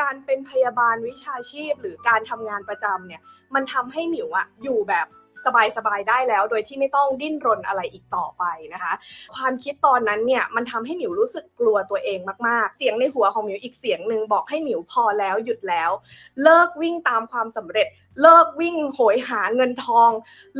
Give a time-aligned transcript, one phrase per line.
[0.00, 3.22] การเป็นพยาบาลวิชาชีพ หรือการทำงานประจำเนี่ย
[3.54, 5.06] มันทำให้หมิวอะอยู่แบบ
[5.76, 8.44] สบายๆได้แล้ว โดยที่ไม่ต้องดิ้นรนอะไรอีกต่อไป
[8.74, 8.92] นะคะ
[9.36, 15.90] ความคิดตอนนั้นเนี่ยมันทำให้หมิวรู้สึกกลัวตัวเองมากๆ เสียงในหัวของหมิวอีกเสียงหนึ่งบอกให้หมิวพอแล้วหยุดแล้ว
[16.42, 17.86] เลิกวิ่งตามความสำเร็จ
[18.22, 20.10] เลิกวิ่งโหยหาเงินทอง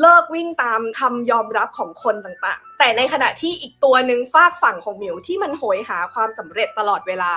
[0.01, 7.33] เลิกวิ่งตามคำยอมรับของคนต่างๆ แต่ในขณะที่อีกตัวหนึ่งฝากฝั่งของหมิวที่มันโหยหาความสำเร็จตลอดเวลา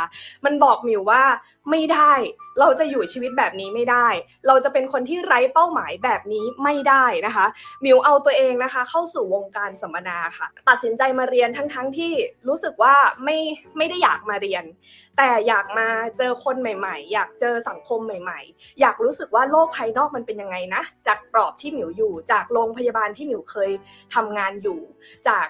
[0.46, 1.24] มันบอกหมิวว่า
[1.70, 2.14] ไม่ได้
[2.60, 4.08] เราจะอยู่ชีวิตแบบนี้ไม่ได้
[4.48, 7.46] เราจะเป็นคนที่ไร้เป้าหมายแบบนี้ไม่ได้นะคะ
[7.82, 12.12] หมิวเอาตัวเองนะคะ เข้าสู่วงการสัมมนาค่ะ ตัดสินใจมาเรียนทั้งๆทที่
[12.48, 13.38] รู้สึกว่าไม่
[13.78, 14.64] ไม่ได้อยากมาเรียน
[15.18, 23.72] แต่อยากมาเจอคนใหม่ ๆ อยากเจอสังคมใหม่ ๆ อยากรู้สึกว่าโลกภายนอกมันเป็นยังไงนะ จากกรอบที่หมิวอยู่ จากโรงพยาบาลที่หมิวเคย
[24.16, 24.80] ทำงานอยู่
[25.28, 25.48] จาก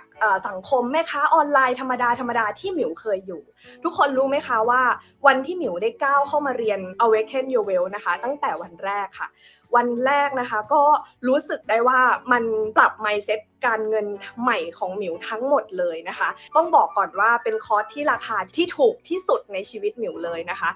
[0.48, 3.42] สังคมแม่ค้าออนไลน์ธรรมดาธรรมดาที่หมิวเคยอยู่
[3.84, 4.82] ทุกคนรู้ไหมคะว่า
[5.28, 9.28] วันที่หมิวได้ก้าวเข้ามาเรียน Awaken Your Wealth นะคะ ตั้งแต่วันแรกค่ะ
[9.76, 10.84] วันแรกนะคะ ก็
[11.28, 12.00] รู้สึกได้ว่า
[12.32, 12.44] มัน
[12.78, 14.08] ปรับ mindset การเงิน
[14.42, 20.70] ใหม่ของหมิวทั้งหมดเลยนะคะ ต้องบอกก่อนว่าเป็นคอร์สที่ราคาที่ถูกที่สุดในชีวิตหมิวเลยนะคะ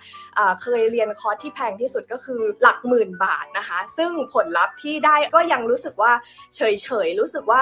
[0.43, 6.11] ะเคยเรียนคอร์สที่แพงที่สุดก็คือหลักหมื่นบาทนะคะ ซึ่งผลลัพธ์ที่ได้ก็ยังรู้สึกว่า
[6.55, 6.61] เฉ
[7.05, 7.61] ยๆ รู้สึกว่า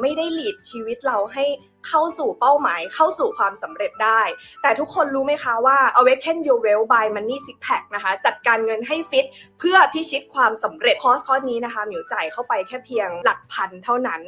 [0.00, 1.44] ไม่ได้ lead ชีวิตเราให้
[1.86, 4.20] เข้าสู่เป้าหมายเข้าสู่ความสำเร็จได้
[4.62, 9.26] แต่ทุกคนรู้ไหมคะว่า Awaken Your Wealth by Money Six Pack นะคะ จัดการเงินให้ฟิต
[9.58, 14.20] เพื่อพิชิตความสำเร็จคอร์สคอร์สนี้นะคะหมิวจ่ายเข้าไปแค่เพียงหลักพันเท่านั้น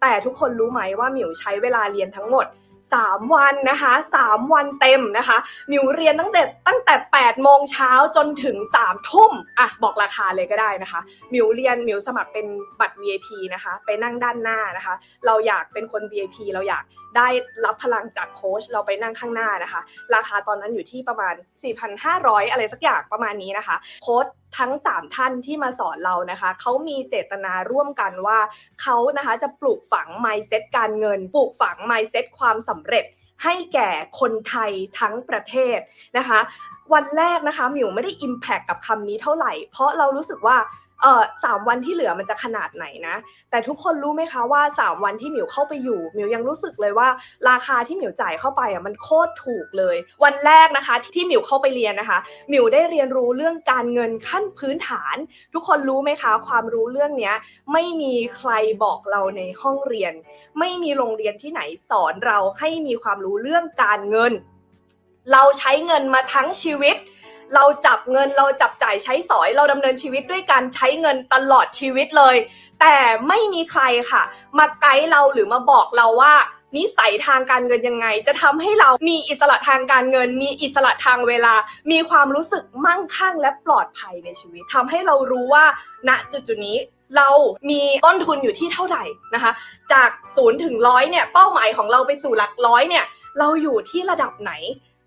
[0.00, 2.46] แต่ทุกคนรู้ไหมว่าหมิวใช้เวลาเรียนทั้งหมด
[3.02, 3.92] 3 วันนะคะ
[4.22, 5.36] 3 วันเต็มนะคะห
[5.70, 11.00] มิวเรียนตั้งแต่ตั้งแต่ 8 โมงเช้าจนถึง 3 ทุ่มอะบอกราคาเลยก็ได้นะคะ
[11.32, 12.46] มิวเรียนมิวสมัครเป็น
[12.80, 14.94] บัตร VIP นะคะ ไปนั่งด้านหน้านะคะ
[15.26, 16.84] เราอยากเป็นคน VIP เราอยาก
[17.16, 17.28] ได้
[17.64, 19.80] รับพลังจากโค้ชเราไปนั่งข้างหน้านะคะ
[20.14, 21.34] ราคาตอนนั้นอยู่ที่ประมาณ
[21.92, 24.26] 4,500 อะไรสักอย่างประมาณนี้นะคะ โค้ช
[24.58, 28.38] ทั้ง 3 ท่านที่มาสอนเรานะคะเขามีเจตนาร่วมกันว่า
[28.82, 33.04] เขานะคะจะปลูกฝัง mindset การเงิน ปลูกฝัง mindset ความสำเร็จ
[33.44, 33.90] ให้แก่
[34.20, 35.78] คนไทยทั้งประเทศ
[36.18, 36.40] นะคะ
[36.94, 40.56] วันแรกนะคะมิวไม่ได้ impact กับคำนี้เท่าไหร่ เพราะเรารู้สึกว่า
[41.04, 43.16] เออสามวันที่เหลือมันจะขนาดไหนนะ
[43.50, 47.08] แต่ทุกคนรู้ไหมคะว่า 3 วันที่หมิวเข้าไปอยู่หมิวยังรู้สึกเลยว่า
[47.50, 52.18] ราคาที่หมิวจ่ายเข้าไปอะมันโคตรถูกเลย วันแรกนะคะที่หมิวเข้าไปเรียนนะคะ
[52.48, 55.16] หมิวได้เรียนรู้เรื่องการเงินขั้นพื้นฐาน
[55.54, 57.32] ทุกคนรู้ไหมคะ ความรู้เรื่องนี้
[57.72, 58.50] ไม่มีใคร
[58.84, 60.12] บอกเราในห้องเรียน
[60.58, 61.60] ไม่มีโรงเรียนที่ไหน
[61.90, 64.32] สอนเราให้มีความรู้เรื่องการเงิน
[65.32, 66.96] เราใช้เงินมาทั้งชีวิต
[67.54, 72.36] เราจับเงินเราจับจ่ายใช้สอย เราดำเนินชีวิตด้วยการใช้เงินตลอดชีวิตเลย
[72.80, 72.96] แต่
[73.28, 74.22] ไม่มีใครค่ะ
[74.58, 76.34] มาไกด์เราหรือมาบอกเราว่า
[76.76, 81.54] นิสัยทางการเงินยังไง จะทำให้เรามีอิสระทางการเงิน มีอิสระทางเวลา
[81.90, 85.64] มีความรู้สึกมั่งคั่งและปลอดภัยในชีวิตทำให้เรารู้ว่า
[86.08, 86.76] ณจุดจุดนี้
[87.16, 87.28] เรา
[87.70, 89.04] มีต้นทุนอยู่ที่เท่าไหร่
[89.34, 89.52] นะคะ
[89.92, 93.04] จากศูนย์ถึงร้อยเนี่ยเป้าหมายของเราไปสู่หลักร้อยเนี่ย
[93.38, 94.52] เราอยู่ที่ระดับไหน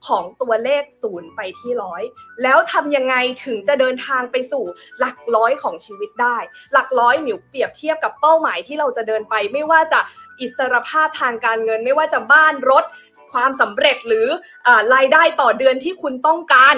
[0.07, 2.03] ของตัวเลขศูนย์ไปที่ร้อย
[2.44, 3.15] แล้วทำยังไง
[3.45, 4.65] ถึงจะเดินทางไปสู่
[4.99, 6.38] หลักร้อยของชีวิตได้
[6.73, 9.99] หลักร้อยหมิวเปรียบเทียบกับเป้าหมายที่เราจะเดินไป ไม่ว่าจะ
[10.39, 12.83] อิสรภาพทางการเงิน ไม่ว่าจะบ้านรถ
[13.31, 14.27] ความสำเร็จหรือ
[14.67, 16.75] อรายได้ต่อเดือนที่คุณต้องการ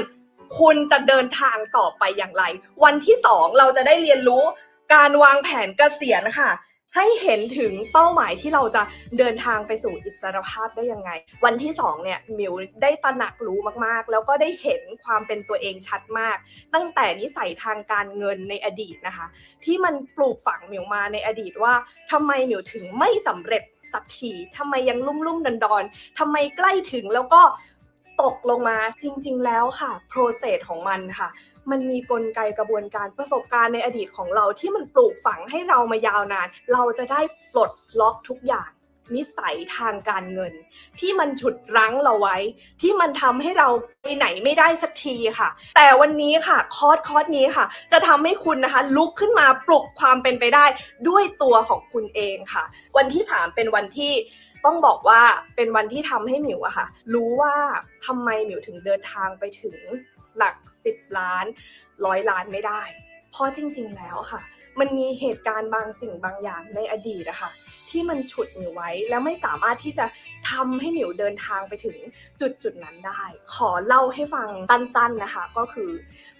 [0.59, 2.43] คุณจะเดินทางต่อไปอย่างไร
[2.83, 4.43] วันที่สองเราจะได้เรียนรู้
[4.93, 6.49] การวางแผนเกษียณค่ะ
[6.95, 8.83] ให้เห็นถึงเป้าหมายที่เราจะ
[9.17, 11.11] เดินทางไปสู่อิสรภาพได้ยังไง
[11.45, 16.37] วันที่สองเนี่ยมิวได้ตระหนักรู้มากๆ แล้วก็ได้เห็นความเป็นตัวเองชัดมาก
[16.73, 19.25] ตั้งแต่นิสัยทางการเงินในอดีตนะคะ
[19.63, 21.73] ที่มันปลูกฝังมิวมาในอดีตว่า
[22.11, 23.63] ทำไมมิวถึงไม่สำเร็จ
[23.93, 25.83] สักทีทำไมยังลุ่มลุ่มดอนดอน
[26.19, 27.41] ทำไมใกล้ถึงแล้วก็
[28.21, 31.29] ตกลงมาจริง ๆ แล้วค่ะ process ของมันค่ะ
[31.71, 37.21] มันมีกลไกกระบวนการประสบการณ์ในอดีตของเราที่มันปลูกฝังให้เรามายาวนาน เราจะได้
[37.53, 38.69] ปลดล็อกทุกอย่าง
[39.17, 40.53] นิสัยทางการเงิน
[40.99, 42.37] ที่มันฉุดรั้งเราไว้
[42.81, 43.67] ที่มันทำให้เรา
[44.01, 50.65] ไปไหนไม่ได้สักทีค่ะ แต่วันนี้ค่ะคอร์สคอร์สนี้ค่ะ จะทำให้คุณนะคะลุกขึ้นมาปลุกความเป็นไปได้
[51.07, 52.63] ด้วยตัวของคุณเองค่ะ
[52.97, 54.13] วันที่ 3 เป็นวันที่
[54.65, 55.21] ต้องบอกว่า
[55.55, 57.55] เป็นวันที่ทำให้หมิวอะค่ะ รู้ว่า
[58.05, 59.77] ทำไมหมิวถึงเดินทางไปถึง
[60.39, 60.55] หลัก
[60.87, 61.45] 10 ล้าน
[62.05, 62.81] ร้อยล้านไม่ได้
[63.31, 64.41] เพราะจริง ๆ แล้วค่ะ
[64.79, 67.51] มันมีเหตุการณ์บางสิ่งบางอย่างในอดีตอะคะ
[67.89, 70.05] ที่มันฉุดหมิวไว้แล้วไม่สามารถที่จะ
[70.49, 71.97] ทำให้หมิวเดินทางไปถึง
[72.41, 73.21] จุดจุดนั้นได้
[73.55, 75.89] ขอเล่าให้ฟังสั้นๆนะคะ ก็คือ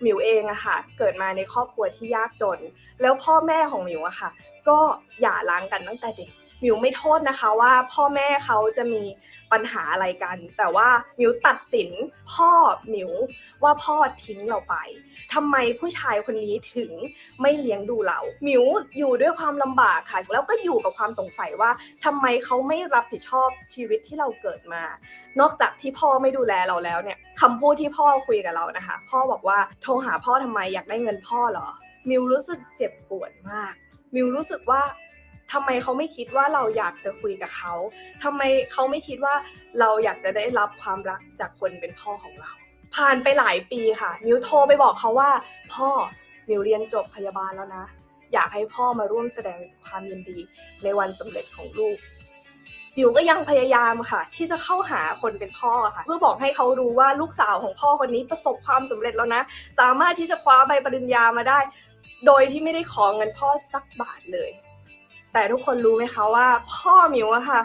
[0.01, 2.59] หมิวเองอะค่ะ เกิดมาในครอบครัวที่ยากจน
[3.01, 4.29] แล้วพ่อแม่ของหมิวอะค่ะ
[4.69, 4.77] ก็
[5.21, 6.31] หย่าร้างกันตั้งแต่เด็ก
[6.63, 9.01] มิวไม่โทษนะคะว่าพ่อแม่เขาจะมี
[9.51, 10.87] ปัญหาอะไรกัน แต่ว่า
[11.19, 11.89] มิวตัดสิน
[12.33, 12.51] พ่อ
[12.93, 13.11] มิว
[13.63, 13.95] ว่าพ่อ
[14.25, 14.75] ทิ้งเราไป
[15.33, 16.91] ทำไมผู้ชายคนนี้ถึง
[17.41, 18.63] ไม่เลี้ยงดูเรามิว
[18.97, 21.71] อยู่ด้วยความลำบากค่ะ แล้วก็อยู่กับความสงสัยว่า
[22.05, 24.83] ทำไมเขาไม่รับผิดชอบชีวิตที่เราเกิดมา
[25.39, 31.67] นอกจากที่พ่อไม่ดูแลเราแล้วเนี่ยคำพูดที่พ่อคุยกับเรานะคะ พ่อบอกว่าโทรหาพ่อทำไมอยากได้เงินพ่อเหรอ
[32.09, 33.73] มิวรู้สึกเจ็บปวดมาก
[34.15, 34.81] มิวรู้สึกว่า
[35.53, 37.73] ทำไมเขาไม่คิดว่าเราอยากจะคุยกับเขา
[38.23, 38.41] ทำไม
[38.71, 39.35] เขาไม่คิดว่า
[39.79, 42.51] เราอยากจะได้รับความรักจากคนเป็นพ่อของเรา
[42.95, 45.31] ผ่านไปหลายปีค่ะ มิวโทรไปบอกเขาว่า
[45.73, 45.89] พ่อ
[46.49, 47.85] มิวเรียนจบพยาบาลแล้วนะ
[48.33, 50.37] อยากให้พ่อมาร่วมแสดงความยินดี
[50.83, 51.97] ในวันสำเร็จของลูก
[52.97, 59.41] มิวก็ยังพยายามค่ะ ที่จะเข้าหาคนเป็นพ่อค่ะ เพื่อบอกให้เขารู้ว่าลูกสาวของพ่อคนนี้ประสบความสำเร็จแล้วนะ
[59.79, 61.59] สามารถที่จะคว้าใบปริญญามาได้
[62.25, 64.51] โดยที่ไม่ได้ขอเงินพ่อสักบาทเลย
[65.33, 67.61] แต่ทุกคนรู้ไหมคะว่า พ่อมิวอะค่ะ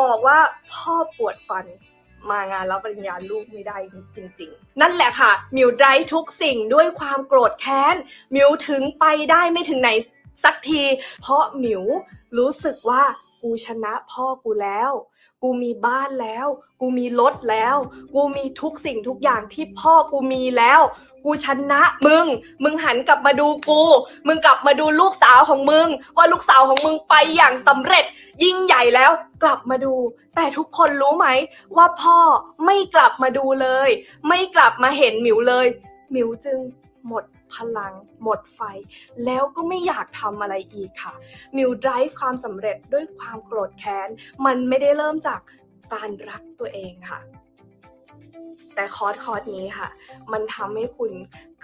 [0.00, 0.38] บอกว่า
[0.72, 1.66] พ่อปวดฟัน
[2.30, 3.76] มางานรับปริญญาลูกไม่ได้
[4.16, 7.96] จริง ๆ นั่นแหละค่ะ มิวได้ทุกสิ่งด้วยความโกรธแค้น
[8.34, 9.90] มิวถึงไปได้ไม่ถึงไหน
[10.44, 10.82] สักที
[11.20, 11.82] เพราะมิว
[12.38, 13.02] รู้สึกว่า
[13.42, 14.90] กูชนะพ่อกูแล้ว
[15.42, 16.46] กูมีบ้านแล้ว
[16.80, 17.76] กูมีรถแล้ว
[18.14, 20.80] กูมีทุกสิ่งทุกอย่างที่พ่อกูมีแล้ว
[21.24, 22.26] กูชนะมึง
[22.62, 23.82] มึงหันกลับมาดูกู
[24.26, 28.04] มึงกลับมาดูลูกสาวของมึง ว่าลูกสาวของมึงไปอย่างสำเร็จ
[28.42, 29.10] ยิ่งใหญ่แล้ว
[29.42, 29.94] กลับมาดู
[30.36, 31.28] แต่ทุกคนรู้ไหม
[31.76, 32.18] ว่าพ่อ
[32.64, 33.90] ไม่กลับมาดูเลย
[34.28, 35.66] ไม่กลับมาเห็นหมิวเลย
[36.10, 36.58] หมิวจึง
[37.08, 38.60] หมดพลัง หมดไฟ
[39.24, 41.14] แล้วก็ไม่อยากทำอะไรอีกค่ะ
[41.56, 44.08] มิว drive ความสำเร็จด้วยความโกรธแค้น
[44.46, 45.40] มันไม่ได้เริ่มจาก
[45.94, 47.20] การรักตัวเองค่ะ
[48.74, 49.88] แต่คอร์สคอร์สนี้ค่ะ
[50.32, 51.12] มันทำให้คุณ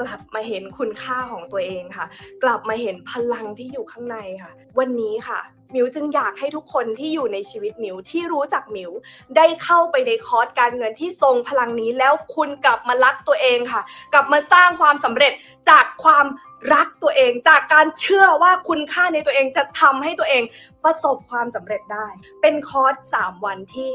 [0.01, 2.07] กลับมาเห็นคุณค่าของตัวเองค่ะ
[2.43, 5.41] กลับมาเห็นพลังที่อยู่ข้างในค่ะ วันนี้ค่ะ
[5.75, 8.91] มิวจึงอยากให้ทุกคนที่อยู่ในชีวิตมิวที่รู้จักมิว
[9.37, 15.33] ได้เข้าไปในคอร์สการเงินที่ทรงพลังนี้แล้วคุณกลับมารักตัวเองค่ะ กลับมาสร้างความสำเร็จ
[15.71, 16.27] จากความ
[16.75, 20.43] รักตัวเอง จากการเชื่อว่าคุณค่าในตัวเองจะทำให้ตัวเอง
[20.85, 22.07] ประสบความสำเร็จได้
[22.43, 23.89] เป็นคอร์ส3วันที่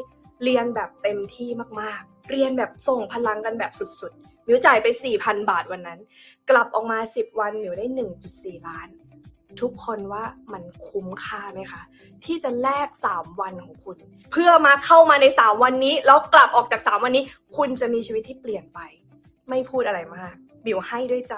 [0.43, 1.49] เรียนแบบเต็มที่
[1.81, 5.99] มาก เรียนแบบส่งพลังกันแบบสุดๆ มิวจ่ายไป 4,000 บาทวันนั้น
[6.49, 7.85] กลับออกมา 10 วันมิวได้
[8.27, 8.89] 1.4 ล้าน
[9.61, 11.81] ทุกคนว่ามันคุ้มค่าไหมคะ
[12.25, 13.97] ที่จะแลก 3 วันของคุณ
[14.31, 17.23] เพื่อมาเข้ามาใน 3 วันนี้ แล้วกลับออกจาก 3 วันนี้
[17.55, 18.79] คุณจะมีชีวิตที่เปลี่ยนไป
[19.49, 21.35] ไม่พูดอะไรมาก บิวให้ด้วยใจ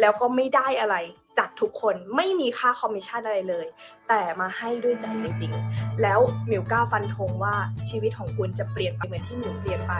[0.00, 0.96] แล้วก็ไม่ได้อะไร
[1.38, 3.66] จากทุกคนไม่มีค่าคอมมิชชั่นอะไรเลย
[4.08, 6.20] แต่มาให้ด้วยใจจริงๆ แล้ว
[6.50, 7.54] มิวกล้าฟันธงว่า
[7.88, 9.92] ชีวิตของคุณจะเปลี่ยนไปเหมือนที่มิวเปลี่ยนไป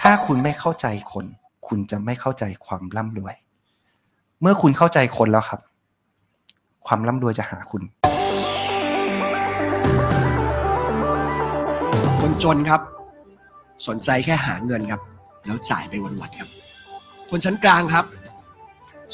[0.00, 1.26] ถ้าคุณไม่เข้าใจคน
[1.66, 3.34] คุณจะไม่เข้าใจความร่ำรวย
[4.40, 5.60] เมื่อคุณเข้าใจคนแล้วครับ
[6.86, 7.82] ความร่ำรวยจะหาคุณ
[12.20, 12.93] คนจนครับ
[13.86, 15.00] สนใจแค่หาเงินครับ
[15.46, 16.50] แล้วจ่ายไปวันๆครับ
[17.30, 18.04] คนชั้นกลางครับ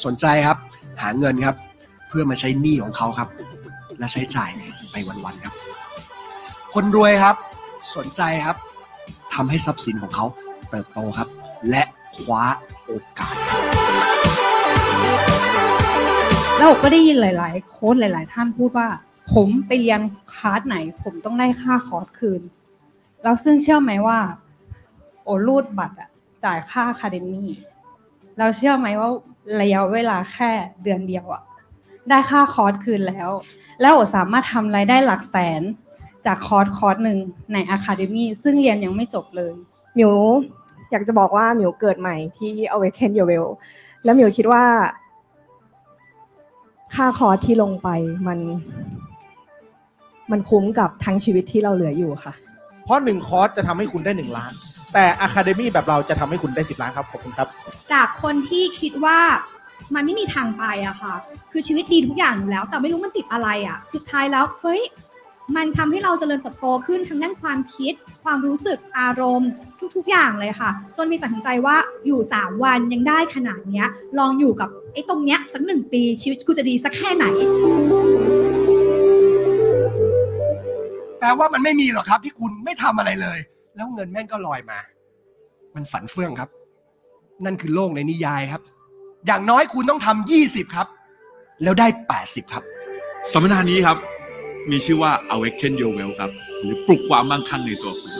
[0.04, 0.56] สนใจครับ
[1.02, 1.56] หาเงินครับ
[2.08, 3.28] เพื่อมาใช้หนี้ของเขาครับ
[3.98, 4.50] และใช้จ่าย
[4.92, 5.54] ไปวันๆครับ
[6.74, 7.36] คนรวยครับ
[7.96, 8.56] สนใจครับ
[9.34, 10.26] ทำให้ทรัพย์สินของเขา
[10.70, 11.28] เติบโตครับ
[11.70, 11.82] และ
[12.18, 12.42] คว้า
[12.86, 13.62] โอกาสครับ
[16.58, 18.88] แล้วก็ได้ยินหลาย ๆ โค้ชหลาย ๆ ท่านพูดว่า
[19.32, 20.00] ผมไปเรียน
[20.34, 22.42] คลาสไหน ผมต้องได้ค่าคอร์สคืน
[23.22, 24.18] แล้วซึ่งเชื่อไหมว่า
[25.24, 26.10] โอรูดบัตรอะ
[26.44, 27.50] จ่ายค่า academy
[28.38, 29.10] เราเชื่อไหมว่า
[29.60, 30.50] ระยะเวลาแค่
[30.82, 31.42] เดือนเดียวอะ
[32.08, 33.30] ได้ค่าคอร์สคืนแล้ว
[33.80, 35.62] แล้วโอสามารถทำรายได้หลักแสน
[36.26, 37.18] จากคอร์สคอร์สหนึ่ง
[37.52, 39.52] ใน academy ซึ่งเรียนยังไม่จบเลย
[39.96, 40.14] หมิว
[40.90, 43.48] อยากจะบอกว่าหมิวเกิดใหม่ที่ Awaken Your Wealth
[44.04, 44.64] แล้วหมิวคิดว่า
[46.94, 47.88] ค่าคอร์สที่ลงไป
[48.26, 48.38] มัน
[50.30, 52.32] มันคุ้มกับทั้งชีวิตที่เราเหลืออยู่ค่ะ
[52.84, 54.52] เพราะหนึ่งคอร์สจะทำให้คุณได้หนึ่งล้าน
[54.92, 57.48] แต่ academy แบบเราจะทำให้คุณได้สิบล้านครับ ขอบคุณครับ
[57.92, 59.18] จากคนที่คิดว่า
[59.94, 61.14] มันไม่มีทางไปอะค่ะ
[61.52, 64.82] คือชีวิตดีทุกอย่างอยู่แล้ว แต่ไม่รู้มันติดอะไรอะสุดท้ายแล้วเฮ้ย
[65.56, 67.94] มันทำให้เราเจริญเติบโตขึ้นทั้งด้านความคิด
[68.24, 69.50] ความรู้สึกอารมณ์
[69.96, 73.86] ทุกๆอย่างเลยค่ะ จนมีตัดสินใจว่าอยู่ 3 วันยังได้ขนาดเนี้ย
[74.18, 77.26] ลองอยู่กับไอ้ตรงเนี้ยสักหนึ่งปีชีวิตกูจะดีสักแค่ไหน
[81.18, 83.38] แปลว่ามันไม่มีหรอกครับที่คุณไม่ทำอะไรเลย
[83.76, 84.78] แล้วเงินแม่งก็ลอยมา
[85.74, 86.50] มันฝันเฟื่องครับ
[87.44, 88.62] นั่นคือโลกในนิยายครับ
[89.26, 90.86] อย่างน้อยคุณต้องทำยี่สิบครับ
[91.62, 92.64] แล้วได้แปดสิบครับ
[93.32, 93.96] สัมมนานี้ครับ
[94.70, 96.30] มีชื่อว่า Awaken Your Well ครับ
[96.62, 98.10] หรือปลุกความมั่งคั่งในตัวคุณ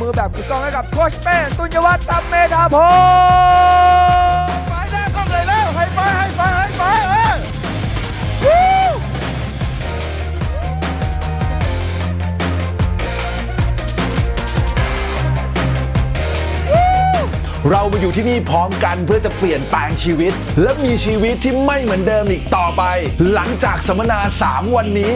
[0.00, 2.76] มือแบบกึกก้องให้กับโคชเป้ตุนยวัฒน์ตัมเมธาพ
[4.40, 6.82] งศ์ไปหน้ากล้องเลยแล้วให้ไปให้ไปให้ไป
[8.42, 8.46] เอ
[8.88, 8.90] อ
[17.70, 20.32] เรามาอยู่ที่นี่พร้อมกันเพื่อจะเปลี่ยนแปลงชีวิต
[20.62, 22.82] และมีชีวิตที่ไม่เหมือนเดิมอีกต่อไป
[23.32, 25.14] หลังจากสัมมนา 3 วันนี้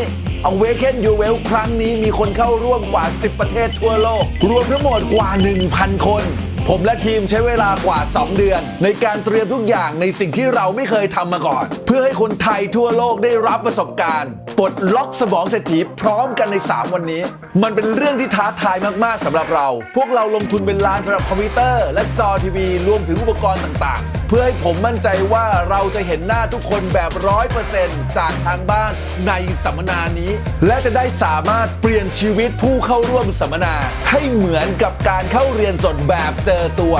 [0.48, 5.30] Awaken Your Well ครั้งนี้มีคนเข้าร่วมกว่า 10 ประเทศทั่วโลก รวมทั้งหมดกว่า
[5.68, 6.24] 1,000 คน
[6.68, 14.32] ผมและทีมใช้เวลากว่า 2 เดือน ในการเตรียมทุกอย่างในสิ่งที่เราไม่เคยทำมาก่อน เพื่อให้คนไทยทั่วโลกได้รับประสบการณ์
[14.62, 17.22] ปลดล็อกสมองเศรษฐีพร้อมกันใน 3 วันนี้
[17.62, 28.92] มันเป็นเรื่องที่ท้าทายมาก ๆสำหรับเรา พวกเราลงทุนเป็นล้านสำหรับคอมพิวเตอร์ และจอทีวี รวมถึงอุปกรณ์ต่างๆ เพื่อให้ผมมั่นใจว่าเราจะเห็นหน้าทุกคนแบบร้อยเปอร์เซ็นต์จากทางบ้าน
[29.28, 29.32] ใน
[29.64, 30.32] สัมมนานี้
[30.66, 33.74] และจะได้สามารถเปลี่ยนชีวิตผู้เข้าร่วมสัมมนา
[34.10, 36.96] ให้เหมือนกับการเข้าเรียนสดแบบเจอตัว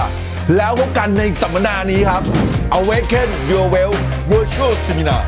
[0.56, 2.22] แล้วพบกันในสัมมนานี้ครับ
[2.78, 3.94] Awaken Your Well
[4.30, 5.24] Virtual Seminar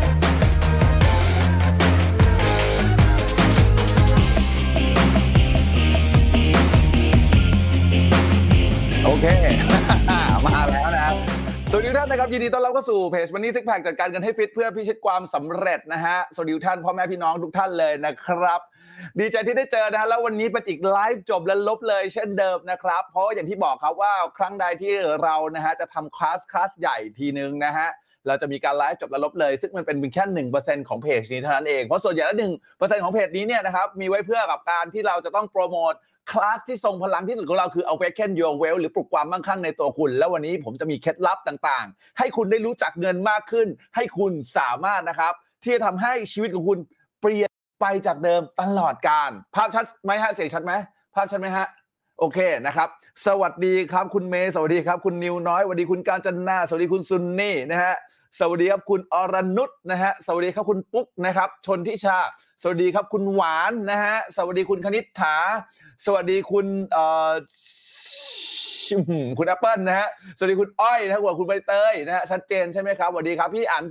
[9.25, 9.29] เค
[10.47, 11.15] มาแล้วนะครับ
[11.71, 18.61] สวัสดีทุกท่านนะครับยินดีต้อนรับเข้าสู่เพจวันนี้ซิกแพคจัดการกันให้ฟิตเพื่อพิชิตความสำเร็จนะฮะสวัสดีทุกท่านพ่อแม่พี่น้องทุกท่านเลยนะครับ
[19.21, 27.89] ดีใจที่ได้เจอนะฮะแล้ววันนี้เป็นอีกไลฟ์จบและลบเลยเช่นเดิมนะครับ เพราะอย่างที่บอกครับว่าครั้งใดที่เรานะฮะจะทำคลาสคลาสใหญ่ทีนึงนะฮะ
[28.27, 35.93] เราจะมีการไลฟ์จบและลบเลย ซึ่งมันเป็นเพียงแค่หนึ่งเปอร์เซ็นต์ของเพจนี้เท่านั้นเอง เพราะส่วนใหญ่แล้วหนึ่งเปอร์เซ็นต์ของเพจนี้เนี่ยนะครับมีไว้เพื่อกับการที่เราจะต้องโปรโมท
[36.31, 46.79] คลาสที่ทรงพลังที่สุดของเราคือ Awaken Your Well หรือปลุกความมั่งคั่งในตัวคุณ แล้ววันนี้ผมจะมีเคล็ดลับต่างๆ ให้คุณได้รู้จักเงินมากขึ้น ให้คุณสามารถนะครับ ที่จะทำให้ชีวิตของคุณ
[47.21, 47.51] เปลี่ยน
[47.81, 50.73] ไปจากเดิมตลอดการ ภาพชัดไหมฮะเสียงชัดไหม
[51.15, 51.67] ภาพชัดไหมฮะ
[52.19, 52.89] โอเคนะครับ
[53.27, 57.95] สวัสดีครับคุณเมย์สวัสดีครับคุณนิวน้อยสวัสดีคุณการจันนาสวัสดีคุณซุนนี่นะฮะ
[58.39, 62.19] สวัสดีครับคุณอรนุชนะฮะสวัสดีครับคุณปุ๊กนะครับชนทิชา
[62.65, 65.37] สวัสดีครับคุณหวานนะฮะ สวัสดีคุณคณิษฐา
[66.07, 67.33] สวัสดีคุณเอ่อ
[69.39, 73.85] คุณแอปเปิลนะฮะ สวัสดีคุณอ้อยนะฮะกับคุณใบเตยนะฮะชัดเจนใช่ไหมครับสวัสดีครับพี่อัน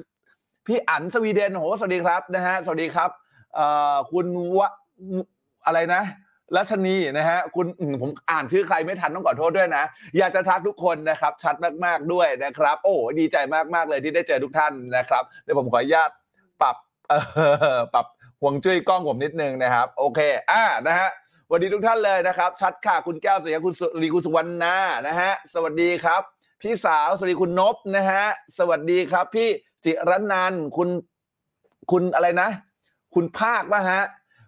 [0.67, 3.09] พี่อันสวีเดนโหสวัสดีครับนะฮะสวัสดีครับ
[3.55, 4.25] เอ่อคุณ
[4.57, 4.71] วะ
[5.65, 6.01] อะไรนะ
[6.55, 7.65] รัชนีนะฮะคุณ
[8.01, 9.83] ผมอ่านชื่อใครไม่ทันต้องขอโทษด้วยนะ
[10.17, 13.37] อยากจะทักทุกคนนะครับ ชัดมากๆด้วยนะครับ โอ้ดีใจ
[13.73, 16.09] มากๆเลยที่ได้เจอทุกท่านนะครับเดี๋ยวผมขออนุญาต
[16.61, 16.75] ปรับ
[17.07, 17.17] เอ่
[17.77, 18.05] อปรับ
[18.41, 20.19] ห่วงจุ้ยกล้องผมนิดนึงนะครับ โอเค
[20.51, 21.09] อ่านะฮะ
[21.47, 24.75] สวัสดีทุกท่านเลยนะครับ ชัดค่ะคุณแก้วสวัสดีครับคุณสุรีคุณสุวรรณา
[25.07, 26.21] นะฮะสวัสดีครับ
[26.61, 28.23] พี่สาวสวัสดีคุณนบนะฮะ
[28.57, 29.47] สวัสดีครับ พี่
[29.85, 30.89] จิรนันคุณ
[31.91, 32.49] คุณอะไรนะ
[33.15, 34.01] คุณภาคป่ะฮะ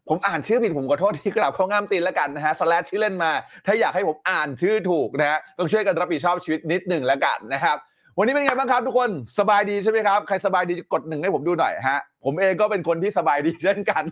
[0.10, 3.32] ผมอ่านชื่อผิดผมขอโทษที่กลับเข้างามตีนแล้วกันนะฮะสแลชชื่อเล่นมา
[3.66, 7.78] ถ้าอยากให้ผมอ่านชื่อถูกนะฮะต้องช่วยกันรับผิดชอบชีวิตนิดหนึ่งแล้วกันนะครับ
[8.18, 14.04] วันนี้เป็นไงบ้างครับทุกคนสบายดีใช่ไหมครับใครสบายดีกดหนึ่งให้ผมดูหน่อยฮะ ผมเองก็เป็นคนที่สบายดีเช่นกัน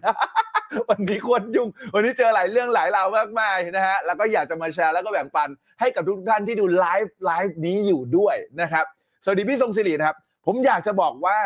[0.89, 8.85] วันนี้ควรยุ่ง วันนี้เจอหลายเรื่องหลายราวมากมายนะฮะแล้วก็อยากจะมาแชร์แล้วก็แบ่งปันให้กับทุกท่านที่ดูไลฟ์ไลฟ์นี้อยู่ด้วยนะครับ
[9.23, 11.37] สวัสดีพี่ทรงศิรินะครับ ผมอยากจะบอกว่า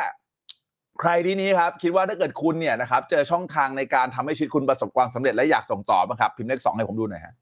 [1.02, 7.34] ใครที่นี้ครับคิดว่าถ้าเกิดคุณเนี่ยนะครับเจอช่องทางในการทำให้ชีวิตคุณประสบความสำเร็จและอยากส่งต่อบ้างครับพิมพ์เลขสองให้ผมดูหน่อยฮะ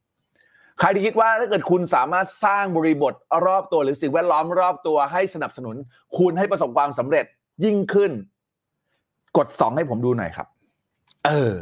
[0.79, 3.13] ใครที่คิดว่าถ้าเกิดคุณสามารถสร้างบริบท
[3.45, 5.75] รอบตัวหรือสิ่งแวดล้อมรอบตัวให้สนับสนุน
[6.17, 7.25] คุณให้ประสบความสำเร็จ
[7.63, 8.11] ยิ่งขึ้น
[9.37, 10.47] กดสองให้ผมดูหน่อยครับ
[11.25, 11.55] เออ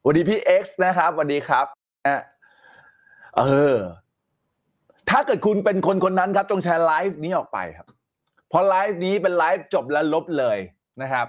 [0.00, 1.66] สวัสดีพี่เอ็กซ์นะครับสวัสดีครับ
[2.06, 2.22] นะ
[3.38, 3.42] เอ
[3.74, 3.76] อ
[5.10, 7.86] ถ้าเกิดคุณเป็นคนคนนั้นครับ จงแชร์ไลฟ์นี้ออกไปครับ
[8.48, 10.58] เพราะไลฟ์นี้เป็นไลฟ์จบแล้วลบเลย
[11.02, 11.26] นะครับ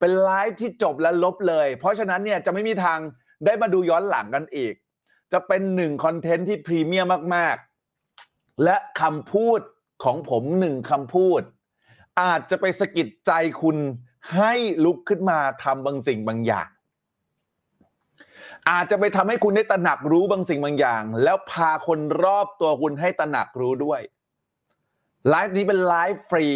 [0.00, 2.98] เป็นไลฟ์ที่จบแล้วลบเลย เพราะฉะนั้นเนี่ยจะไม่มีทาง
[3.44, 4.74] ได้มาดูย้อนหลังกันอีก
[5.34, 7.56] จะเป็นหนึ่งคอนเทนต์ที่พรีเมียมมาก
[8.08, 9.60] ๆ และคำพูด
[10.04, 11.42] ของผมหนึ่งคำพูด
[12.20, 13.76] อาจจะไปสะกิดใจคุณ
[14.36, 16.68] ให้ลุกขึ้นมาทำบางสิ่งบางอย่าง
[18.70, 24.00] อาจจะไปทำให้คุณได้ตระหนักรู้บางสิ่งบางอย่าง แล้วพาคนรอบตัวคุณให้ตระหนักรู้ด้วย
[25.28, 26.46] ไลฟ์นี้เป็นไลฟ์ฟรี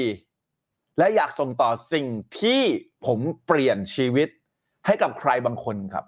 [0.98, 2.06] และอยากส่งต่อสิ่ง
[2.40, 2.62] ที่
[3.06, 4.28] ผมเปลี่ยนชีวิต
[4.86, 6.04] ให้กับใครบางคนครับ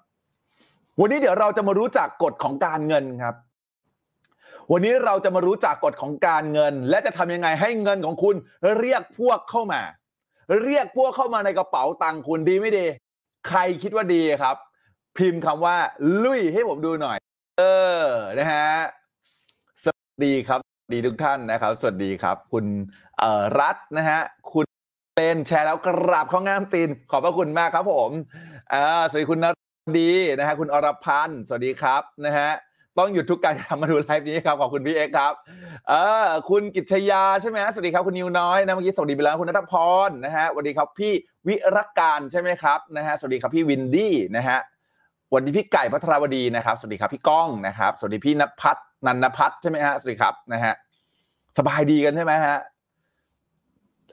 [0.98, 3.34] วันนี้เดี๋ยวเราจะมารู้จักกฎของการเงินครับ
[4.72, 8.34] วันนี้เราจะมารู้จักกฎของการเงิน และจะทำยังไงให้เงินของคุณ
[8.78, 9.82] เรียกพวกเข้ามา
[10.64, 12.86] เรียกพวกเข้ามาในกระเป๋าตังค์คุณดีไม่ดี
[13.48, 14.56] ใครคิดว่าดีครับ
[15.16, 15.76] พิมพ์คำว่า
[16.24, 17.18] ลุยให้ผมดูหน่อย
[17.58, 17.62] เอ
[18.02, 18.06] อ
[18.38, 18.68] นะฮะ
[19.84, 22.64] สวัสดีครับสวัสดีทุกท่านนะครับ สวัสดีครับ คุณ
[23.18, 24.20] เอ่อรัฐนะฮะ
[24.52, 24.64] คุณ
[25.16, 28.10] เป็นแชร์แล้วกราบข้องามตีนขอบพระคุณมากครับผม
[28.72, 29.46] อ่าสวัสดีคุณน
[29.98, 32.50] ดีนะฮะคุณอรพันธ์สวัสดีครับนะฮะ
[32.98, 35.32] ต้องหยุดทุกการทำมาดูไลฟ์นี้ครับขอบคุณพี่เอ็กครับ
[35.88, 35.92] เอ
[36.24, 39.74] อคุณกิจชยาใช่ไหมฮะสวัสดีครับคุณนิวน้อยนะเมื่อกี้สวัสดีไปแล้วคุณนัทพ
[40.08, 41.12] รนะฮะสวัสดีครับพี่
[41.48, 44.58] วิรักการใช่ไหมครับนะฮะสวัสดีครับพี่วินดี้นะฮะ
[45.28, 50.74] สวัสดีพี่ไก่พัทรวดีนะครับสวัสดีครับพี่ก้องนะครับสวัสดีพี่นภัทรนันนพัฒน์ใช่ไหมฮะสวัสดีครับนะฮะ
[51.58, 52.56] สบายดีกันใช่ไหมฮะ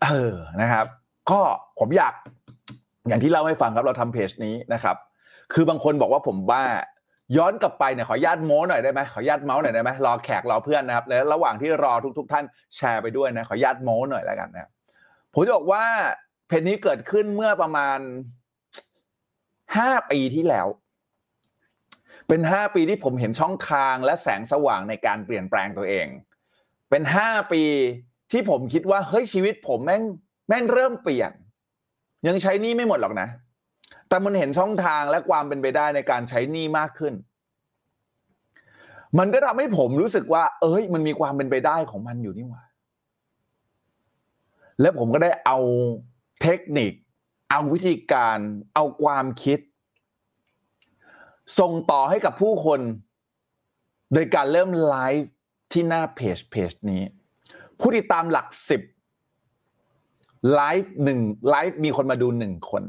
[0.03, 0.86] เออนะครับ
[1.32, 1.41] ก็
[1.80, 2.13] ผมอยาก
[3.08, 4.95] อย่างที่เล่าให้ฟังครับเราทำเพจนี้นะครับ
[5.53, 6.65] คือบางคนบอกว่าผมบ้า
[7.38, 14.69] ย้อนกลับไปเนี่ยขอญาตโม้หน่อยได้ไหมขอญาตเมาส์หน่อยได้ไหมรอแขกรอเพื่อนนะครับแล้วระหว่างที่รอทุกๆท่านแชร์ไปด้วยนะขอญาตโม้หน่อยแล้วกันนะ
[15.33, 15.83] ผมจะบอกว่า
[16.47, 17.99] เพจนี้เกิดขึ้นเมื่อประมาณ
[19.77, 20.67] ห้าปีที่แล้ว
[22.27, 26.07] เป็นห้าปีที่ผมเห็นช่องทางและแสงสว่างในการเปลี่ยนแปลงตัวเอง
[26.89, 27.63] เป็นห้าปี
[28.31, 30.03] ที่ผมคิดว่าเฮ้ยชีวิตผมแม่ง
[30.47, 31.31] แม่งเริ่มเปลี่ยน
[32.27, 33.27] ยังใช้นี่ไม่หมดหรอกนะ
[34.07, 37.13] แต่มันเห็นช่องทางและความเป็นไปได้ในการใช้หนี้มากขึ้น
[39.19, 42.63] มันก็ทำให้ผมรู้สึกว่า เอ้ย มันมีความเป็นไปได้ของมันอยู่นี่หว่า
[44.81, 45.59] แล้วผมก็ได้เอา
[46.41, 46.91] เทคนิค
[47.51, 48.37] เอาวิธีการ
[48.75, 49.59] เอาความคิด
[51.59, 52.79] ส่งต่อให้กับผู้คน
[54.13, 55.31] โดยการเริ่มไลฟ์
[55.71, 57.01] ที่หน้าเพจเพจนี้
[57.79, 58.81] ผู้ติดตามหลักสิบ
[60.53, 62.83] ไลฟ์หนึ่งไลฟ์มีคนมาดูหนึ่งคน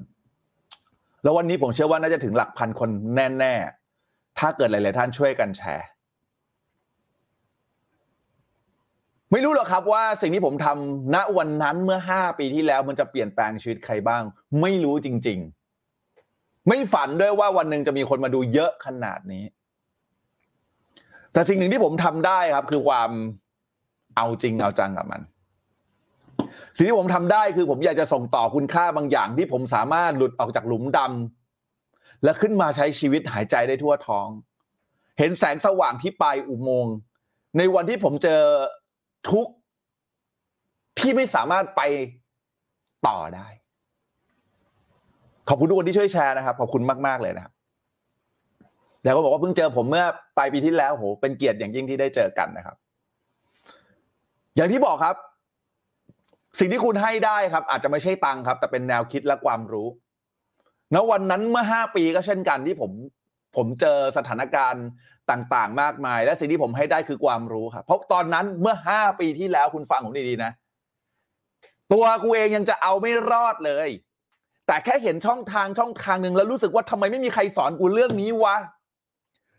[1.23, 5.87] แล้ววันนี้ผมเชื่อว่าน่าจะถึงหลักพันคนแน่ๆ ถ้าเกิดหลาย ๆ ท่านช่วยกันแชร์
[9.33, 14.23] ไม่รู้หรอกครับว่าสิ่งที่ผมทำณวันนั้นเมื่อห้าปีที่แล้วมันจะเปลี่ยนแปลงชีวิตใครบ้าง
[14.61, 15.39] ไม่รู้จริง
[16.05, 19.45] ๆ ไม่ฝันด้วยว่าวันหนึ่งจะมีคนมาดูเยอะขนาดนี้
[21.33, 23.11] แต่สิ่งหนึ่งที่ผมทำได้ครับ คือความ
[24.17, 25.23] เอาจริงเอาจังกับมัน
[26.77, 34.29] สิ่งที่ผมทำได้คือผมอยากจะส่งต่อคุณค่าบางอย่าง ที่ผมสามารถหลุดออกจากหลุมดำและขึ้นมาใช้ชีวิตหายใจได้ทั่วท้อง
[35.19, 36.95] เห็นแสงสว่างที่ปลายอุโมงค์
[37.59, 38.41] ในวันที่ผมเจอ
[39.31, 39.47] ทุก
[40.99, 41.83] ที่ไม่สามารถไป
[43.07, 43.49] ต่อได้
[45.49, 47.53] ขอบคุณทุกคนที่ช่วยแชร์นะครับ ขอบคุณมากๆเลยนะครับ
[49.03, 50.05] แต่ก็บอกว่าเพิ่งเจอผมเมื่อ
[50.37, 52.77] ปลายปีที่แล้วโหเป็นเกียรติอย่างยิ่งที่ได้เจอกันนะครับ
[54.57, 55.17] อย่างที่บอกครับ
[56.59, 59.89] สิ่งที่คุณให้ได้ครับ อาจจะไม่ใช่ตังค์ครับ แต่เป็นแนวคิดและความรู้
[60.95, 62.93] ณวันนั้นเมื่อห้าปีก็เช่นกันที่ผม
[63.57, 64.85] ผมเจอสถานการณ์
[65.31, 70.51] ต่างๆ มากมาย และสิ่งที่ผมให้ได้คือความรู้ครับเพราะตอนนั้นเมื่อห้าปีที่แล้วคุณฟังผมดีๆนะ
[71.93, 73.89] ตัวกูเองยังจะเอาไม่รอดเลย
[74.67, 78.57] แต่แค่เห็นช่องทางช่องทางหนึ่งแล้วรู้สึกว่าทำไมไม่มีใครสอนกูเรื่องนี้วะ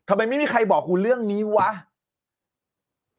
[0.10, 1.70] ทำไมไม่มีใครบอกกูเรื่องนี้วะ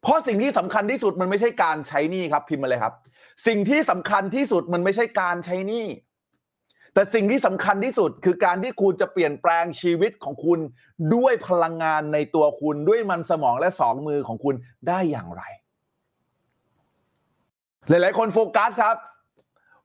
[0.03, 2.95] เพราะสิ่งที่สำคัญที่สุดมันไม่ใช่การใช้หนี้ครับ พิมพ์มาเลยครับ
[3.47, 5.87] สิ่งที่สำคัญที่สุดมันไม่ใช่การใช้หนี้
[6.95, 10.59] แต่สิ่งที่สำคัญที่สุดคือการที่คุณจะเปลี่ยนแปลงชีวิตของคุณ
[11.15, 14.55] ด้วยพลังงานในตัวคุณด้วยมันสมองและสองมือของคุณ
[14.89, 15.43] ได้อย่างไร
[17.89, 18.97] หลาย ๆ คนโฟกัสครับ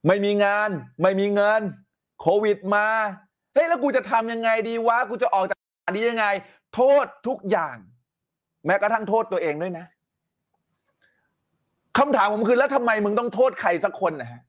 [0.08, 0.70] ไม่มีงาน
[1.02, 1.62] ไม่มีเงิน
[2.22, 2.88] โควิดมา
[3.54, 6.26] เฮ้ยแล้วกูจะทำยังไงดีวะกูจะออกจากอันนี้ยังไง
[6.74, 7.76] โทษทุกอย่าง
[8.66, 9.86] แม้กระทั่งโทษตัวเองด้วยนะ
[11.98, 14.42] คำถามผมคือแล้วทำไมมึงต้องโทษใครสักคนนะฮะ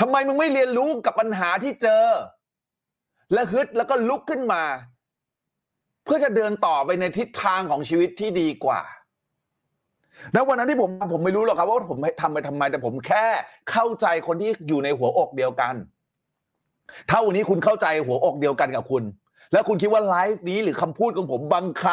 [0.00, 2.04] ทำไมมึงไม่เรียนรู้กับปัญหาที่เจอ
[3.32, 4.62] และฮึดแล้วก็ลุกขึ้นมา
[6.04, 8.80] เพื่อจะเดินต่อไปในทิศทางของชีวิตที่ดีกว่า
[10.32, 13.26] แล้ววันนั้นที่ผมผมไม่รู้หรอกครับว่าผมทำไปทำไมแต่ผมแค่
[13.70, 15.74] เข้าใจคนที่อยู่ในหัวอกเดียวกัน
[17.10, 19.02] ถ้าวันนี้คุณเข้าใจหัวอกเดียวกันกับคุณ
[19.52, 21.84] แล้วคุณคิดว่าไลฟ์นี้หรือคำพูดของผมบางค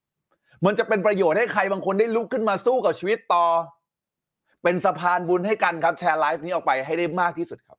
[0.00, 3.44] ำมันจะเป็นประโยชน์ให้ใครบางคนได้ลุกขึ้นมาสู้กับชีวิตต่อ
[4.62, 7.78] เป็นสะพานบุญให้กันครับแชร์ไลฟ์นี้ออกไปให้ได้มากที่สุดครับ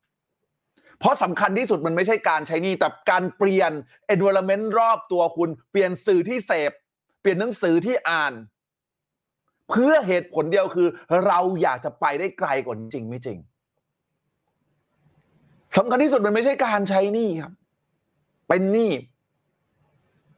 [0.99, 3.71] เพราะสำคัญที่สุดมันไม่ใช่การใช้นี่แต่การเปลี่ยน
[4.13, 6.71] environment รอบตัวคุณ เปลี่ยนสื่อที่เสพ
[7.21, 8.33] เปลี่ยนหนังสือที่อ่าน
[9.69, 10.87] เพื่อเหตุผลเดียวคือ
[11.25, 13.37] เราอยากจะไปได้ไกลกว่าจริงไม่จริง
[15.77, 17.53] สำคัญที่สุดมันไม่ใช่การใช้นี้ครับ
[18.47, 18.91] เป็นนี้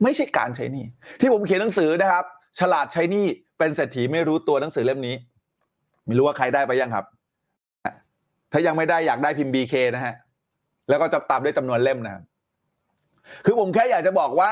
[0.03, 0.85] ไม่ใช่การใช้นี้
[1.19, 2.25] ที่ผมเขียนหนังสือนะครับ
[2.59, 3.25] ฉลาดใช้นี้
[3.57, 5.15] เป็นเศรษฐีไม่รู้ตัวหนังสือเล่มนี้
[6.05, 7.05] ไม่รู้ว่าใครได้ไปยังครับ
[8.51, 10.15] ถ้ายังไม่ได้อยากได้พิมพ์ BK นะฮะ
[10.89, 12.23] แล้วก็จะตามด้วยจำนวนเล่มนะครับ
[13.45, 14.51] คือผมแค่อยากจะบอกว่า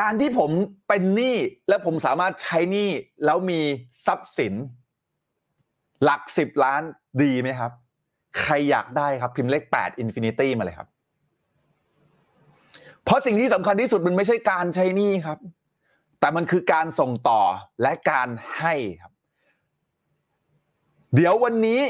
[0.00, 0.50] การที่ผม
[0.88, 1.36] เป็นหนี้
[1.68, 2.90] และผมสามารถใช้หนี้
[3.24, 3.60] แล้วมี
[4.06, 4.54] ทรัพย์สิน
[6.04, 6.82] หลักสิบล้าน
[7.22, 7.72] ดีไหมครับ
[8.40, 10.88] ใครอยากได้ครับพิมพ์เลขแปด infinity มาเลยครับ
[13.04, 15.38] เพราะสิ่งที่สำคัญที่สุดมันไม่ใช่การใช้หนี้ครับ
[16.20, 17.42] แต่มันคือการส่งต่อ
[17.82, 19.12] และการให้ครับ
[21.14, 21.82] เดี๋ยววันนี้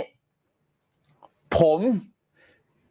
[1.59, 1.81] ผม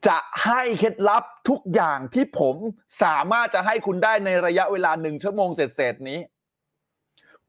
[0.08, 2.56] จะให้เคล็ดลับทุกอย่างที่ผม
[3.04, 6.20] สามารถจะให้คุณได้ในระยะเวลาหนึ่งชั่วโมงเศษๆนี้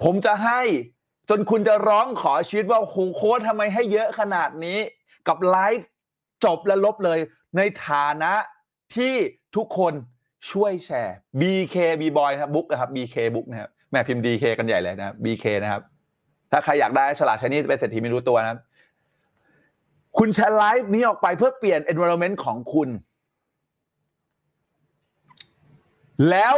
[0.03, 0.63] ผมจะให้
[1.31, 4.79] จนคุณจะร้องขอชีวิตว่าโโค้ดทำไมให้เยอะขนาดนี้
[5.29, 5.89] กับไลฟ์
[6.45, 7.19] จบและลบเลย
[7.57, 8.33] ในฐานะ
[8.97, 9.15] ที่
[9.57, 9.93] ทุกคน
[10.51, 15.83] ช่วยแชร์ BK B Boy นะครับบุ๊กนะครับ BK บุ๊กนะครับแม่พิมพ์ DK กันใหญ่เลยนะครับ BK นะครับ
[16.53, 18.59] ถ้าใครอยากได้ฉลาดใช้นี่เป็นเศรษฐีไม่รู้ตัวนะครับ
[20.19, 22.89] คุณแชร์ไลฟ์นี้ออกไปเพื่อเปลี่ยน environment ของคุณ
[26.31, 26.57] แล้ว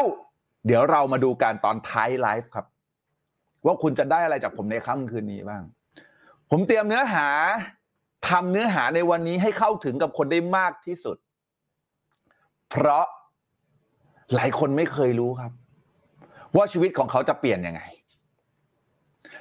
[0.66, 2.66] เดี๋ยวเรามาดูการตอนท้ายไลฟ์ครับ
[3.66, 5.62] ว่าคุณจะได้อะไรจากผมในค่ำคืนนี้บ้าง
[6.50, 7.28] ผมเตรียมเนื้อหา
[8.28, 11.16] ทำเนื้อหาในวันนี้ให้เข้าถึงกับคนได้มากที่สุด
[12.70, 13.04] เพราะ
[14.34, 15.52] หลายคนไม่เคยรู้ครับ
[16.56, 17.80] ว่าชีวิตของเขาจะเปลี่ยนยังไง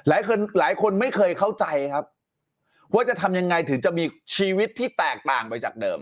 [0.08, 2.04] หลายคนหลายคนไม่เคยเข้าใจครับ
[2.94, 4.04] ว่าจะทำยังไงถึงจะมี
[4.36, 6.00] ชีวิตที่แตกต่างไปจากเดิม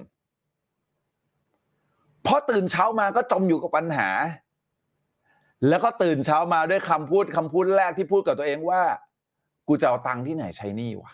[2.22, 4.08] เพราะตื่นเช้ามาก็จมอยู่กับปัญหา
[5.68, 8.82] แล้วก็ตื่นเช้ามาด้วยคำพูดคำพูดแรกที่พูดกับตัวเองว่า
[9.68, 11.12] กูจะเอาตังค์ที่ไหนใช้หนี้วะ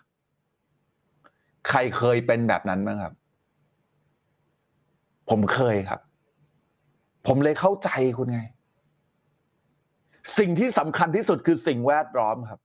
[1.69, 3.15] ใครเคยเป็นแบบนั้นบ้างครับ
[5.31, 6.01] ผมเคยครับ
[7.27, 8.41] ผมเลยเข้าใจคุณไง
[10.39, 12.61] สิ่งที่สำคัญที่สุดคือสิ่งแวดล้อมครับ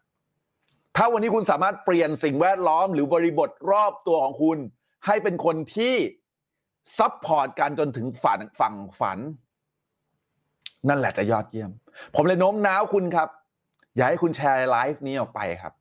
[0.95, 4.57] ถ้าวันนี้คุณสามารถเปลี่ยนสิ่งแวดล้อมหรือบริบทรอบตัวของคุณ
[5.05, 5.95] ให้เป็นคนที่
[6.97, 9.19] support กันจนถึงฝันฝั่งฝัน
[10.89, 11.71] นั่นแหละจะยอดเยี่ยม
[12.15, 13.29] ผมเลยโน้มน้าวคุณครับ
[13.95, 15.73] อยากให้คุณแชร์ไลฟ์นี้ออกไปครับ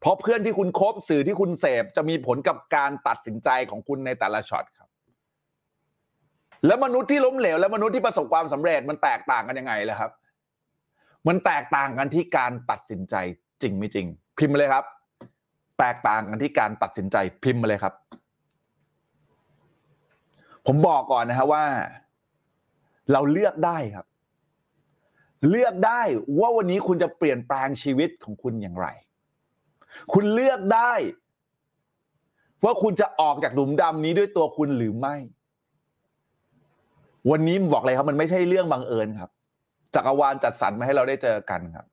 [0.00, 4.88] เพราะเพื่อนที่คุณคบสื่อที่คุณเสพจะมีผลกับการตัดสินใจของคุณในแต่ละช็อตครับ
[6.66, 10.10] แล้วมนุษย์ที่ล้มเหลว และมนุษย์ที่ประสบความสำเร็จมันแตกต่างกันยังไงล่ะครับ
[11.28, 13.14] มันแตกต่างกันที่การตัดสินใจ
[13.62, 14.06] จริงไม่จริง
[14.38, 14.84] พิมพ์มาเลยครับ
[15.78, 17.94] แตกต่างกันที่การตัดสินใจพิมพ์มาเลยครับ
[20.66, 21.64] ผมบอกก่อนนะครับว่า
[23.12, 24.06] เราเลือกได้ครับ
[25.50, 26.02] เลือกได้
[26.40, 28.86] ว่าวันนี้คุณจะเปลี่ยนแปลงชีวิตของคุณอย่างไร
[30.12, 30.92] คุณเลือกได้
[32.64, 35.14] ว่าคุณจะออกจากหลุมดำนี้ด้วยตัวคุณหรือไม่
[37.30, 39.30] วันนี้บอกเลยครับ มันไม่ใช่เรื่องบังเอิญครับ
[39.94, 41.86] จักรวาลจัดสรรมาให้เราได้เจอกันครับ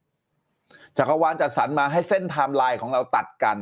[0.97, 3.58] จักรวาลจัดสรรมาให้เส้นไทม์ไลน์ของเราตัดกัน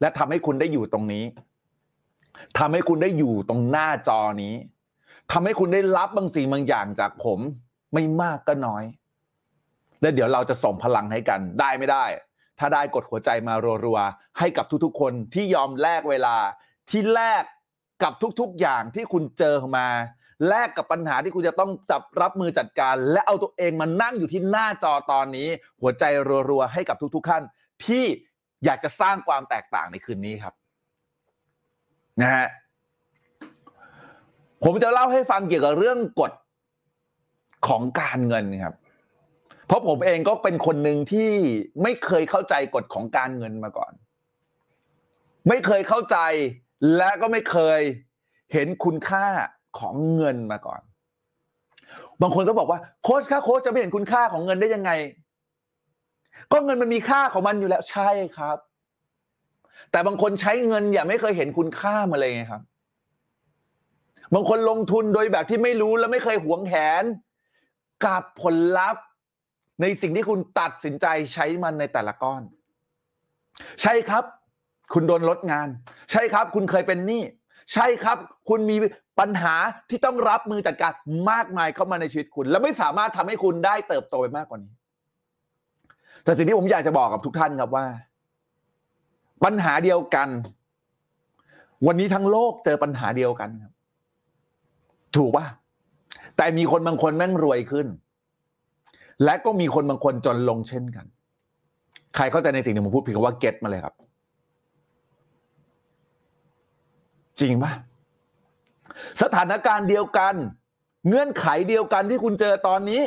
[0.00, 1.24] และทำให้คุณได้อยู่ตรงนี้
[2.58, 4.54] ทำให้คุณได้อยู่ตรงหน้าจอนี้
[5.32, 7.38] ทำให้คุณได้รับบางสิ่งบางอย่างจากผม
[7.94, 8.84] ไม่มากก็น้อย
[10.00, 12.04] และเดี๋ยวเราจะส่งพลังให้กันได้ไม่ได้
[12.58, 16.36] ถ้าได้กดหัวใจมารัวๆให้กับทุกๆ คนที่ยอมแลกเวลา
[16.90, 17.44] ที่แลก
[18.02, 19.88] กับทุกๆอย่างที่คุณเจอมา
[20.48, 25.48] แลกกับปัญหาที่คุณจะต้องจับรับมือจัดการ และเอาตัวเองมานั่งอยู่ที่หน้าจอตอนนี้
[25.80, 26.04] หัวใจ
[26.50, 27.42] รัวๆให้กับทุกๆท่าน
[27.86, 28.04] ที่
[28.64, 30.54] อยากจะสร้างความแตกต่างในคืนนี้ครับ
[32.20, 32.46] นะฮะ
[34.64, 36.32] ผมจะเล่าให้ฟังเกี่ยวกับเรื่องกฎ
[37.68, 38.74] ของการเงินครับ
[39.66, 41.30] เพราะผมเองก็เป็นคนหนึ่งที่
[41.82, 43.92] ไม่เคยเข้าใจกฎของการเงินมาก่อน
[45.48, 46.18] ไม่เคยเข้าใจ
[46.96, 47.80] และก็ไม่เคย
[48.52, 49.26] เห็นคุณค่า
[49.78, 50.80] ของเงินมาก่อน
[52.22, 54.90] บางคนก็บอกว่าโค้ชค่าโค้ชจะไม่เห็นคุณค่าของเงินได้ยังไง
[56.52, 58.58] ก็เงินมันมีค่าของมันอยู่แล้วใช่ครับ
[59.90, 62.62] แต่บางคนใช้เงินอย่าไม่เคยเห็นคุณค่ามาเลยไงครับ
[64.34, 67.04] บางคนลงทุนโดยแบบที่ไม่รู้และไม่เคยหวงแหน
[68.04, 69.04] กับผลลัพธ์
[69.82, 72.42] ในสิ่งที่คุณตัดสินใจใช้มันในแต่ละก้อน
[73.82, 74.24] ใช่ครับ
[74.94, 75.68] คุณโดนลดงาน
[76.12, 77.22] ใช่ครับ คุณเคยเป็นหนี้
[77.74, 78.76] ใช่ครับ คุณมี
[79.18, 79.54] ปัญหา
[79.88, 80.92] ที่ต้องรับมือจัดการ
[81.30, 84.72] มากมายเข้ามาในชีวิตคุณ และไม่สามารถทำให้คุณได้เติบโตไปมากกว่านี้
[86.24, 87.86] แต่สิ่งที่ผมอยากจะบอกกับทุกท่านครับว่า
[89.44, 90.28] ปัญหาเดียวกัน
[91.86, 93.72] วันนี้ทั้งโลกเจอปัญหาเดียวกันครับ
[95.16, 95.46] ถูกป่ะ
[96.36, 97.86] แต่มีคนบางคนแม่งรวยขึ้น
[99.24, 101.06] และก็มีคนบางคนจนลงเช่นกัน
[102.16, 103.94] ใครเข้าใจในสิ่งที่ผมพูดเพียงว่าเก็ตมาเลยครับ
[107.40, 107.72] จริงป่ะ
[109.22, 110.34] สถานการณ์เดียวกัน
[111.08, 113.02] เงื่อนไขเดียวกันที่คุณเจอตอนนี้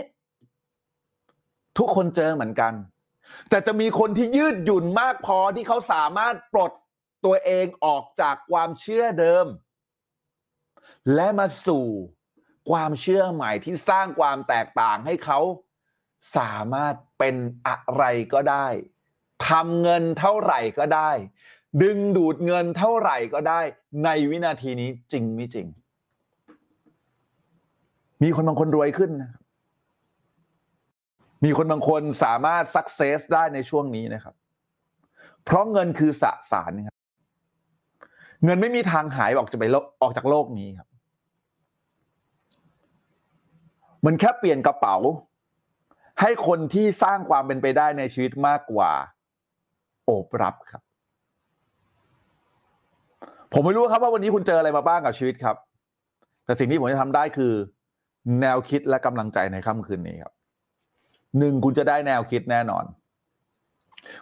[1.77, 2.73] ทุกคนเจอเหมือนกัน
[3.49, 6.71] แต่จะมีคนที่ยืดหยุ่นมากพอที่เขาสามารถปลด
[7.25, 9.45] ตัวเองออกจากความเชื่อเดิม
[11.15, 11.85] และมาสู่
[12.69, 15.39] ความเชื่อใหม่ที่สร้างความแตกต่างให้เขา
[16.37, 17.35] สามารถเป็น
[17.67, 18.67] อะไรก็ได้
[19.49, 21.11] ทำเงินเท่าไหร่ก็ได้
[21.83, 23.61] ดึงดูดเงินเท่าไหร่ก็ได้
[24.03, 25.67] ในวินาทีนี้จริงไม่จริง
[28.23, 29.41] มีคนบางคนรวยขึ้นนะครับ
[31.45, 34.35] มีคนบางคนสามารถสักเซสได้ในช่วงนี้นะครับ
[35.45, 36.95] เพราะเงินคือสสารครับ
[38.45, 40.87] เงินไม่มีทางหายออกจากไปโลกออกจากโลกนี้ครับ
[44.05, 44.95] มันแค่เปลี่ยนกระเป๋า
[46.21, 48.91] ให้คนที่สร้างความเป็นไปได้ในชีวิตมากกว่า
[50.05, 50.81] โอบรับครับ
[53.53, 55.55] ผมไม่รู้ครับว่าวันนี้คุณเจออะไรมาบ้างกับชีวิตครับ
[56.45, 57.53] แต่สิ่งที่ผมจะทำได้คือ
[58.41, 60.33] แนวคิดและกำลังใจในค่ำคืนนี้ครับ
[61.39, 62.85] หนึ่งคุณจะได้แนวคิดแน่นอน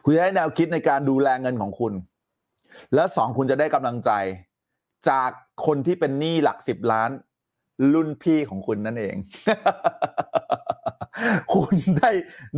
[0.03, 1.93] คุณจะได้แนวคิดในการดูแลเงินของคุณ
[2.93, 4.11] และสองคุณจะได้กำลังใจ
[5.09, 5.29] จาก
[5.65, 7.09] คนที่เป็นหนี้หลักสิบล้าน
[7.93, 9.15] รุ่นพี่ของคุณนั่นเอง
[11.53, 12.11] คุณได้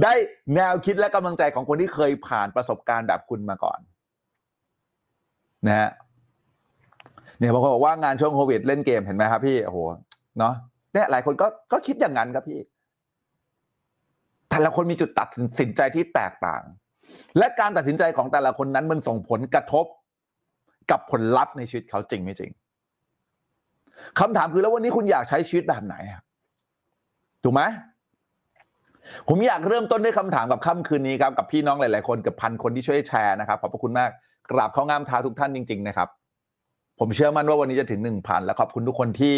[0.03, 0.13] ได้
[0.55, 3.79] แนวคิดและกำลังใจของคนที่เคยผ่านประสบการณ์แบบคุณมาก่อน
[5.67, 5.89] นะฮะ
[7.39, 9.79] เนี่ยบางคนบอกว่างานช่วงโควิดเล่นเกมเห็นไหมครับพี่โอ้โห
[10.39, 10.53] เนาะ
[10.93, 12.59] เนี่ยหลายคนก็ก็คิดอย่างนั้นครับพี่
[14.49, 15.27] แต่ละคนมีจุดตัด
[15.59, 16.63] สินใจที่แตกต่าง
[17.37, 19.85] และการตัดสินใจของแต่ละคนนั้นมันส่งผลกระทบ
[20.91, 22.51] กับผลลัพธ์ในชีวิตเขาจริงไม่จริง
[24.19, 25.95] คำถามคือแล้ววันนี้คุณอยากใช้ชีวิตแบบไหน
[27.43, 27.61] ถูกไหม
[29.29, 34.09] ผมอยากเริ่มต้นด้วยคำถามกับค่ำคืนนี้ครับกับพี่น้องหลาย ๆ คนกับพันคนที่ช่วยแชร์นะครับ ขอบพระคุณมาก
[34.51, 36.07] กราบเข้างามเท้าทุกท่านจริง ๆ นะครับ
[36.99, 39.35] ผมเชื่อมั่นว่าวันนี้จะถึงหนึ่งพันและขอบคุณทุกคนที่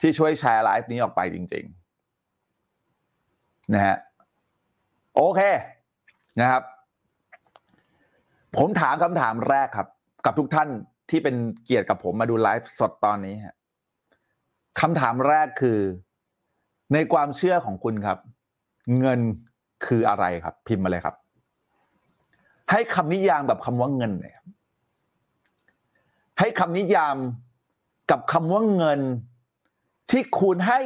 [0.00, 1.64] ที่ช่วยแชร์ไลฟ์นี้ออกไปจริง
[2.48, 3.96] ๆ นะฮะ
[5.14, 5.40] โอเค
[6.40, 6.62] นะครับ
[8.56, 9.88] ผมถามคำถามแรกครับ
[10.24, 10.68] กับทุกท่าน
[11.10, 13.56] ที่เป็นเกียรติกับผมมาดูไลฟ์สดตอนนี้ฮะ
[14.80, 15.78] คำถามแรกคือ
[16.92, 18.18] ในความเชื่อของคุณครับ
[19.00, 19.20] เงิน
[19.86, 21.16] คืออะไรครับ พิมพ์มาเลยครับ
[22.70, 24.38] ให้คำนิยามแบบคำว่าเงินเนี่ย
[26.38, 27.16] ให้คำนิยาม
[28.10, 29.00] กับคำว่าเงิน
[30.10, 30.80] ที่คุณให้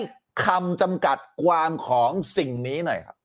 [0.44, 3.16] คำจำกัดความของสิ่งนี้หน่อยครับ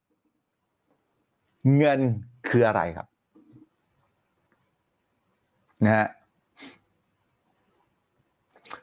[1.77, 1.99] เงิน
[2.47, 3.07] คืออะไรครับ
[5.85, 6.07] นะฮะ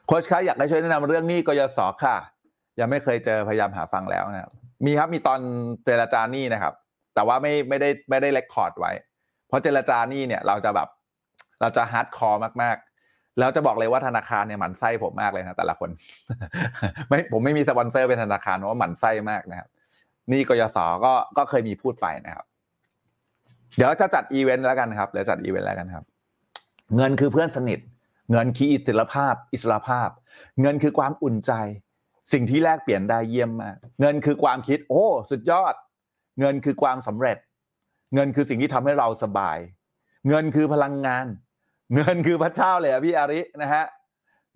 [0.05, 2.17] โค้ชคะอยากให้ช่วยแนะนำเรื่องนี้กยศค่ะ
[2.79, 4.51] ยังไม่เคยเจอพยายามหาฟังแล้วนะครับ
[4.85, 5.39] มีครับมีตอน
[5.85, 6.73] เจรจาหนี้นะครับ
[7.15, 8.91] แต่ว่าไม่ไม่ได้ไม่ได้ record ไว้
[9.47, 10.87] เพราะเจรจาหนี้เนี่ยเราจะแบบ
[11.61, 12.90] เราจะ hardcore มากๆ
[13.41, 15.89] แล้วจะบอกเลยว่าธนาคารเนี่ยหมั่นไส้ผมมากเลยนะแต่ละคน
[17.09, 19.69] ไม่ผมไม่มีสปอนเซอร์เป็นธนาคารเพราะว่าหมั่นไส้มากนะครับ
[20.31, 22.45] นี่กยศก็ก็เคยมีพูดไปนะครับ
[23.75, 26.03] เดี๋ยวจะจัดอีเวนต์แล้วกันครับเดี๋ยวจัดอีเวนต์แล้วกันครับ
[26.95, 27.79] เงินคือเพื่อนสนิท
[28.31, 30.09] เงินคืออิสรภาพ อิสรภาพ
[30.61, 31.51] เงินคือความอุ่นใจ
[32.33, 35.73] สิ่งที่แลกเปลี่ยนได้เยี่ยมมาก เงินคือความคิด โอ้ สุดยอด
[36.39, 37.37] เงินคือความสำเร็จ
[38.15, 39.57] เงินคือสิ่งที่ทำให้เราสบาย
[40.27, 41.25] เงินคือพลังงาน
[41.95, 43.85] เงินคือพระเจ้าเลยอะพี่อารินะฮะ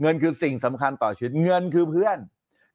[0.02, 2.18] เงินคือสิ่งสำคัญต่อชีวิต เงินคือเพื่อน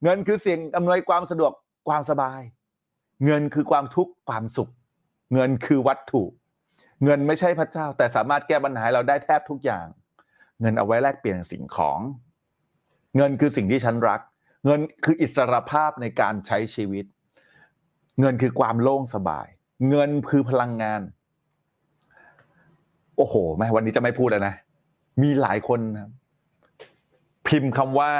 [0.05, 1.53] เงินคือสิ่งอำนวยความสะดวก
[1.89, 2.41] ความสบาย
[3.25, 4.71] เงินคือความทุกข์ความสุข
[5.35, 6.23] เงินคือวัตถุ
[7.05, 9.87] เงินไม่ใช่พระเจ้า แต่สามารถแก้ปัญหาเราได้แทบทุกอย่าง
[10.61, 12.01] เงินเอาไว้แลกเปลี่ยนสิ่งของ
[13.17, 14.21] เงินคือสิ่งที่ฉันรัก
[14.65, 17.05] เงินคืออิสรภาพในการใช้ชีวิต
[18.21, 19.47] เงินคือความโล่งสบาย
[19.89, 21.01] เงินคือพลังงาน
[23.21, 24.55] โอ้โหแม่วันนี้จะไม่พูดแล้วนะ
[25.23, 25.81] มีหลายคน
[27.47, 28.13] พิมพ์คำว่า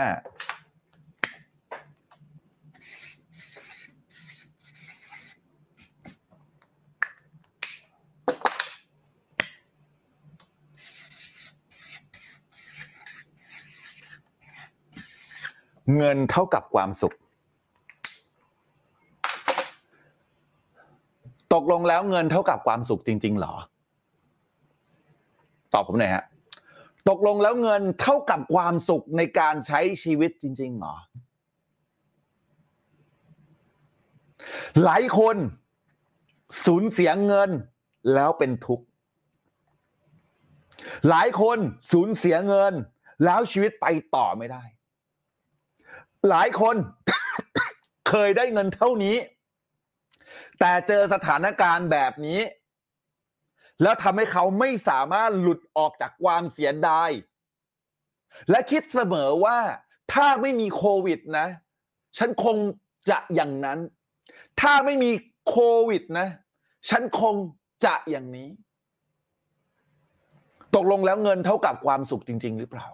[15.97, 17.15] เงินเท่ากับความสุข
[21.55, 23.55] ตกลงแล้วเงินเท่ากับความสุขจริงๆเหรอ
[25.75, 26.25] ตอบผมหน่อยฮะ
[27.09, 30.97] ตกลงแล้วเงินเท่ากับความสุขในการใช้ชีวิตจริงๆเหรอ
[34.85, 35.37] หลายคน
[36.67, 37.51] สูญเสียเงิน
[38.15, 38.85] แล้วเป็นทุกข์
[41.09, 41.59] หลายคน
[41.93, 42.73] สูญเสียเงิน
[43.25, 44.63] แล้วชีวิตไปต่อไม่ได้
[46.31, 46.77] หลายคน
[48.09, 49.17] เคยได้เงินเท่านี้
[50.61, 52.41] แต่เจอสถานการณ์แบบนี้
[53.83, 57.11] แล้วทำให้เขาไม่สามารถหลุดออกจากความเสียดาย
[58.51, 59.59] และคิดเสมอว่า
[60.13, 61.47] ถ้าไม่มีโควิดนะ
[62.19, 62.57] ฉันคง
[63.11, 63.79] จะอย่างนั้น
[64.61, 65.11] ถ้าไม่มี
[65.49, 65.57] โค
[65.89, 66.29] วิดนะ
[66.91, 67.35] ฉันคง
[67.85, 68.49] จะอย่างนี้
[70.77, 72.87] ตกลงแล้วเงินเท่ากับความสุขจริง ๆ หรือเปล่า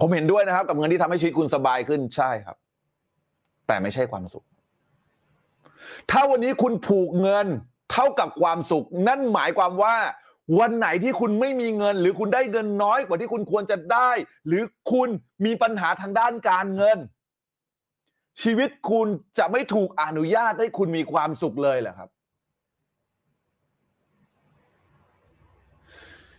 [0.00, 2.56] ผมเห็นด้วยนะครับ กับเงินที่ทำให้ชีวิตคุณสบายขึ้นใช่ครับ
[3.66, 4.44] แต่ไม่ใช่ความสุข
[6.10, 7.46] ถ้าวันนี้คุณผูกเงิน
[7.92, 9.96] เท่ากับความสุข นั่นหมายความว่า
[10.58, 14.10] วันไหนที่คุณไม่มีเงิน หรือคุณได้เงินน้อยกว่าที่คุณควรจะได้
[14.46, 15.08] หรือคุณ
[15.44, 16.98] มีปัญหาทางด้านการเงิน
[18.42, 19.06] ชีวิตคุณ
[19.38, 22.08] จะไม่ถูกอนุญาตให้คุณมีความสุขเลยเหรอครับ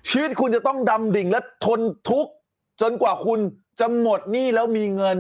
[0.10, 2.32] ชีวิตคุณจะต้องดำดิ่งและทนทุกข์
[2.82, 3.40] จนกว่าคุณ
[3.80, 5.18] จะหมดหนี้แล้วมีเงิน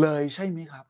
[0.00, 0.84] เลยใช่ไหมครับ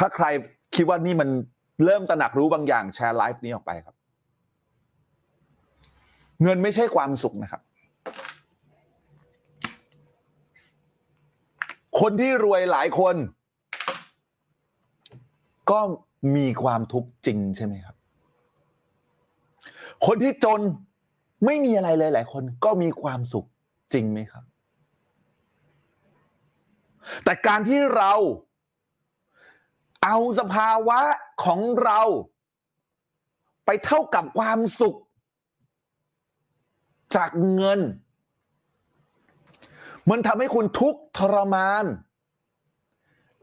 [0.00, 0.26] ถ้าใคร
[0.74, 1.28] คิดว่านี่มัน
[1.84, 3.94] เริ่มตระหนักรู้บางอย่างแชร์ไลฟ์นี้ออกไปครับ
[6.42, 7.62] เงินไม่ใช่ความสุขนะครับ
[12.00, 13.16] คนที่รวยหลายคน
[15.70, 15.80] ก็
[16.36, 17.96] มีความทุกข์จริงใช่ไหมครับ
[20.06, 20.60] คนที่จน
[21.44, 23.46] ไม่มีอะไรเลยหลายคนก็มีความสุข
[23.92, 24.44] จริงไหมครับ
[27.24, 28.12] แต่การที่เรา
[30.04, 31.00] เอาสภาวะ
[31.44, 32.00] ของเรา
[33.66, 34.96] ไปเท่ากับความสุข
[37.16, 37.80] จากเงิน
[40.10, 41.84] มันทำให้คุณทุกข์ทรมาน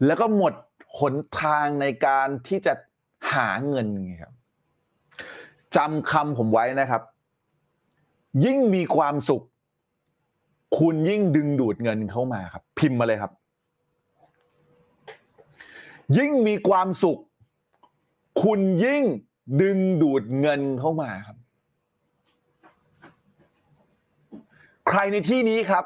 [0.05, 0.53] แล้วก็หมด
[0.99, 2.73] หนทางในการที่จะ
[3.33, 4.33] หาเงินไงครับ
[5.75, 7.01] จำคำผมไว้นะครับ
[8.45, 9.43] ยิ่งมีความสุข
[10.79, 13.31] คุณยิ่งดึงดูดเงินเข้ามาครับ พิมพ์มาเลยครับ
[16.17, 17.19] ยิ่งมีความสุข
[18.43, 19.03] คุณยิ่ง
[19.61, 21.37] ดึงดูดเงินเข้ามาครับ
[24.87, 25.85] ใครในที่นี้ครับ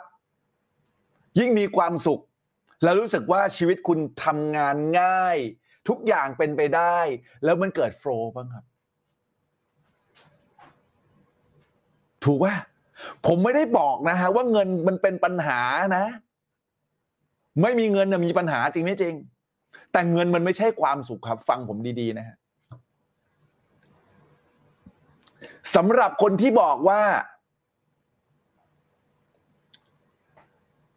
[1.39, 2.21] ยิ่งมีความสุข
[2.83, 5.37] แล้วรู้สึกว่าชีวิตคุณทำงานง่าย
[5.87, 6.97] ทุกอย่างเป็นไปได้
[7.43, 8.65] แล้วมันเกิดโฟล์บ้างครับ
[12.23, 12.53] ถูกว่า
[13.27, 15.61] ผมไม่ได้บอกนะฮะว่าเงินมันเป็นปัญหา
[15.97, 16.05] นะ
[17.61, 19.13] ไม่มีเงินนะมีปัญหาจริงไม่จริง
[19.91, 22.37] แต่เงินมันไม่ใช่ความสุขครับ ฟังผมดีๆนะฮะ
[25.75, 27.01] สำหรับคนที่บอกว่า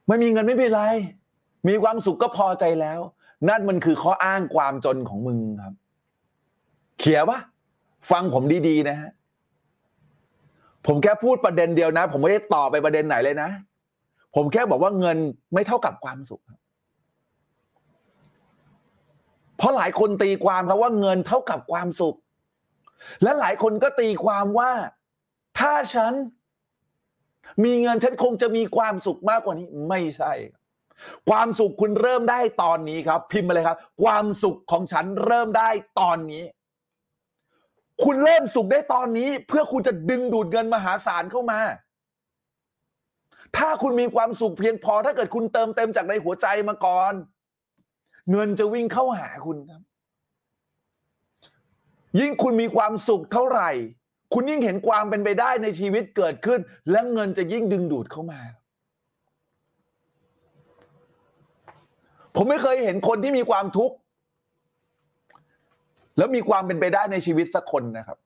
[0.09, 0.83] ไม่มีเงินไม่เป็นไร
[1.69, 3.01] มีความสุขก็พอใจแล้ว
[3.49, 5.75] นั่นมันคือข้ออ้างความจนของมึงครับ
[7.01, 7.41] เขียวปะ
[8.11, 9.11] ฟังผมดีๆนะฮะ
[10.87, 13.51] ผมแค่พูดประเด็นเดียวนะ ผมไม่ได้ต่อไปประเด็นไหนเลยนะ
[14.35, 15.17] ผมแค่บอกว่าเงิน
[15.55, 16.59] ไม่เท่ากับความสุขครับ
[19.57, 22.17] เพราะหลายคนตีความครับว่าเงินเท่ากับความสุข
[23.23, 24.73] และหลายคนก็ตีความว่า
[25.59, 26.13] ถ้าฉัน
[27.65, 30.33] มีเงินฉันคงจะมีความสุขมากกว่านี้ ไม่ใช่
[31.31, 36.45] ความสุขคุณเริ่มได้ตอนนี้ครับ พิมพ์มาเลยครับ ความสุขของฉันเริ่มได้ตอนนี้
[38.05, 41.61] คุณเริ่มสุขได้ตอนนี้ เพื่อคุณจะดึงดูดเงินมหาศาลเข้ามา
[43.57, 47.13] ถ้าคุณมีความสุขเพียงพอถ้าเกิดคุณเติมเต็มจากในหัวใจมาก่อน
[48.31, 49.83] เงินจะวิ่งเข้าหาคุณครับ
[52.21, 53.71] ยิ่งคุณมีความสุขเท่าไหร่
[54.35, 56.61] คุณยิ่งเห็นความเป็นไปได้ในชีวิตเกิดขึ้น
[56.91, 58.41] และเงินจะยิ่งดึงดูดเข้ามา
[62.37, 63.97] ผมไม่เคยเห็นคนที่มีความทุกข์
[66.19, 68.19] แล้วมีความเป็นไปได้ในชีวิตสักคนนะครับ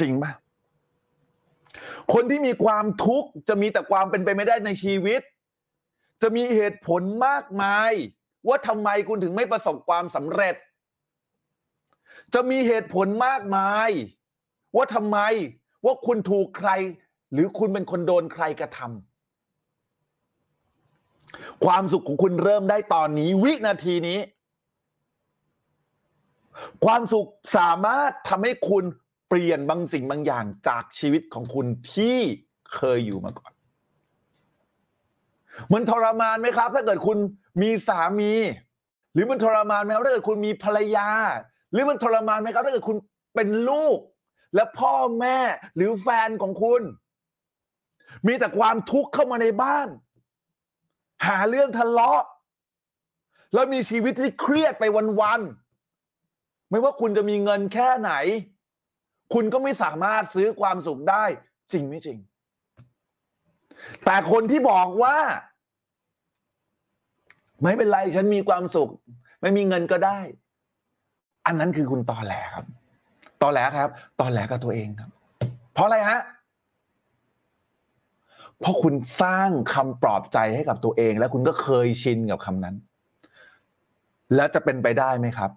[0.00, 0.32] จริงปะ
[2.14, 5.20] คนที่มีความทุกข์จะมีแต่ความเป็นไปไม่ได้ในชีวิต
[6.22, 7.92] จะมีเหตุผลมากมาย
[8.48, 10.54] ว่าทำไมคุณถึงไม่ประสบความสำเร็จ
[12.34, 13.90] จะมีเหตุผลมากมาย
[14.76, 15.18] ว่าทำไม
[15.84, 16.70] ว่าคุณถูกใคร
[17.32, 24.18] หรือคุณเป็นคนโดนใครกระทำความสุขของคุณเริ่มได้ตอนนี้ วินาทีนี้
[26.84, 28.84] ความสุขสามารถทำให้คุณ
[29.28, 32.18] เปลี่ยนบางสิ่งบางอย่างจากชีวิตของคุณที่
[32.74, 33.52] เคยอยู่มาก่อน
[35.72, 37.18] มันทรมานไหมครับ ถ้าเกิดคุณ
[37.60, 38.32] มีสามี
[39.14, 41.08] หรือมันทรมานไหมครับถ้าเกิดคุณมีภรรยา
[41.72, 42.96] หรือมันทรมานไหมครับถ้าเกิดคุณ
[43.34, 43.98] เป็นลูก
[44.54, 45.38] และพ่อแม่
[45.76, 46.82] หรือแฟนของคุณ
[48.26, 49.88] มีแต่ความทุกข์เข้ามาในบ้าน
[51.26, 52.22] หาเรื่องทะเลาะ
[53.54, 54.84] แล้วมีชีวิตที่เครียดไป
[55.20, 58.12] วันๆไม่ว่าคุณจะมีเงินแค่ไหน
[59.34, 61.24] คุณก็ไม่สามารถซื้อความสุขได้
[61.72, 62.18] จริงไม่จริง
[64.04, 65.16] แต่คนที่บอกว่า
[67.62, 68.90] ไม่เป็นไรฉันมีความสุข
[69.40, 70.18] ไม่มีเงินก็ได้
[71.46, 72.64] อันนั้นคือคุณตอแหลครับ
[73.42, 73.88] ตอแหลครับ
[74.20, 75.10] ตอแหลกับตัวเองครับ
[75.72, 76.20] เพราะอะไรฮะ
[78.60, 82.74] เพราะคุณสร้างคำปลอบใจให้กับตัวเอง และคุณก็เคยชินกับคำนั้น
[84.34, 85.50] แล้วจะเป็นไปได้ไหมครับ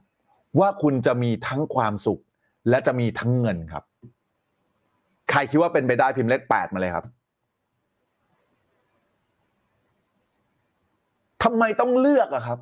[0.60, 2.22] ว่าคุณจะมีทั้งความสุข
[2.70, 3.84] และจะมีทั้งเงินครับ
[5.30, 7.06] ใครคิดว่าเป็นไปได้พิมพ์เลขแปดมาเลยครับ
[11.48, 12.60] ทำไมต้องเลือกอะครับ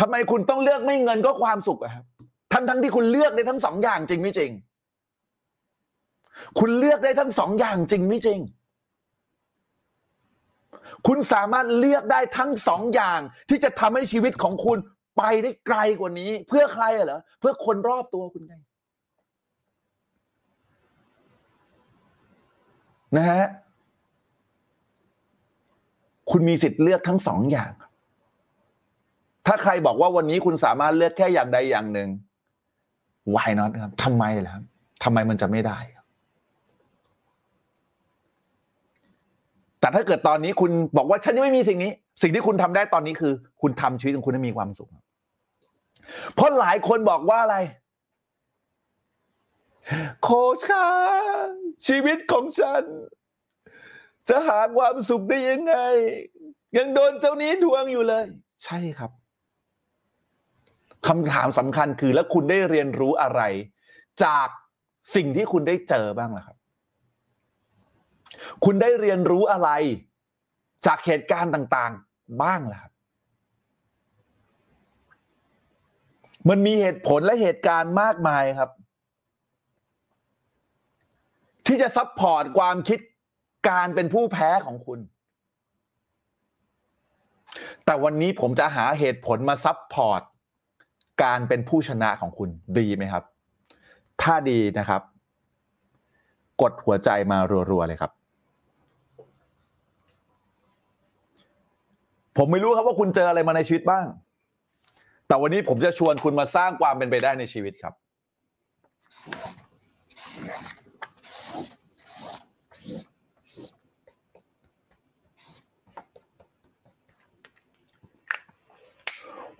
[0.00, 2.04] ทำไมคุณต้องเลือกไม่เงินก็ความสุขอะครับ
[2.52, 4.50] ทั้งทั้งที่คุณเลือกได้ทั้งสองอย่างจริงไม่จริง
[6.58, 8.38] คุณเลือกได้ทั้งสองอย่างจริงไม่จริง
[11.06, 14.78] คุณสามารถเลือกได้ทั้งสองอย่างที่จะทำให้ชีวิตของคุณ
[15.18, 18.54] ไปได้ไกลกว่านี้ เพื่อใครอะเหรอเพื่อคนรอบตัวคุณไง
[23.16, 23.46] นะฮะ
[26.30, 27.72] คุณมีสิทธิ์เลือกทั้งสองอย่าง
[29.46, 32.08] ถ้าใครบอกว่าวันนี้คุณสามารถเลือกแค่อย่างใดอย่างหนึ่ง
[33.34, 34.64] why not ครับทำไมล่ะครับ
[35.04, 35.78] ทำไมมันจะไม่ได้
[39.80, 41.92] แต่ถ้าเกิดตอนนี้คุณบอกว่าฉันยังไม่มีสิ่งนี้
[42.22, 43.32] สิ่งที่คุณทำได้ตอนนี้คือ
[43.62, 44.88] คุณทำชีวิตของคุณให้มีความสุข
[46.34, 47.56] เพราะหลายคนบอกว่าอะไร
[50.22, 50.88] โคชค่ะ
[51.86, 52.82] ชีวิตของฉัน
[54.28, 55.76] จะหาความสุขได้ยังไง
[56.76, 58.24] ยังโดนเจ้านี้ทวงอยู่เลย
[58.64, 59.10] ใช่ครับ
[61.08, 63.42] คำถามสำคัญคือแล้วคุณได้เรียนรู้อะไร
[64.24, 64.48] จาก
[65.14, 66.56] สิ่งที่คุณได้เจอบ้างล่ะครับ
[68.64, 69.70] คุณได้เรียนรู้อะไร
[70.86, 72.92] จากเหตุการณ์ต่าง ๆ บ้างล่ะครับ
[76.48, 78.70] มันมีเหตุผลและเหตุการณ์มากมายครับ
[81.66, 82.98] ที่จะซับพอร์ตความคิด
[83.68, 84.98] การเป็นผู้แพ้ของคุณ
[87.84, 90.22] แต่วันนี้ผมจะหาเหตุผลมาซับพอร์ต
[91.22, 92.48] การเป็นผู้ชนะของคุณ
[92.78, 93.24] ดีไหมครับ
[94.22, 95.02] ถ้าดีนะครับ
[96.62, 97.38] กดหัวใจมา
[97.70, 98.12] รัวๆเลยครับ
[102.36, 104.04] ผมไม่รู้ครับว่าคุณเจออะไรมาในชีวิตบ้าง
[105.26, 107.94] แต่วันนี้ผมจะชวนคุณมาสร้างความเป็นไปได้ในชีวิตครับ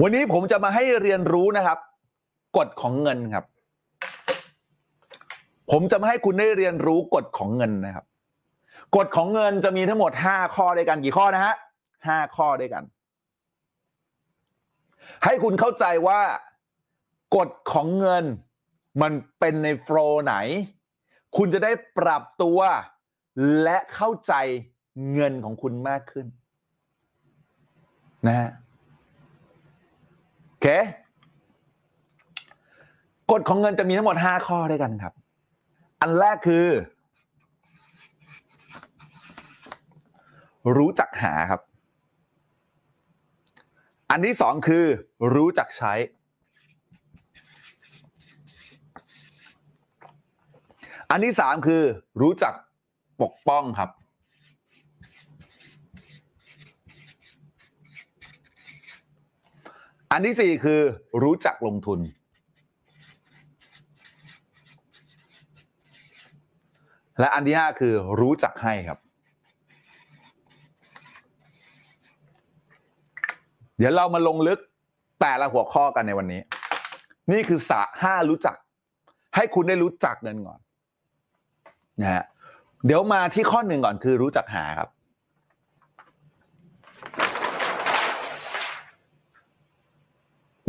[0.03, 1.79] วันนี้ผมจะมาให้เรียนรู้นะครับ
[2.57, 3.45] กฎของเงินครับ
[5.71, 8.05] ผมจะมาให้คุณได้เรียนรู้กฎของเงินนะครับ
[8.97, 11.55] กฎของเงินจะมีทั้งหมดห้าข้อด้วยกันกี่ข้อนะฮะ
[12.07, 12.85] ห้าข้อด้วยกัน
[15.25, 16.21] ให้คุณเข้าใจว่า
[17.37, 18.25] กฎของเงิน
[19.03, 20.35] มันเป็นในโฟล์ไหน
[21.37, 22.59] คุณจะได้ปรับตัว
[23.63, 24.35] และเข้าใจ
[25.13, 26.27] เงินของคุณมากขึ้น
[28.27, 28.51] นะฮะ
[30.67, 30.71] เค
[33.31, 35.12] กฎของเงินจะมีทั้งหมด 5 ข้อด้วยกันครับ
[36.01, 36.67] อันแรกคือ
[40.77, 41.61] รู้จักหาครับ
[44.11, 44.85] อันที่สองคือ
[45.35, 45.93] รู้จักใช้
[51.11, 51.83] อันที่สามคือ
[52.23, 52.55] รู้จัก
[53.23, 53.91] ปกป้องครับ
[60.11, 60.81] อันที่สี่คือ
[61.23, 62.01] รู้จักลงทุน
[67.21, 68.99] และอันที่ห้าคือรู้จักให้ครับ
[73.79, 74.59] เดี๋ยวเรามาลงลึก
[75.21, 76.41] แต่ละหัวข้อกันในวันนี้
[77.33, 78.57] นี่คือสะห้ารู้จัก
[79.37, 80.61] ให้คุณได้รู้จักเงินก่อน
[82.01, 82.25] นะฮะ
[82.87, 84.89] เดี๋ยวมาที่ข้อหนึ่งก่อนคือรู้จักหาครับ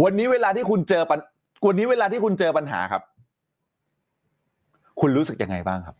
[0.03, 1.19] วันนี้เวลาที่คุณเจอปัญ
[1.65, 3.01] วันนี้เวลาที่คุณเจอปัญหาครับ
[4.99, 5.95] คุณรู้สึกยังไงบ้างครับ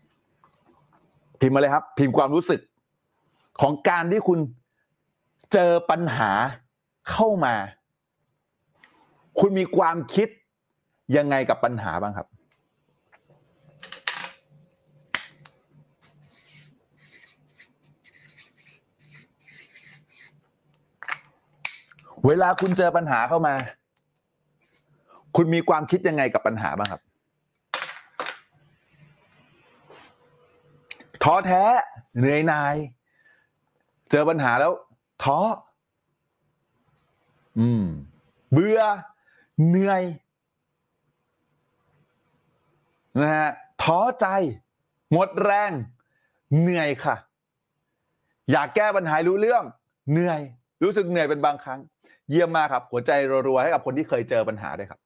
[1.40, 2.60] พิมพ์มาเลยครับ พิมพ์ความรู้สึก
[3.60, 4.38] ของการที่คุณ
[5.52, 6.30] เจอปัญหา
[7.10, 7.54] เข้ามา
[9.40, 10.28] คุณมีความคิด
[11.16, 12.26] ยังไงกับปัญหาบ้างครับ
[22.26, 23.54] เวลาคุณเจอปัญหาเข้ามา
[25.36, 27.02] คุณมีความคิดยังไงกับปัญหาบ้างครับ
[31.22, 31.62] ท้อแท้
[32.18, 32.74] เหนื่อยนาย
[34.10, 34.72] เจอปัญหาแล้ว
[35.24, 35.38] ท้อ
[37.58, 37.84] อืม
[38.52, 38.80] เบื่อ
[39.68, 40.02] เหนื่อย
[43.20, 43.50] นะฮะ
[43.82, 44.26] ท้อใจ
[45.12, 45.70] หมดแรง
[46.60, 47.16] เหนื่อยค่ะ
[48.52, 49.64] อยากแก้ปัญหารู้เรื่อง
[50.12, 50.40] เหนื่อย
[50.82, 51.80] รู้สึกเหนื่อยเป็นบางครั้ง
[52.30, 53.10] เยี่ยมมากครับ หัวใจ
[53.48, 55.00] รัวๆให้กับคนที่เคยเจอปัญหาด้วยครับ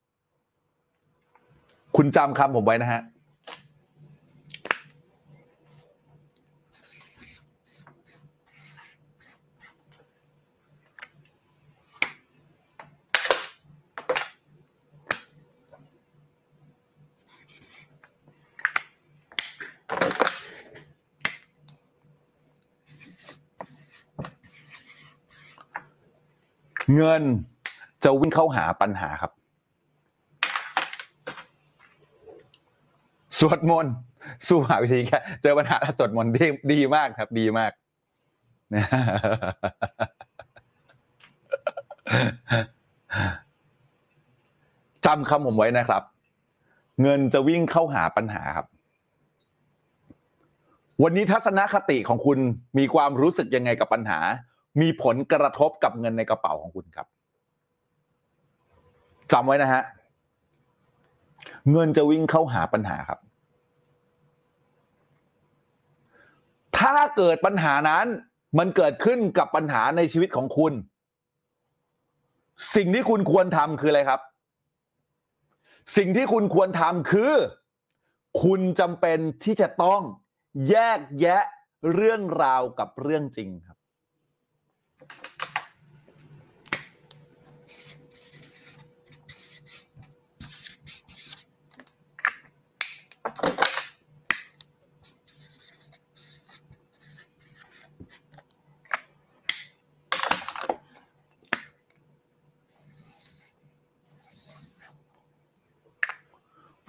[1.97, 3.01] คุณจำคำผมไว้นะฮะ
[26.95, 27.23] เงิน
[28.03, 29.31] จะวิ่งเข้าหาปัญหาครับ
[33.41, 33.93] สวดมนต์
[34.47, 37.71] สู้หาวิธีแค่เจอปัญหาแล้วสวดมนต์ดีดีมากครับ ดีมาก
[45.05, 46.03] จำคำผมไว้นะครับ
[47.01, 48.67] เงินจะวิ่งเข้าหาปัญหาครับ
[51.03, 52.39] วันนี้ทัศนคติของคุณ
[52.77, 54.19] มีความรู้สึกยังไงกับปัญหา
[54.81, 57.07] มีผลกระทบกับเงินในกระเป๋าของคุณครับ
[59.31, 59.83] จำไว้นะฮะ
[61.71, 63.19] เงินจะวิ่งเข้าหาปัญหาครับ
[66.77, 68.05] ถ้าเกิดปัญหานั้น
[68.57, 70.73] มันเกิดขึ้นกับปัญหาในชีวิตของคุณ
[72.75, 74.21] สิ่งที่คุณควรทำคืออะไรครับ
[75.97, 77.33] สิ่งที่คุณควรทำคือ
[78.43, 80.01] คุณจำเป็นที่จะต้อง
[80.69, 81.43] แยกแยะ
[81.93, 83.77] เรื่องราวกับเรื่องจริงครับ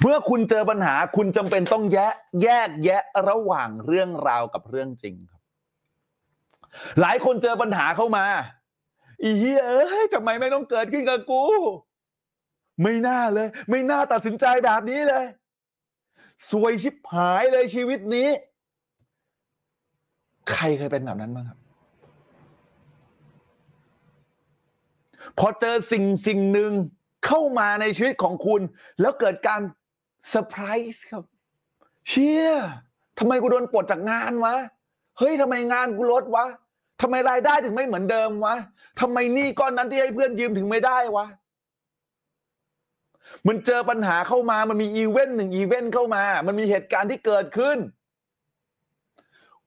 [0.03, 5.41] เมื่อคุณเจอปัญหาคุณจำเป็นต้องแยกแยกแยะระหว่างเรื่องราวกับเรื่องจริงครับ
[7.01, 8.27] หลายคนเจอปัญหาเข้ามา
[9.23, 11.43] อีเหี้ยเอ้ยทำไมไม่ต้องเกิดขึ้นกับกู
[12.83, 15.25] ไม่น่าเลย ไม่น่าตัดสินใจแบบนี้เลย
[16.51, 18.29] สวยชิบหายเลยชีวิตนี้
[20.51, 21.59] ใครเคยเป็นแบบนั้นบ้างครับ
[25.39, 26.73] พอเจอสิ่งสิ่งหนึ่ง
[27.27, 28.61] เข้ามาในชีวิตของคุณ
[29.01, 29.61] แล้วเกิดการ
[30.29, 30.63] เซอร์ไพร
[30.93, 31.25] ส์ครับ
[32.09, 32.49] เชี่ย
[33.19, 34.55] ทำไมกูโดนปลดจากงานวะ
[35.19, 36.47] เฮ้ยทำไมงานกูลดวะ
[37.01, 38.57] ทำไมรายได้ถึงไม่เหมือนเดิมวะ
[39.01, 41.27] ทำไมหนี้ก้อนนั้นที่ให้เพื่อนยืมถึงไม่ได้วะ
[43.47, 47.79] มันเจอปัญหาเข้ามา มันมีอีเวนต์หนึ่งอีเวนต์เข้ามา มันมีเหตุการณ์ที่เกิดขึ้น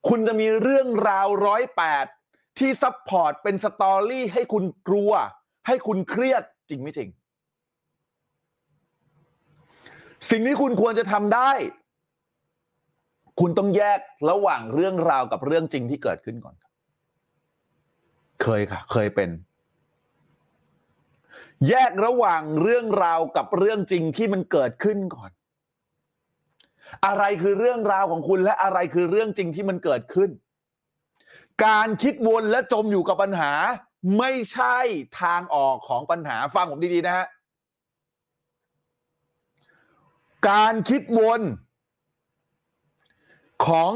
[0.07, 2.05] คุณจะมีเรื่องราวร้อยแปด
[2.59, 5.11] ที่ support เป็น story ให้คุณกลัว
[5.67, 7.09] ให้คุณเครียดจริงไม่จริง
[10.29, 11.51] สิ่งที่คุณควรจะทำได้
[13.39, 13.99] คุณต้องแยก
[14.29, 16.71] ระหว่างเรื่องราวกับเรื่องจริงที่เกิดขึ้นก่อนครับ
[18.43, 19.29] เคยค่ะ เคยเป็น
[21.69, 25.31] แยกระหว่างเรื่องราวกับเรื่องจริงที่มันเกิดขึ้นก่อน
[27.05, 30.29] อะไรคือเรื่องราวของคุณและอะไรคือเรื่องจริงที่มันเกิดขึ้น
[31.65, 33.51] การคิดวนและจมอยู่กับปัญหา
[34.19, 34.77] ไม่ใช่
[35.21, 37.25] ทางออกของปัญหาฟังผมดีๆนะฮะ
[40.49, 41.41] การคิดวน
[43.67, 43.91] ของ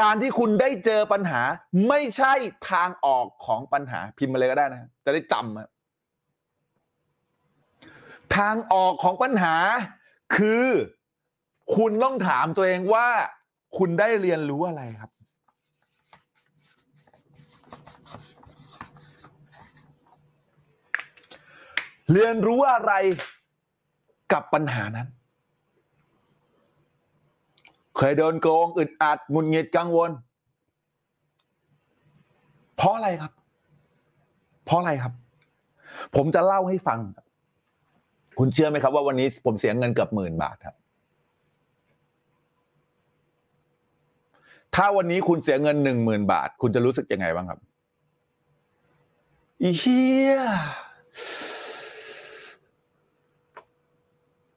[0.00, 1.42] การที่คุณได้เจอปัญหา
[1.88, 2.32] ไม่ใช่
[2.70, 5.44] ทางออกของปัญหาพิมพ์มาเลยก็ได้นะ จะได้จำ
[8.36, 9.54] ทางออกของปัญหา
[10.36, 10.66] คือ
[11.76, 13.08] คุณต้องถามตัวเองว่า
[13.78, 15.10] คุณได้เรียนรู้อะไรครับ
[22.12, 22.92] เรียนรู้อะไร
[24.32, 25.08] กับปัญหานั้น
[27.98, 30.10] เคยโดนโกงอึดอัดหงุดหงิดกังวล
[32.76, 33.32] เพราะอะไรครับ
[34.64, 35.12] เพราะอะไรครับ
[36.16, 36.98] ผมจะเล่าให้ฟัง
[38.38, 40.76] คุณเชื่อไหมครับ ว่าวันนี้ผมเสียเงินเกือบหมื่นบาทครับ
[44.74, 47.60] ถ้าวันนี้คุณเสียเงินหนึ่งหมื่นบาท คุณจะรู้สึกยังไงบ้างครับ
[49.62, 50.34] อีเชี่ย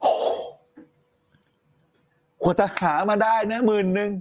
[0.01, 0.13] โอ้
[2.43, 4.11] กว่าจะหามาได้นะหมื่นหนึ่ง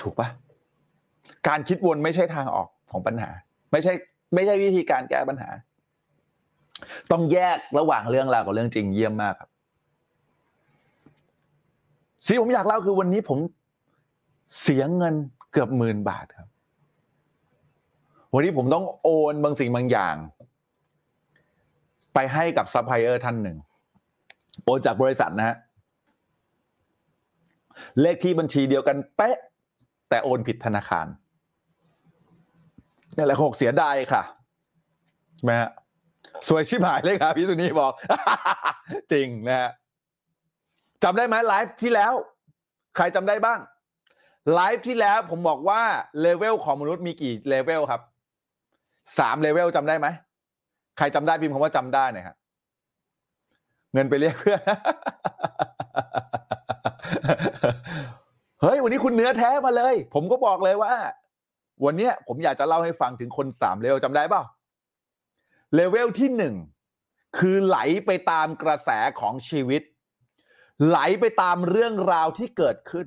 [0.00, 0.28] ถูกปะ
[1.48, 3.30] การคิดวนไม่ใช่ทางออกของปัญหา
[3.72, 3.92] ไม่ใช่
[4.34, 5.50] ไม่ใช่วิธีการแก้ปัญหา
[7.10, 9.50] ต้องแยกระหว่างเรื่องราวกับเรื่องจริงเยี่ยมมากครับ
[12.26, 13.38] สิ่งผมอยากเล่าคือวันนี้ผม
[14.60, 15.14] เสียเงิน
[15.52, 16.48] เกือบหมื่นบาทครับ
[18.34, 20.16] วันนี้ผมต้องโอนบางสิ่งบางอย่าง
[22.14, 23.56] ไปให้กับซัพพลายเออร์ท่านหนึ่ง
[24.64, 25.56] โอนจากบริษัทนะฮะ
[28.00, 29.36] เลขที่บัญชีเดียวกันเป๊ะ
[30.08, 31.06] แต่โอนผิดธนาคาร
[33.16, 34.22] นี่แหละหกเสียดายค่ะ
[35.36, 35.70] ใช่ไหมฮะ
[36.48, 37.92] ซวยชิบหายเลยครับพี่สุนีบอก
[39.12, 39.70] จริงนะฮะ
[41.04, 42.12] จำได้ไหมไลฟ์ที่แล้ว
[42.96, 43.58] ใครจำได้บ้าง
[44.54, 45.80] ไลฟ์ที่แล้วผมบอกว่า
[46.20, 48.00] เลเวลของมนุษย์มีกี่เลเวลครับ
[49.18, 50.06] สามเลเวลจำได้ไหม
[50.98, 52.36] ใครจำได้พิมพ์คำว่าจำได้หน่อยครับ
[53.92, 54.60] เงินไปเรียกเพื่อน
[58.60, 60.92] เฮ้ยวันนี้คุณเนื้อแท้มาเลย ผมก็บอกเลยว่า
[61.84, 64.42] วันเนี้ยผมอยากจะเล่าให้ฟังถึงคนสามเลเวลจำได้เปล่า
[65.74, 66.54] เลเวลที่หนึ่ง
[67.38, 68.90] คือไหลไปตามกระแส
[69.20, 69.82] ของชีวิต
[70.86, 73.06] ไหลไปตามเรื่องราวที่เกิดขึ้น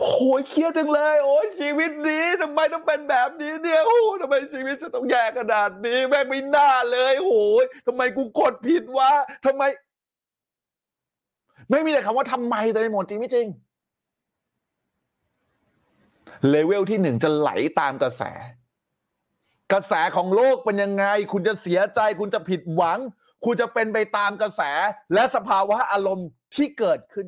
[0.00, 9.12] โอ้ยเครียดจังเลย โอ้ยชีวิตนี้ทำไมต้องเป็นแบบนี้เนี่ยโอ้ทำไมชีวิตจะต้องแย่ขนาดนี้ แม่งไม่น่าเลยโอ้ยทำไมกูกดผิดวะ
[9.46, 9.62] ทำไม
[11.70, 13.46] ไม่มีแต่คำว่าทำไมแต่หมดจริงไม่จริง
[16.48, 17.50] เลเวลที่หนึ่งจะไหล
[17.80, 18.22] ตามกระแส
[19.72, 22.98] กระแสของโลกเป็นยังไง คุณจะเสียใจ คุณจะผิดหวัง
[23.44, 24.62] คุณจะเป็นไปตามกระแส
[25.14, 27.26] และสภาวะอารมณ์ที่เกิดขึ้น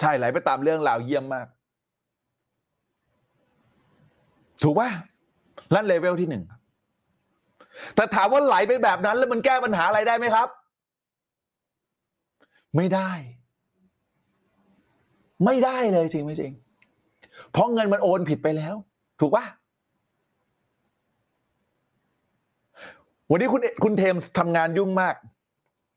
[0.00, 1.46] ใช่ไหลไปตามเรื่องราวเยี่ยมมาก
[4.62, 4.90] ถูกป่ะ
[5.74, 6.44] นั่นเลเวลที่หนึ่ง
[7.94, 10.48] แต่ถามว่าไหลไปแบบนั้นแล้วมันแก้ปัญหาอะไรได้ไหมครับ
[12.76, 13.10] ไม่ได้
[15.44, 16.52] ไม่ได้เลยจริงไม่จริง
[17.52, 18.74] เพราะเงินมันโอนผิดไปแล้ว
[19.20, 19.44] ถูกป่ะ
[23.30, 25.14] วันนี้คุณคุณเทมส์ทำงานยุ่งมาก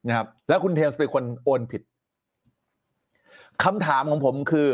[0.07, 1.82] นะครับ แล้วคุณเทมส์เป็นคนโอนผิด
[3.63, 4.69] คำถามของผมคือ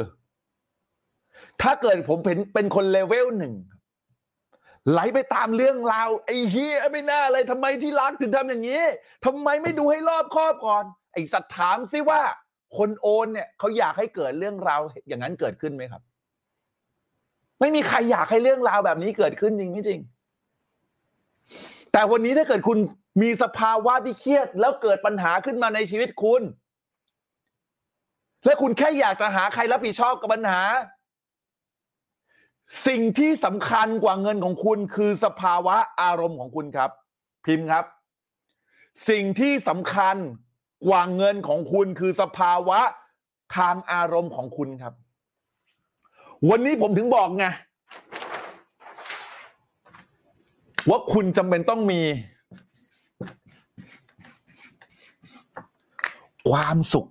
[1.62, 3.54] ถ้าเกิดผมเป็นเป็นคนเลเวลหนึ่ง
[4.92, 8.84] ไหลไปตามเรื่องราวไอ้เฮียไม่น่าเลยทำไมที่รักถึงทำอย่างนี้
[9.26, 12.22] ทำไมไม่ดูให้รอบคอบก่อนไอ้สัตว์ถามซิว่า
[12.78, 16.02] คนโอนเนี่ยเขาอยากให้เกิดเรื่องราวอย่างนั้นเกิดขึ้นไหมครับ
[17.60, 20.00] ไม่มีใครอยากให้เรื่องราวแบบนี้เกิดขึ้นจริงไม่จริง
[21.92, 22.78] แต่วันนี้ถ้าเกิดคุณ
[23.22, 26.42] มีสภาวะที่เครียด แล้วเกิดปัญหาขึ้นมาในชีวิตคุณ
[28.46, 30.62] และคุณแค่อยากจะหาใครรับผิดชอบกับปัญหา
[32.88, 36.92] สิ่งที่สำคัญกว่าเงินของคุณคือสภาวะอารมณ์ของคุณครับ
[37.46, 37.86] พิมพ์ครับ
[39.10, 40.18] สิ่งที่สำคัญ
[40.86, 42.80] กว่าเงินของคุณคือสภาวะ
[43.58, 44.94] ทางอารมณ์ของคุณครับ
[46.50, 47.46] วันนี้ผมถึงบอกไง
[50.90, 52.02] ว่าคุณจำเป็นต้องมี
[56.50, 57.08] ความสุข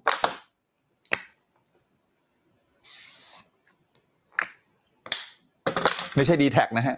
[6.14, 6.96] ไม่ใช่ดีแท็นะฮะ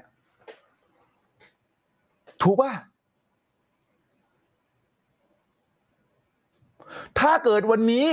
[2.42, 2.72] ถูกป่ะ
[7.18, 8.06] ถ้าเกิดวันนี้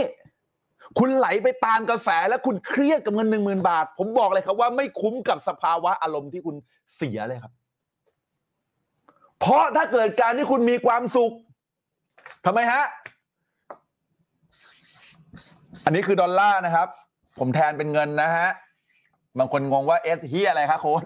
[1.00, 6.56] คุณไหลไปตามกระแสและคุณเครียดกับเงินหนึ่งหมื่นบาท ผมบอกเลยครับว่าไม่คุ้มกับสภาวะอารมณ์ที่คุณ
[6.96, 7.54] เสียเลยครับ
[9.40, 11.34] เพราะถ้าเกิดการที่คุณมีความสุข
[12.46, 12.84] ทำไมฮะ
[15.86, 16.88] อันนี้คือดอลลาร์นะครับ
[17.40, 18.50] ผมแทนเป็นเงินนะฮะ
[19.40, 21.04] บางคนงงว่าเอสเฮียอะไรคะโค้ด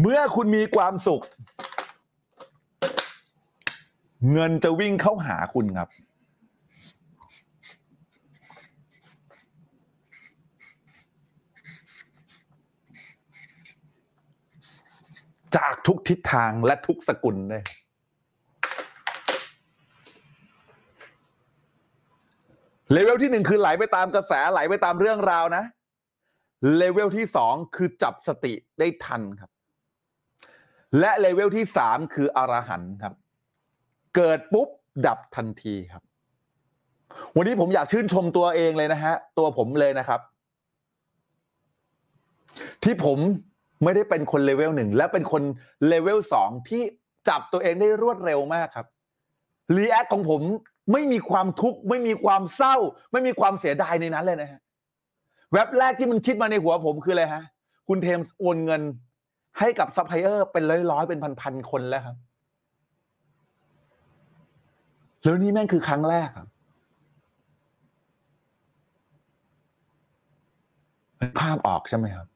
[0.00, 1.22] เมื่อคุณมีความสุข
[4.32, 5.88] เงินจะวิ่งเข้าหาคุณครับ
[15.56, 17.62] จากทุกทิศทางและทุกสกุลเลย
[22.92, 25.64] เลเวลที่หนึ่งคือไหลไปตามกระแสไหลไปตามเรื่องราวนะ
[26.76, 29.50] เลเวลที่สองคือจับสติได้ทันครับ
[31.00, 33.14] และเลเวลที่สามคืออรหันต์ครับ
[34.16, 34.68] เกิดปุ๊บ
[35.06, 36.02] ดับทันทีครับ
[37.36, 40.20] วันนี้ผมอยากชื่นชมตัวเองเลยนะฮะ ตัวผมเลยนะครับ
[42.84, 43.18] ที่ผม
[43.84, 45.42] ไม่ได้เป็นคนเลเวลหนึ่งและเป็นคน
[45.86, 46.82] เลเวลสองที่
[47.28, 48.86] จับตัวเองได้รวดเร็วมากครับ
[49.76, 50.42] react ของผม
[50.92, 52.76] ไม่มีความทุกข์ไม่มีความเศร้า
[53.12, 54.60] ไม่มีความเสียดายในนั้นเลยนะฮะ
[55.52, 57.42] แว็บแรกที่มันคิดมาในหัวผมคืออะไรฮะ
[57.88, 58.82] คุณเทมส์โอนเงิน
[59.58, 62.16] ให้กับซัพพลายเออร์เป็นร้อยๆ เป็นพันๆคนแล้วครับ
[65.22, 66.48] แล้วนี่แม่งคือครั้งแรกครับ
[71.40, 72.26] ภาพออกใช่ไหมครับ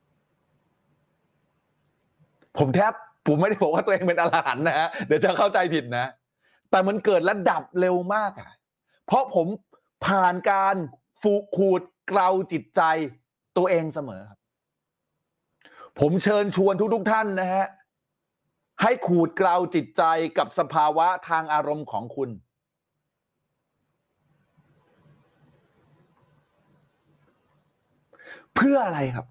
[2.58, 2.92] ผมแทบ
[3.26, 6.06] ผมไม่ได้บอกว่าตัวเองเป็นอรหันนะฮะเดี๋ยวจะเข้าใจผิดนะ
[6.70, 8.50] แต่มันเกิดระดับเร็วมากอะ
[9.06, 9.46] เพราะผม
[10.06, 10.76] ผ่านการ
[11.22, 12.82] ฟูขูดเกลาจิตใจ
[13.56, 14.38] ตัวเองเสมอครับ
[16.00, 17.66] ผมเชิญชวนทุกๆท่านนะฮะ
[18.82, 20.02] ให้ขูดกลาวจิตใจ
[20.38, 22.30] กับสภาวะทางอารมณ์ของคุณ
[28.54, 29.26] เพื่ออะไรครับ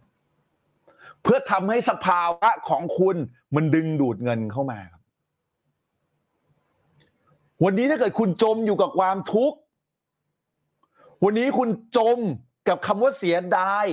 [1.24, 3.16] เพื่อทำให้สภาวะของคุณ
[3.55, 5.01] มันดึงดูดเงินเข้ามาครับ
[7.64, 9.57] วันนี้ถ้าเกิดคุณจมอยู่กับความทุกข์
[11.24, 12.18] วันนี้คุณจม
[12.68, 13.86] กับคำว่าเสียดาย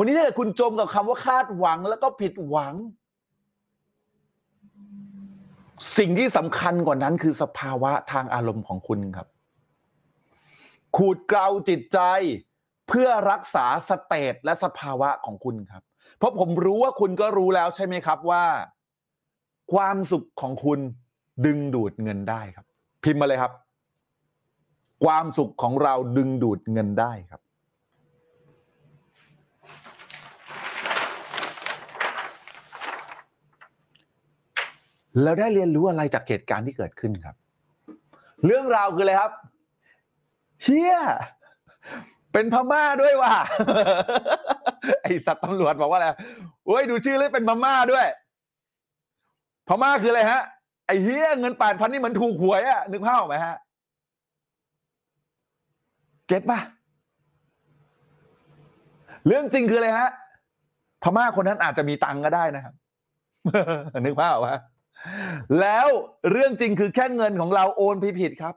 [0.00, 2.74] วันนี้ถ้าเกิดคุณจมกับคำว่าคาดหวังแล้วก็ผิดหวัง
[5.98, 9.28] สิ่งที่สำคัญกว่านั้นคือสภาวะทางอารมณ์ของคุณครับ
[10.96, 11.98] ขูดเกลาจิตใจ
[12.88, 15.82] เพื่อรักษาสเตตและสภาวะของคุณครับ
[16.18, 18.44] เพราะผมรู้ว่าคุณก็รู้แล้วใช่ไหมครับว่า
[19.72, 20.80] ความสุขของคุณ
[21.46, 22.66] ดึงดูดเงินได้ครับ
[23.04, 23.52] พิมพ์มาเลยครับ
[25.04, 27.40] ความสุขของเราดึงดูดเงินได้ครับ
[35.22, 37.36] แล้วได้เรียนรู้อะไรจากเหตุการณ์ที่เกิดขึ้นครับ
[38.46, 39.32] เรื่องราวคืออะไรครับ
[40.62, 40.96] เชี่ย
[42.32, 43.32] เป็นพม่าด้วยว่ะ
[45.02, 46.08] ไอสัตว์ตำรวจบอกว่าอะไร
[46.66, 48.06] โอ้ยดูชื่อเลยเป็นพม่าด้วย
[49.68, 50.42] พม่าคืออะไรฮะ
[50.86, 53.56] ไอเฮียเงินแปดพันนี่เหมือนถูกหวยอะนึกภาพออกไหมฮะ
[56.26, 56.60] เก็ตปะ
[59.26, 60.10] เรื่องจริงคืออะไรฮะ
[61.02, 62.74] พม่าคนนั้นอาจจะมีตังก็ได้นะครับ
[64.00, 64.60] นึกภาพออกปะ
[65.60, 65.86] แล้ว
[66.30, 68.54] เรื่องจริงคือแค่เงินของเราโอนผิดครับ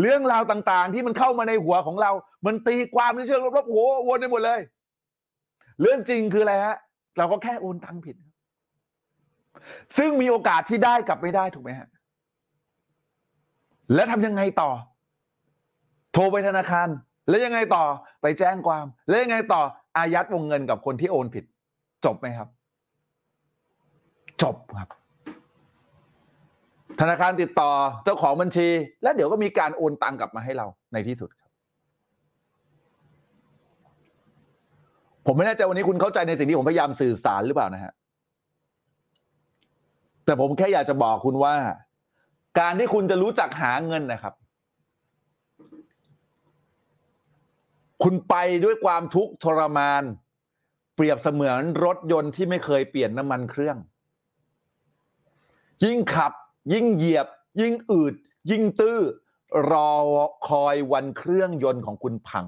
[0.00, 2.10] เรื่องราวต่างๆ ที่มันเข้ามาในหัวของเรา
[2.46, 4.60] มันตีความในเชิงลบๆโอ้โหวนไปหมดเลย
[5.80, 6.76] เรื่องจริงคืออะไรฮะ
[7.18, 8.16] เราก็แค่โอนตังค์ผิด
[9.98, 11.88] ซึ่งมีโอกาสที่ได้กลับไม่ได้ถูกไหมฮะ
[13.94, 14.70] แล้วทำยังไงต่อ
[16.12, 16.88] โทรไปธนาคาร
[17.28, 17.84] แล้วยังไงต่อ
[18.22, 19.62] ไปแจ้งความ แล้วยังไงต่อ
[19.96, 21.44] อายัดวงเงินกับคนที่โอนผิด
[22.04, 22.48] จบไหมครับ
[24.42, 24.88] จบครับ
[27.00, 27.70] ธนาคารติดต่อ
[28.04, 28.68] เจ้าของบัญชี
[29.02, 31.50] แล้วเดี๋ยวก็มีการโอนตังกลับมาให้เราในที่สุดครับ
[35.26, 37.92] ผมไม่แน่ใจวันนี้คุณเข้าใจในสิ่งที่ผมพยายามสื่อสารหรือเปล่านะฮะ
[40.24, 41.54] แต่ผมแค่อยากจะบอกคุณว่า
[42.60, 44.34] การที่คุณจะรู้จักหาเงินนะครับ
[48.02, 48.34] คุณไป
[48.64, 50.02] ด้วยความทุกข์ทรมาน
[50.96, 53.76] เปรียบเสมือนรถยนต์ที่ไม่เคยเปลี่ยนน้ำมันเครื่อง
[55.84, 56.32] ยิ่งขับ
[56.72, 57.26] ยิ่งเหยียบ
[57.60, 58.14] ยิ่งอืด
[58.50, 58.98] ยิ่งตื้อ
[59.70, 59.90] รอ
[60.48, 62.46] คอยวันเครื่องยนต์ของคุณพัง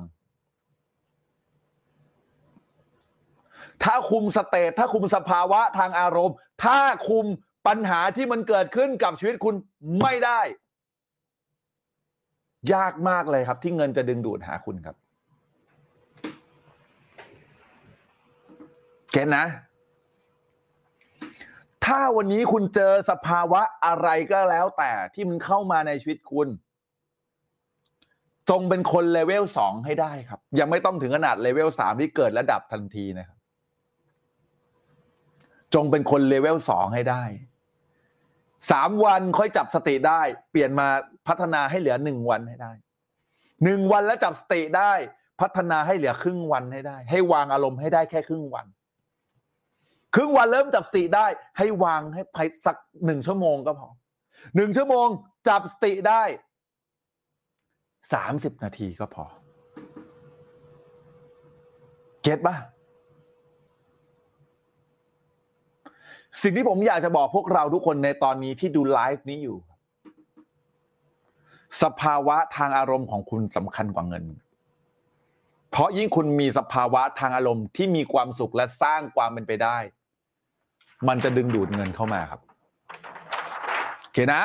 [3.82, 7.26] ถ้าคุมสเตตถ้าคุมสภาวะทางอารมณ์ ถ้าคุม
[7.66, 9.54] ปัญหาที่มันเกิดขึ้นกับชีวิตคุณ
[10.02, 10.40] ไม่ได้
[12.74, 14.96] ยากมากเลยครับ ที่เงินจะดึงดูดหาคุณครับ
[19.12, 19.44] get นะ
[21.86, 26.48] ถ้าวันนี้คุณเจอสภาวะอะไรก็แล้วแต่ที่มันเข้ามาในชีวิตคุณ
[28.50, 33.38] จงเป็นคนเลเวลสองให้ได้ครับ ยังไม่ต้องถึงขนาด level สามที่เกิดดับทันทีนะครับ
[35.74, 37.22] จงเป็นคนเลเวลสองให้ได้
[38.70, 40.88] สามวันค่อยจับสติได้ เปลี่ยนมา
[41.28, 42.72] พัฒนาให้เหลือหนึ่งวันให้ได้
[43.64, 44.92] หนึ่งวันแล้วจับสติได้
[45.40, 48.66] พัฒนาให้เหลือครึ่งวันให้ได้ ให้วางอารมณ์ให้ได้แค่ครึ่งวัน
[50.14, 51.26] ครึ่งวันเริ่มจับสติได้
[51.58, 53.88] ให้วางให้ภายสักหนึ่งชั่วโมงก็พอ
[54.56, 55.06] หนึ่งชั่วโมง
[55.48, 56.22] จับสติได้
[58.12, 59.24] สามสิบนาทีก็พอ
[62.22, 62.56] เก็ตปะ
[66.42, 69.58] สิ่งที่ผมอยากจะบอกพวกเราทุกคนในตอนนี้ที่ดูไลฟ์นี้อยู่
[71.82, 74.24] สภาวะทางอารมณ์ของคุณสำคัญกว่าเงิน
[75.70, 79.78] เพราะยิ่งคุณมีสภาวะทางอารมณ์ที่มีความสุขและสร้างความเป็นไปได้
[81.08, 82.40] มันจะดึงดูดเงินเข้ามาครับ
[84.00, 84.42] โอเคนะ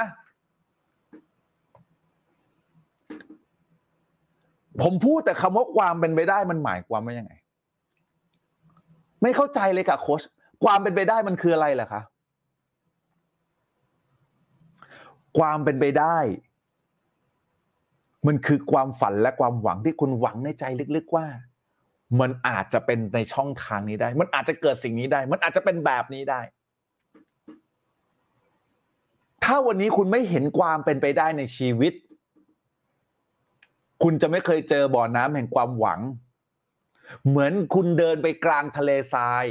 [4.82, 7.34] ผมพูดแต่คำว่าความเป็นไปได้มันหมายความว่ายังไง
[9.22, 10.22] ไม่เข้าใจเลยค่ะโค้ช
[10.64, 12.02] ความเป็นไปได้มันคืออะไรล่ะคะ
[15.38, 16.18] ความเป็นไปได้
[18.28, 20.64] มันคือความฝันและความหวังที่คุณหวังในใจ
[20.96, 21.26] ลึกๆว่า
[22.22, 26.42] มันอาจจะเป็นในช่องทางนี้ได้ มันอาจจะเกิดสิ่งนี้ได้ มันอาจจะเป็นแบบนี้ได้
[29.44, 31.94] ถ้าวันนี้คุณไม่เห็นความเป็นไปได้ในชีวิต
[34.04, 36.00] คุณจะไม่เคยเจอบ่อน้ำแห่งความหวัง
[37.28, 39.46] เหมือนคุณเดินไปกลางทะเลทราย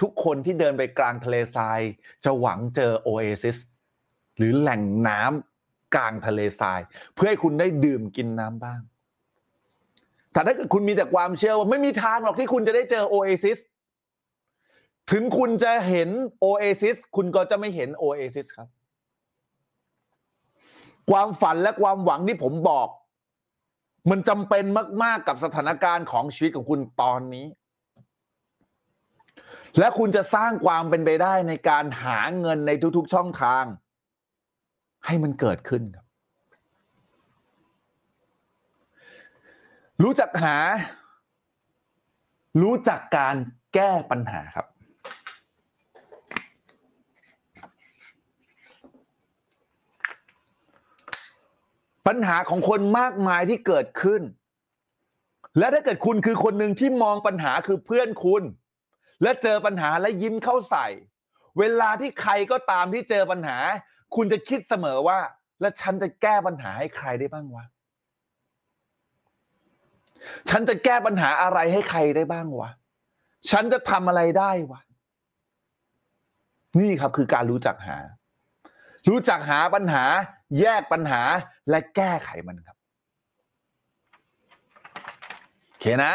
[0.00, 1.80] ทุกคนที่เดินไปกลางทะเลทราย
[2.24, 3.56] จะหวังเจอโอเอซิส
[4.36, 6.80] หรือแหล่งน้ำกลางทะเลทราย
[7.14, 8.80] เพื่อให้คุณได้ดื่มกินน้ำบ้าง
[10.34, 13.58] แต่ถ้าเกิดคุณมีแต่ความเชื่อว่าไม่มีทางหรอกที่คุณจะได้เจอโอเอซิส
[15.12, 16.08] ถึงคุณจะเห็น
[16.40, 18.68] โอเอซิสคุณก็จะไม่เห็นโอเอซิสครับ
[21.10, 22.88] ความฝันและความหวังที่ผมบอก
[24.10, 24.64] มันจำเป็น
[25.02, 27.46] มาก ๆ กับสถานการณ์ของชีวิตของคุณตอนนี้
[29.78, 33.64] และคุณจะสร้างความเป็นไปได้ในการหาเงินในทุก ๆ ช่องทาง
[35.06, 36.03] ให้มันเกิดขึ้นครับ
[40.04, 40.56] รู้จักหา
[42.62, 43.36] รู้จักการ
[43.74, 44.66] แก้ปัญหาครับ
[52.06, 54.22] ปัญหาของคนมากมายที่เกิดขึ้น
[55.58, 58.42] และถ้าเกิดคุณคือคนหนึ่งที่มองปัญหาคือเพื่อนคุณ
[59.22, 60.86] และเจอปัญหาและยิ้มเข้าใส่
[61.58, 63.58] เวลาที่ใครก็ตามที่เจอปัญหา
[64.14, 65.18] คุณจะคิดเสมอว่า
[65.60, 67.64] แล้วฉันจะแก้ปัญหาให้ใครได้บ้างวะ
[70.50, 72.70] ฉันจะแก้ปัญหาอะไรให้ใครได้บ้างวะ
[73.50, 74.80] ฉันจะทำอะไรได้วะ
[76.80, 77.98] นี่ครับคือการรู้จักหา
[79.08, 80.04] รู้จักหาปัญหา
[80.60, 81.22] แยกปัญหา
[81.70, 82.76] และแก้ไขมันครับ
[85.66, 86.14] โอเคนะ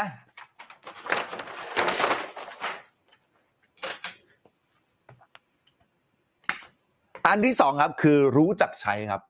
[7.27, 9.21] อันที่สองครับคือรู้จักใช้ครับ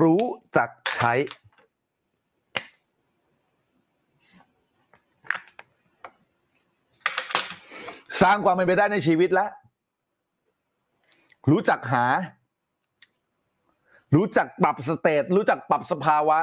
[0.00, 0.24] รู้
[0.56, 1.12] จักใช้
[8.22, 9.50] สร้างความเป็นไปได้ในชีวิตแล้ว
[11.50, 12.06] รู้จักหา
[14.16, 16.38] รู้จักปรับ state รู้จักปรับสภาวะ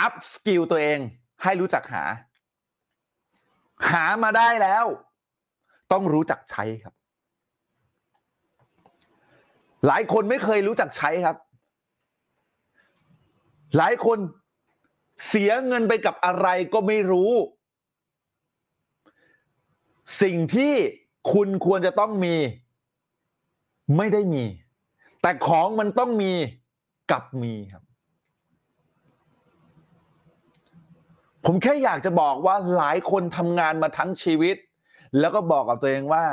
[0.00, 0.98] up skill ตัวเอง
[1.42, 2.04] ให้รู้จักหา
[3.90, 4.84] หามาได้แล้ว
[5.92, 6.94] ต้องรู้จักใช้ครับ
[9.86, 11.36] หลายคนไม่เคยรู้จักใช้ครับ
[13.76, 14.18] หลายคน
[15.28, 17.32] เสียเงินไปกับอะไรก็ไม่รู้
[20.22, 20.74] สิ่งที่
[21.32, 22.36] คุณควรจะต้องมี
[23.96, 24.44] ไม่ได้มี
[25.22, 26.32] แต่ของมันต้องมี
[27.10, 27.82] กับมีครับ
[31.44, 34.56] ผมแค่อยากจะบอกว่าหลายคนทำงานมาทั้งชีวิต
[35.18, 36.24] แล้วก็บอกกับตัวเองว่า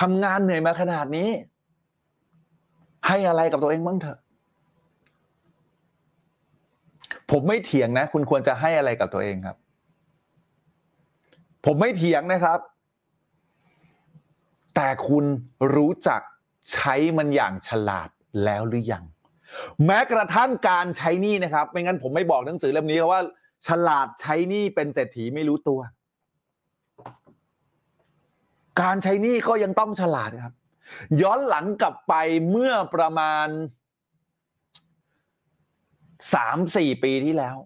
[0.00, 1.30] ทำงานเหนื่อยมาขนาดนี้
[3.06, 4.18] ให้อะไรกับตัวเองบ้างเถอะ
[7.30, 9.56] ผมไม่เถียงนะ คุณควรจะให้อะไรกับตัวเองครับ
[11.66, 12.58] ผมไม่เถียงนะครับ
[14.74, 15.24] แต่คุณ
[15.74, 16.20] รู้จัก
[16.72, 18.08] ใช้มันอย่างฉลาด
[18.44, 19.04] แล้วหรือยัง
[19.86, 23.22] แม้กระทั่งการใช้นี้นะครับ ไม่งั้นผมไม่บอกหนังสือเล่มนี้ว่า
[23.68, 25.80] ฉลาดใช้นี้เป็นเศรษฐีไม่รู้ตัว
[28.80, 30.54] การใช้นี้ก็ยังต้องฉลาดครับ
[31.22, 32.14] ย้อนหลังกลับไป
[32.50, 33.46] เมื่อประมาณ
[36.34, 37.56] สามสี่ปีที่แล้ว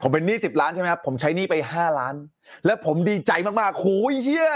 [0.00, 2.14] ผมเป็นหนี้สิบล้านใช่ไหมครับผมใช้หนี้ไปห้าล้าน
[2.66, 4.48] และผมดีใจมากๆโหยเชี่ย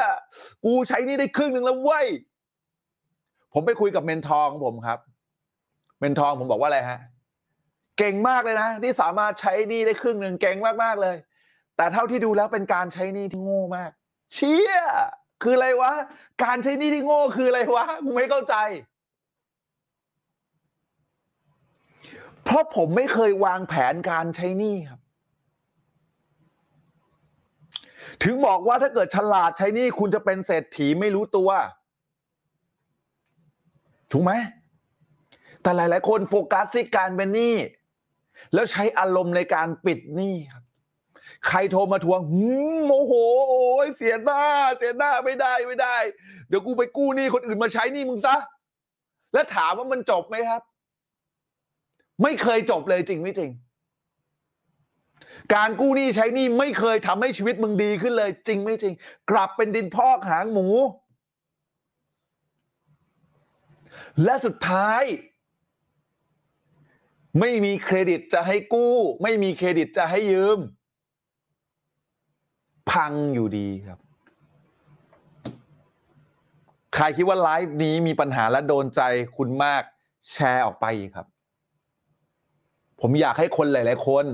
[0.65, 2.07] กูใช้หนี้ได้ครึ่งหนึ่งแล้วเว้ย
[3.53, 4.99] ผมไปคุยกับ mentor ผมครับ
[6.01, 7.01] mentor ผมบอกว่าอะไรฮะ
[7.99, 11.17] เก่งมากเลยนะที่สามารถใช้หนี้ได้ครึ่งหนึ่งเก่งมากๆเลย
[11.77, 13.91] แต่เท่าที่ดูแล้วเป็นการใช้หนี้ที่โง่มาก
[14.35, 14.75] เชี่ย
[15.43, 15.93] คืออะไรวะ
[16.45, 17.87] การใช้หนี้ที่โง่คืออะไรวะ
[18.17, 18.57] ไม่เข้าใจ
[22.49, 25.01] เพราะผมไม่เคยวางแผนการใช้หนี้ครับ
[28.23, 31.51] ถึงบอกว่าถ้าเกิดฉลาดใช้หนี้คุณจะเป็นเศรษฐีไม่รู้ตัว
[34.13, 34.33] ถูกไหม
[35.63, 37.55] แต่หลาย ๆ คนโฟกัสที่การเป็นหนี้
[38.55, 40.65] แล้วใช้อารมณ์ในการปิดหนี้ครับ
[41.49, 42.21] ใครโทรมาทวง
[42.85, 43.13] โมโห
[43.49, 44.43] โอ้ยเสียหน้า
[44.79, 45.97] เสียหน้าไม่ได้ไม่ได้
[46.49, 48.37] เดี๋ยวกูไปกู้หนี้คนอื่นมาใช้หนี้มึงซะ
[49.33, 50.63] แล้วถามว่ามันจบไหมครับ
[52.23, 53.51] ไม่เคยจบเลยจริงไม่จริง
[55.55, 58.95] การกู้หนี้ใช้หนี้ไม่เคยทำให้ชีวิตมึงดีขึ้นเลย จริงไม่จริง
[59.31, 60.69] กลับเป็นดินพอกหางหมู
[64.25, 65.03] และสุดท้าย
[67.41, 70.59] ไม่มีเครดิตจะให้กู้ ไม่มีเครดิตจะให้ยืม
[72.91, 73.99] พังอยู่ดีครับ
[76.95, 79.01] ใครคิดว่าไลฟ์นี้มีปัญหาและโดนใจ
[79.37, 79.83] คุณมาก
[80.33, 81.27] แชร์ออกไปครับ
[83.01, 84.25] ผมอยากให้คนหลาย ๆ คน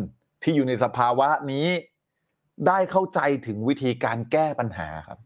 [0.42, 1.66] ที่อยู่ในสภาวะนี้
[2.68, 5.18] ได้เข้าใจถึงวิธีการแก้ปัญหาครับ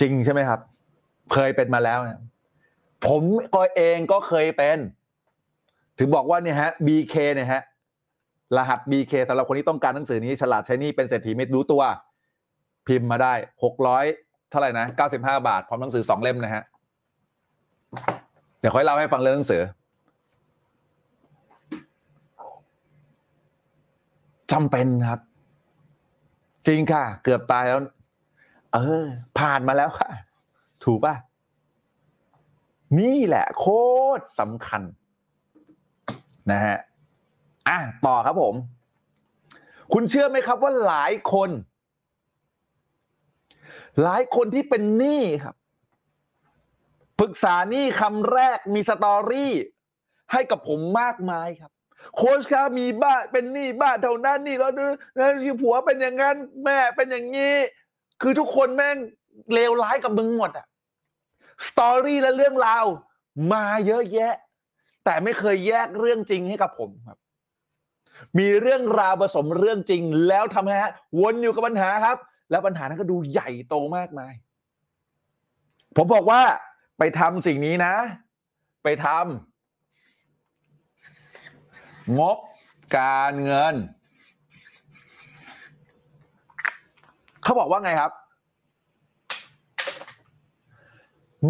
[0.00, 0.60] จริงใช่ไหมครับ
[1.32, 2.20] เคยเป็นมาแล้วนะ
[3.06, 3.22] ผม
[3.54, 4.78] ก็เองก็เคยเป็น
[5.98, 7.62] ถึงบอกว่าเนี่ยฮะ BK เนี่ยฮะ
[8.56, 11.82] รหัส BK สำหรับคนที่ต้องการหนังสือนี้ฉลาดใช้นี่เป็นเศรษฐีไม่รู้ตัว
[12.86, 14.04] พิมพ์มาได้หกร้อย
[14.50, 16.62] เท่าไหร่นะเก้าสิบห้าบาท พร้อมหนังสือสองเล่มนะฮะ
[18.66, 19.62] ดี๋ยวค่อยเล่าให้ฟังเรื่องหนังสือ
[24.52, 25.20] จำเป็นครับ
[26.66, 27.80] จริงค่ะ เกือบตายแล้ว
[28.74, 29.04] เออ
[29.38, 30.10] ผ่านมาแล้วค่ะ
[30.84, 31.14] ถูกป่ะ
[32.98, 33.66] นี่แหละ โค
[34.18, 34.82] ตรสำคัญ
[36.50, 36.76] นะฮะ
[37.68, 38.54] อะต่อครับผม
[39.92, 41.50] คุณเชื่อไหมครับว่าหลายคน
[44.02, 45.54] หลายคนที่เป็นหนี้ครับ
[47.20, 49.52] ปรึกษานี้คำแรกมีสตอรี่
[50.32, 51.72] ให้กับผมมากมายครับ
[52.16, 54.72] โค้ชครับมีบ้านเป็นหนี้บ้านเท่านั้นนี่แล้ว
[55.16, 55.30] แล้ว
[55.62, 57.54] ผัวเป็นอย่างนั้นแม่เป็นอย่างนี้
[58.22, 58.96] คือทุกคนแม่ง
[59.54, 60.66] เลวร้ายกับมึงหมดอะ
[61.68, 62.84] สตอรี่และเรื่องราว
[63.52, 64.34] มาเยอะแยะ
[65.04, 67.18] แต่ไม่เคยแยกเรื่องจริงให้กับผมครับ
[68.38, 72.16] มีเรื่องราวผสมเรื่องจริง แล้วทำให้ฮะวนอยู่กับปัญหาครับ
[72.50, 74.32] แล้วปัญหานั้นก็ดูใหญ่โตมากมาย
[75.96, 76.42] ผมบอกว่า
[76.98, 77.94] ไปทำสิ่งนี้นะ
[78.84, 82.38] ไปทำงบ
[82.98, 83.74] การเงิน
[87.42, 88.12] เขาบอกว่าไงครับ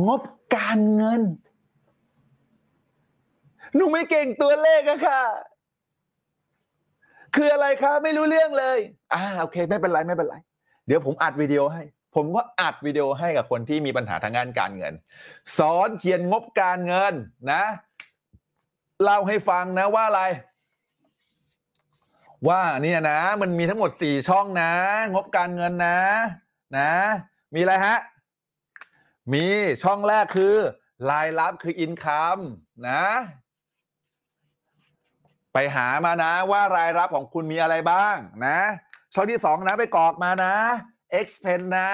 [0.06, 0.20] งบ
[0.56, 1.22] การเงิน
[3.74, 5.22] หนูไม่เก่งตัวเลขอะค่ะ
[7.36, 8.78] คืออะไรคะ ไม่รู้เรื่องเลย
[9.14, 10.36] อ่าโอเค ไม่เป็นไรไม่เป็นไร
[10.86, 11.82] เดี๋ยวผมอัดวิดีโอให้
[12.14, 14.94] ผมก็อัดวิดีโอให้กับคนที่มีปัญหาทางด้านการเงิน
[15.58, 17.14] สอนเขียนงบการเงิน
[17.52, 17.62] นะ
[19.02, 20.22] เล่าให้ฟังนะว่าอะไร
[22.48, 24.72] ว่าเนี่ยนะ มันมีทั้งหมดสี่ช่องนะ
[25.14, 25.98] งบการเงินนะ
[26.78, 26.90] นะ
[27.54, 27.98] มีอะไรฮะ
[29.32, 29.46] มี
[29.82, 30.56] ช่องแรกคือ
[31.10, 32.38] รายรับคืออินคัม
[32.88, 33.02] นะ
[35.52, 38.58] ไปหามานะว่ารายรับของคุณมีอะไรบ้างนะ
[39.14, 40.54] ช่องที่สองนะ ไปกรอกมานะ
[41.20, 41.90] expense นะ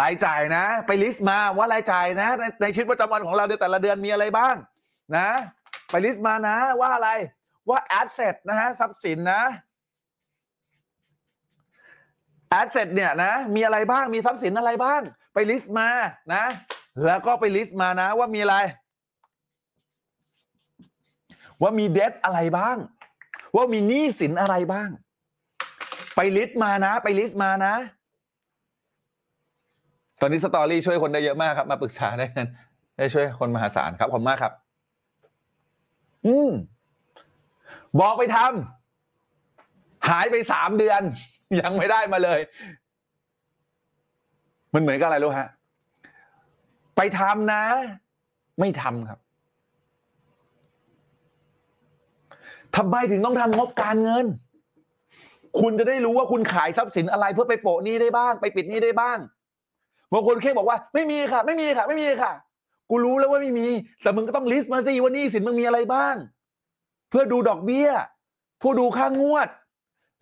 [0.00, 4.54] รายจ่ายนะ ไปลิสต์มาว่ารายจ่ายนะ ในในชีวิตประจำวันของเราในแต่ละเดือนมีอะไรบ้าง
[5.16, 5.28] นะ
[5.90, 7.10] ไป list มานะว่าอะไร
[7.68, 9.42] ว่า asset นะฮะทรัพย์สินนะ
[12.60, 15.00] asset เนี่ยนะมีอะไรบ้างมีทรัพย์สินอะไรบ้าง
[15.34, 15.88] ไป list มา
[16.34, 16.44] นะ
[17.06, 18.56] แล้วก็ไป list มานะว่ามีอะไร
[21.62, 22.76] ว่ามีเดทอะไรบ้าง
[23.54, 24.88] ว่ามีหนี้สินอะไรบ้าง
[26.16, 27.74] ไป list มานะ ไป list มานะ
[30.20, 32.46] ตอนนี้สตอรี่ช่วยคนได้เยอะมากครับ มาปรึกษาได้กัน
[32.98, 34.52] ได้ช่วยคนมหาศาลครับขอบคุณมากครับ
[36.26, 36.50] อืม
[38.00, 41.02] บอกไปทำหายไปสามเดือน
[41.60, 42.40] ยังไม่ได้มาเลย
[44.74, 45.48] มันเหมือนกับอะไรรู้ฮะ
[46.96, 47.62] ไปทำนะ
[48.60, 49.18] ไม่ทำครับ
[52.76, 54.26] ทำไมถึงต้องทำงบการเงิน
[55.60, 59.18] คุณจะได้รู้ว่าคุณขายทรัพย์สินอะไรเพื่อไปโปะหนี้ได้บ้าง ไปปิดหนี้ได้บ้าง
[60.12, 62.32] บางคนแค่บอกว่า ไม่มีค่ะ ไม่มีค่ะ ไม่มีค่ะ
[62.90, 63.68] กูรู้แล้วว่าไม่มี
[64.02, 66.14] แต่มึงก็ต้องลิสต์มาสิว่าหนี้สินมึงมีอะไรบ้าง
[67.10, 67.88] เพื่อดูดอกเบี้ย
[68.62, 69.48] ผู้ดูค่างวด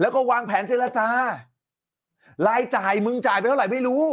[0.01, 1.09] แล้วก็วางแผนเจรจา
[2.47, 4.05] รายจ่ายมึงจ่ายไปเท่าไหร่ไม่รู้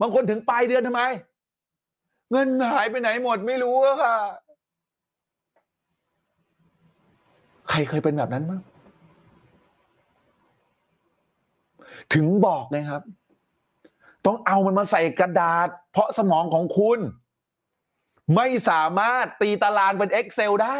[0.00, 1.02] บางคนถึงปลายเดือนทำไม
[2.30, 4.16] เงินหายไปไหนหมดไม่รู้อะค่ะ
[7.70, 8.60] ใครเคยเป็นแบบนั้นบ้าง
[12.14, 13.02] ถึงบอกไงครับ
[14.26, 16.98] ต้องเอามันมาใส่กระดาษ เพราะสมองของคุณ
[18.36, 20.76] ไม่สามารถตีตารางเป็น Excel ได้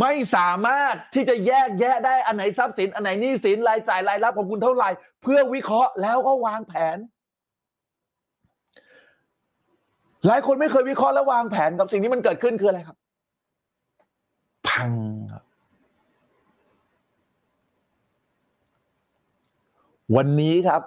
[0.00, 4.90] ไม่สามารถที่จะแยกแยะได้อันไหนทรัพย์สิน อันไหนหนี้สินรายจ่ายรายรับของคุณเท่าไหร่
[5.22, 6.96] เพื่อวิเคราะห์แล้วก็วางแผน
[10.26, 12.96] หลายคนไม่เคยวิเคราะห์และวางแผนกับสิ่งที่มันเกิดขึ้นคืออะไรครับ
[14.68, 14.92] พัง
[15.32, 15.44] ครับ
[20.16, 20.82] วันนี้ครับ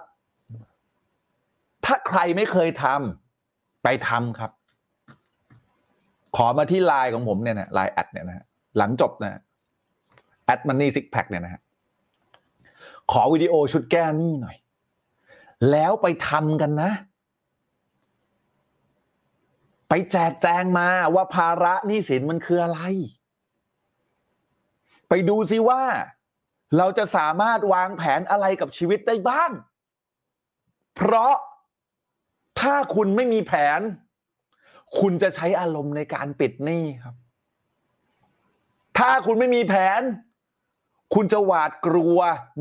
[1.84, 4.50] ถ้าใครไม่เคยทำไปทำครับ
[6.36, 8.44] ขอมาที่ไลน์ของผมเนี่ยนะไลน์แอดเนี่ยนะฮะ
[8.78, 9.40] หลังจบนะ
[10.44, 11.60] แอดมันนี่ซิกแพคเนี่ยนะฮะ
[13.12, 14.56] ขอวิดีโอชุดแก้หนี้หน่อย
[15.70, 16.90] แล้วไปทำกันนะ
[19.88, 22.80] ไปแจกแจงมาว่าภาระหนี้สินมันคืออะไร
[25.08, 25.82] ไปดูซิว่า
[26.76, 29.50] เราจะสามารถวางแผนอะไรกับชีวิตได้บ้าง
[30.96, 31.34] เพราะ
[32.60, 33.80] ถ้าคุณไม่มีแผน
[35.00, 37.14] คุณจะใช้อารมณ์ในการปิดหนี้ครับ
[38.98, 40.00] ถ้าคุณไม่มีแผน
[41.14, 42.18] คุณจะหวาดกลัว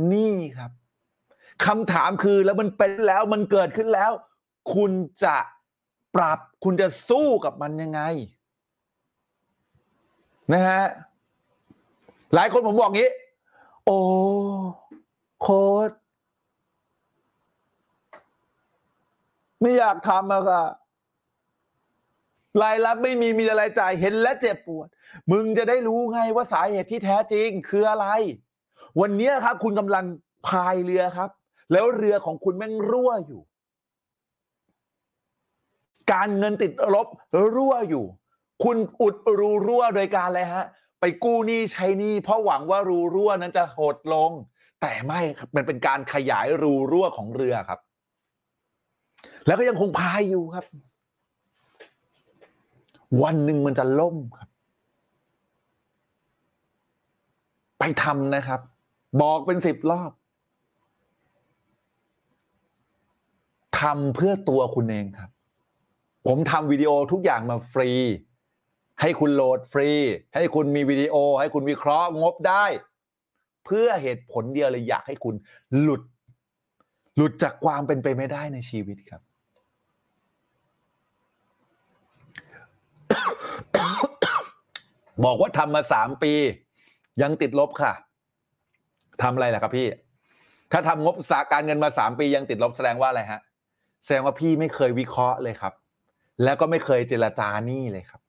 [0.09, 0.71] หนี้ครับ
[1.65, 4.11] คำถามคือแล้วมันเป็นแล้วมันเกิดขึ้นแล้ว
[4.73, 4.91] คุณ
[5.23, 5.37] จะ
[6.15, 8.01] ปรับคุณจะสู้กับมันยังไง
[10.53, 10.83] นะฮะ
[12.35, 13.09] หลายคนผมบอกงี้
[13.85, 13.97] โอ้
[15.41, 15.91] โค้ด
[19.61, 20.63] ไม่อยากทำอะค่ะ
[22.61, 24.87] รายรับไม่มีมีอะไรจ่ายเห็นและเจ็บปวด
[25.31, 28.07] มึงจะได้รู้ไงว่าสาเหตุที่แท้จริงคืออะไร
[29.01, 30.05] วันนี้ครับ คุณกำลัง
[30.47, 31.29] พายเรือครับ
[31.71, 33.41] แล้วเรือของคุณแม่งรั่วอยู่
[36.11, 37.07] การเงินติดลบ
[37.55, 38.05] รั่วอยู่
[38.63, 40.65] คุณอุดรูรั่วโดยการอะไรฮะ
[41.05, 44.31] ไปกู้หนี้ใช้หนี้เพราะหวังว่ารูรั่วนั้นจะหดลง
[44.81, 45.19] แต่ไม่
[45.55, 47.79] มันเป็นการขยายรูรั่วของเรือครับ
[49.45, 50.65] แล้วก็ยังคงพายอยู่ครับ
[53.23, 54.49] วันหนึ่งมันจะล่มครับ
[57.79, 58.59] ไปทำนะครับ
[59.21, 60.11] บอกเป็นสิบรอบ
[63.79, 65.31] ทำเพื่อตัวคุณเองครับ
[66.27, 67.91] ผมทำวิดีโอทุกอย่างมาฟรี
[69.01, 69.89] ให้คุณโหลดฟรี
[70.35, 72.65] ให้คุณมีวิดีโอ ให้คุณวิเคราะห์งบได้
[73.65, 75.35] เพื่อเหตุผลเดียวเลยอยากให้คุณ
[75.81, 76.01] หลุด
[77.15, 79.21] หลุดจากความเป็นไปไม่ได้ในชีวิตครับ
[85.25, 86.33] บอกว่าทำมาสามปี
[87.21, 87.93] ยังติดลบค่ะ
[89.21, 89.87] ทำอะไรล่ะครับพี่
[90.71, 93.41] ถ้าทำงบสาการเงินมาสามปี ยังติดลบแสดงว่าอะไรฮะ
[94.05, 95.73] แสดงว่าพี่ไม่เคยวิเคราะห์เลยครับ
[96.43, 98.21] แล้วก็ไม่เคยเจรจาหนี้เลยครับ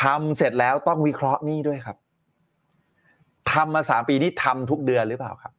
[0.00, 1.96] ทำเสร็จแล้วต้องวิเคราะห์หนี้ด้วยครับ
[3.52, 5.52] ทำมาสามปีนี้ทำทุกเดือนหรือเปล่าครับ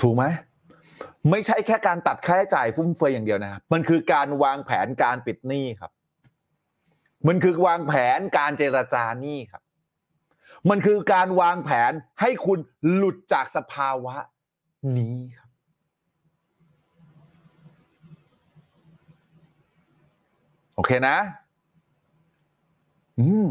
[0.00, 0.24] ถูกไหม
[1.30, 5.92] ไม่ใช่แค่การตัดค่าใช้จ่ายฟุ่มเฟือยอย่างเดียวนะครับ มันคือการวางแผนการปิดหนี้ครับ
[7.28, 9.62] มันคือวางแผนการเจรจาหนี้ครับ
[10.70, 12.58] มันคือการวางแผนให้คุณ
[12.92, 14.14] หลุดจากสภาวะ
[14.98, 15.45] นี้ครับ
[20.76, 21.16] โอเคนะ
[23.18, 23.48] อืม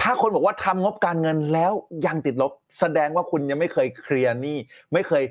[0.00, 1.72] ถ้าคนบอกว่าทำงบการเงินแล้ว
[2.06, 4.56] ยังติดลบ แสดงว่าคุณยังไม่เคยเคลียร์หนี้
[4.92, 5.24] ไม่เคย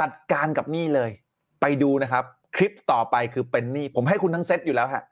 [0.00, 1.10] จัดการกับหนี้เลย
[1.60, 2.24] ไปดูนะครับ
[2.56, 5.04] คลิปต่อไปคือเป็นหนี้ผมให้คุณทั้งเซตอยู่แล้วฮะ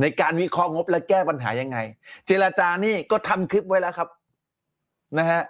[0.00, 1.78] ในการวิเคราะห์งบและแก้ปัญหายังไง
[2.26, 4.08] เจรจานี่ก็ทำคลิปไว้แล้วครับ
[5.18, 5.42] นะฮะ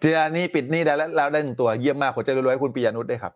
[0.00, 3.32] เจรจานี่ปิดหนี้ได้แล้วแล้วได้หนึ่งตัวเยี่ยมมากผมจะรวยๆให้คุณปิยานุชด้วยครับ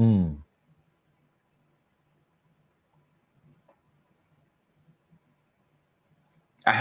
[0.00, 0.22] อืม
[6.68, 6.76] อ่า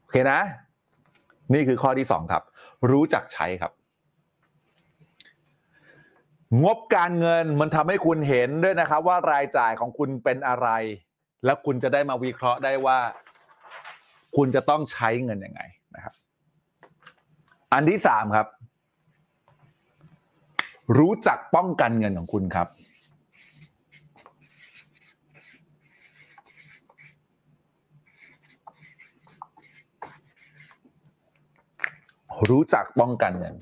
[0.00, 0.40] โอเคนะ
[1.54, 2.42] นี่คือข้อที่สองครับ
[2.90, 3.72] รู้จักใช้ครับ
[6.64, 10.68] งบการเงินมันทำให้คุณเห็นด้วยนะครับ ว่ารายจ่ายของคุณเป็นอะไร
[11.44, 12.98] แล้วคุณจะได้มาวิเคราะห์ได้ว่า
[14.36, 15.62] คุณจะต้องใช้เงินยังไง
[15.94, 16.14] นะครับ
[17.72, 18.46] อันที่สามครับ
[20.98, 22.68] รู้จักป้องกันเงินของคุณครับ
[32.50, 33.54] รู้จักป้องกันเงิน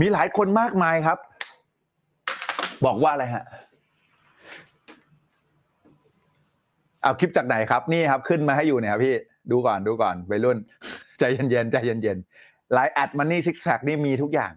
[0.00, 1.18] มีหลายคนมากมายครับ
[2.86, 3.44] บอกว่าอะไรฮะ
[7.02, 9.14] เอาคลิปจากไหนครับนี่ครับ ขึ้นมาให้อยู่เนี่ยครับพี่
[9.50, 10.58] ดูก่อนดูก่อนไปรุ่น
[11.18, 14.52] ใจเย็นๆใจเย็นๆ ไลน์แอดมันนี่ซิกแซกนี่มีทุกอย่าง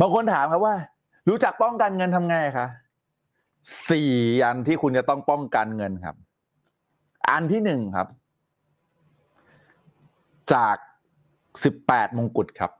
[0.00, 0.74] บางคนถามครับว่า
[1.28, 2.66] รู้จักป้องกันเงินทำไงคะ
[3.90, 4.12] สี่
[4.44, 6.16] อันที่คุณจะต้องป้องกันเงินครับ
[7.30, 8.08] อันที่หนึ่งครับ
[10.52, 10.76] จาก
[11.64, 12.72] สิบแปดมงกุฎครับ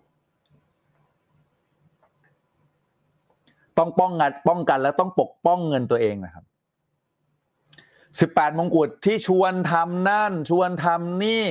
[3.78, 6.44] ต้องป้องกันป้องกันแล้วต้องปกป้องเงินตัวเองนะครับ
[8.20, 11.44] สิบแปดมงกุฎที่ชวนทำนั่น ชวนทำนี่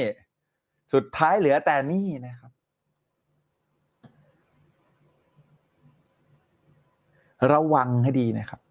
[0.93, 2.51] สุดท้ายเหลือแต่นี่นะครับ
[7.53, 8.61] ระวังให้ดีนะครับ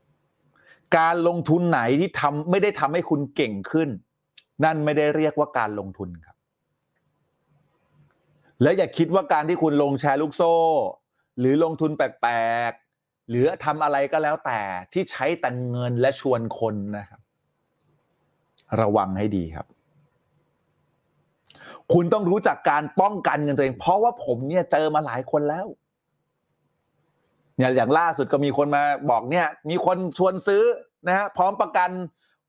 [0.98, 3.88] การลงทุนไหนที่ทำไม่ได้ทำให้คุณเก่งขึ้น
[4.64, 6.36] นั่นไม่ได้เรียกว่าการลงทุนครับ
[8.62, 10.54] และอย่าคิดว่าการที่คุณลงแชร์ลูกโซ่
[11.38, 12.36] หรือลงทุนแปล
[12.70, 14.60] กๆหรือทำอะไรก็แล้วแต่
[14.92, 17.20] ที่ใช้แต่เงินและชวนคนนะครับ
[18.80, 19.66] ระวังให้ดีครับ
[21.92, 25.66] คุณต้องรู้จักการป้องกันเงินตัวเอง เพราะว่าผมเนี่ยเจอมาหลายคนแล้ว
[27.56, 30.62] เนี่ยอย่างล่าสุดก็มีคนมาบอกเนี่ย มีคนชวนซื้อ
[31.08, 31.90] นะฮะพร้อมประกัน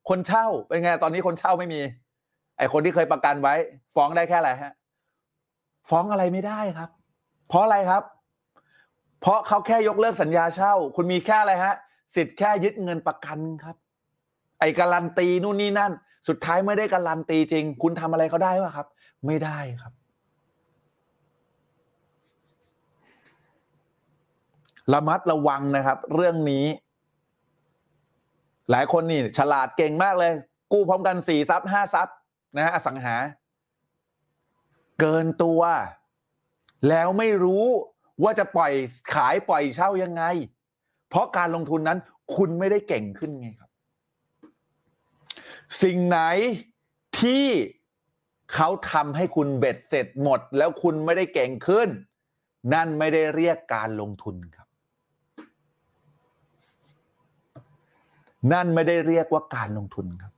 [0.10, 1.81] คนเช่าเป็นไงตอนนี้คนเช่าไม่มี
[2.57, 3.56] ไอคนที่เคยประกันไว้
[3.95, 4.73] ฟ้องได้แค่อะไรฮะ
[5.89, 6.89] ฟ้องอะไรไม่ได้ครับ
[7.47, 8.03] เพราะอะไรครับ
[9.22, 11.76] เพราะเขาแค่ยกเลิกสัญญาเช่า คุณมีแค่อะไรฮะ
[12.15, 13.76] สิทธิ์แค่ยึดเงินประกันครับ
[14.60, 15.91] ไอการันตีนู่นนี่นั่น
[16.27, 18.88] สุดท้ายไม่ได้การันตีจริง คุณทำอะไรเขาได้ป่ะครับ
[19.26, 19.93] ไม่ได้ครับ
[24.93, 26.65] ระมัดระวังนะครับ เรื่องนี้
[28.72, 30.31] หลายคนนี่ ฉลาดเก่งมากเลย
[30.72, 32.07] กู้พร้อมกันสี่ซับห้าซับ
[32.56, 33.15] นะฮะอสังหา
[34.99, 35.61] เกินตัว
[36.89, 37.65] แล้วไม่รู้
[38.23, 38.73] ว่าจะปล่อย
[39.14, 40.23] ขายปล่อยเช่ายังไง
[41.10, 41.99] เพราะการลงทุนนั้น
[42.35, 43.64] คุณไม่ได้เก่งขึ้นไงครับ
[45.83, 46.19] สิ่งไหน
[47.19, 47.45] ที่
[48.53, 51.89] เขาทำให้คุณเบ็ดเสร็จหมด แล้วคุณไม่ได้เก่งขึ้น
[52.73, 54.67] นั่นไม่ได้เรียกการลงทุนครับ
[58.53, 60.33] นั่นไม่ได้เรียกว่าการลงทุนครับ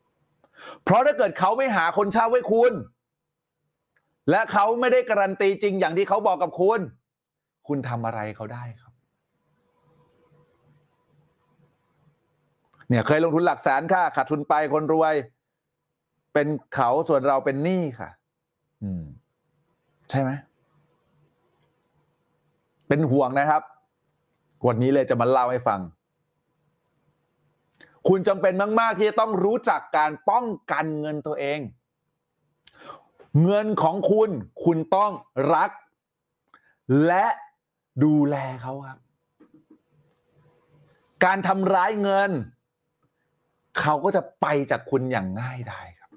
[0.84, 2.74] เพราะถ้าเกิดเขาไม่หาคนเช่าให้คุณ
[4.30, 6.80] และเขาไม่ได้การันตีจริงอย่างที่เขาบอกกับคุณ
[7.68, 8.87] คุณทำอะไรเขาได้ครับ
[12.90, 15.14] เนี่ยเคยลงทุนหลักแสนค่ะขาดทุนไปคนรวย
[16.34, 18.10] เป็นเขาส่วนเราเป็นหนี้ค่ะ
[18.84, 19.04] อืม
[20.10, 20.32] ใช่ไหม
[22.88, 23.62] เป็นห่วงนะครับ
[24.68, 25.80] วันนี้เลยจะมาเล่าให้ฟัง
[28.08, 31.60] คุณจำเป็นมาก ๆ ที่จะต้องรู้จักการป้องกันเงินตัวเอง
[33.44, 34.30] เงินของคุณ
[34.64, 35.12] คุณต้อง
[35.56, 35.72] รัก
[37.06, 37.26] และ
[38.04, 39.00] ดูแลเขาครับ
[41.26, 42.32] การทำร้ายเงิน
[43.80, 46.12] เขาก็จะไปจากคุณอย่างง่ายไดายครับ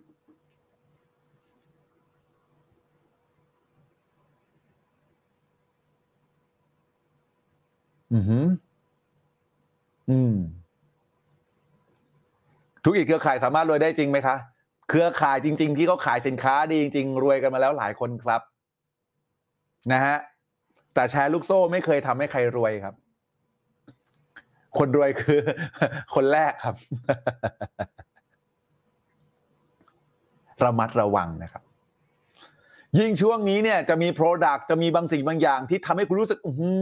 [8.13, 8.47] อือหือ
[10.11, 10.35] อืม
[12.85, 14.37] ธุรกิจเครือข่ายสามารถรวยได้จริงไหมคะ
[14.89, 18.41] เครือข่ายจริง ๆ ที่เขาขายสินค้าดีจริง ๆ รวยกันมาแล้วหลายคนครับ
[19.93, 20.17] นะฮะ
[20.95, 22.95] แต่แชร์ลูกโซ่ไม่เคยทำให้ใครรวยครับ
[24.79, 25.41] คนรวยคือ
[26.15, 26.75] คนแรกครับ
[30.65, 31.63] ระมัดระวังนะครับ
[32.99, 36.73] ยิ่งช่วงนี้เนี่ยจะมี Product จะมีบางสิ่งบางอย่าง ที่ทำให้คุณรู้สึกหื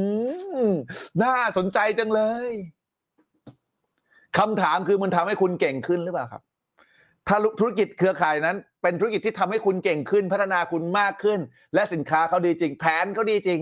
[0.66, 0.70] อ
[1.22, 2.52] น่าสนใจจังเลย
[4.38, 6.42] คำถามคือมันทำให้คุณเก่งขึ้นหรือเปล่าครับ
[7.28, 11.40] ถ้าธุรกิจเครือข่ายนั้น เป็นธุรกิจที่ทำให้คุณเก่งขึ้น พัฒนาคุณมากขึ้น
[11.74, 13.60] และสินค้าเขาดีจริง แผนเขาดีจริง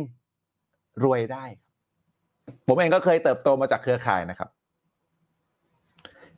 [1.04, 1.44] รวยได้
[2.66, 4.48] ผมเองก็เคยเติบโตมาจากเครือข่ายนะครับ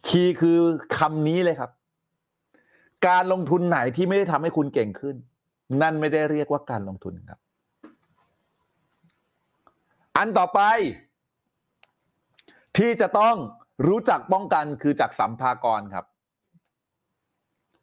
[0.06, 0.58] คีย์คือ
[0.98, 1.70] คำนี้เลยครับ
[3.08, 5.16] การลงทุนไหนที่ไม่ได้ทำให้คุณเก่งขึ้น
[5.82, 7.40] นั่นไม่ได้เรียกว่าการลงทุนครับ
[10.16, 10.60] อันต่อไป
[12.76, 13.36] ที่จะต้อง
[13.88, 16.04] รู้จักป้องกันคือจากสัมภากรครับ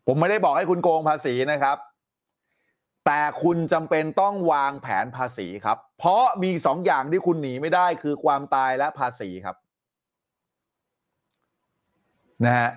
[0.07, 1.77] ผมไม่ได้บอกให้คุณโกงภาษีนะครับ
[3.05, 9.55] แต่คุณจำเป็นต้องวางแผนภาษีครับ เพราะมีสองอย่างที่คุณหนีไม่ได้คือความตายและภาษีครับ
[12.45, 12.71] นะฮะ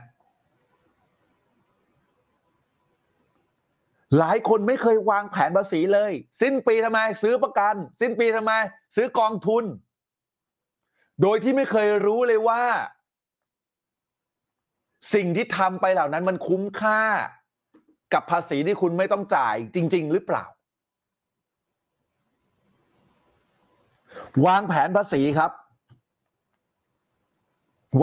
[4.19, 8.53] หลายคนไม่เคยวางแผนภาษีเลย สิ้นปีทำไม ซื้อประกัน สิ้นปีทำไม
[8.97, 9.65] ซื้อกองทุน
[11.23, 12.63] โดยที่ไม่เคยรู้เลยว่า
[15.15, 17.03] สิ่งที่ทำไปเหล่านั้นมันคุ้มค่า
[18.15, 20.45] กับภาษีที่คุณไม่ต้องจ่ายจริง ๆ หรือเปล่า
[24.47, 25.53] วางแผนภาษีครับ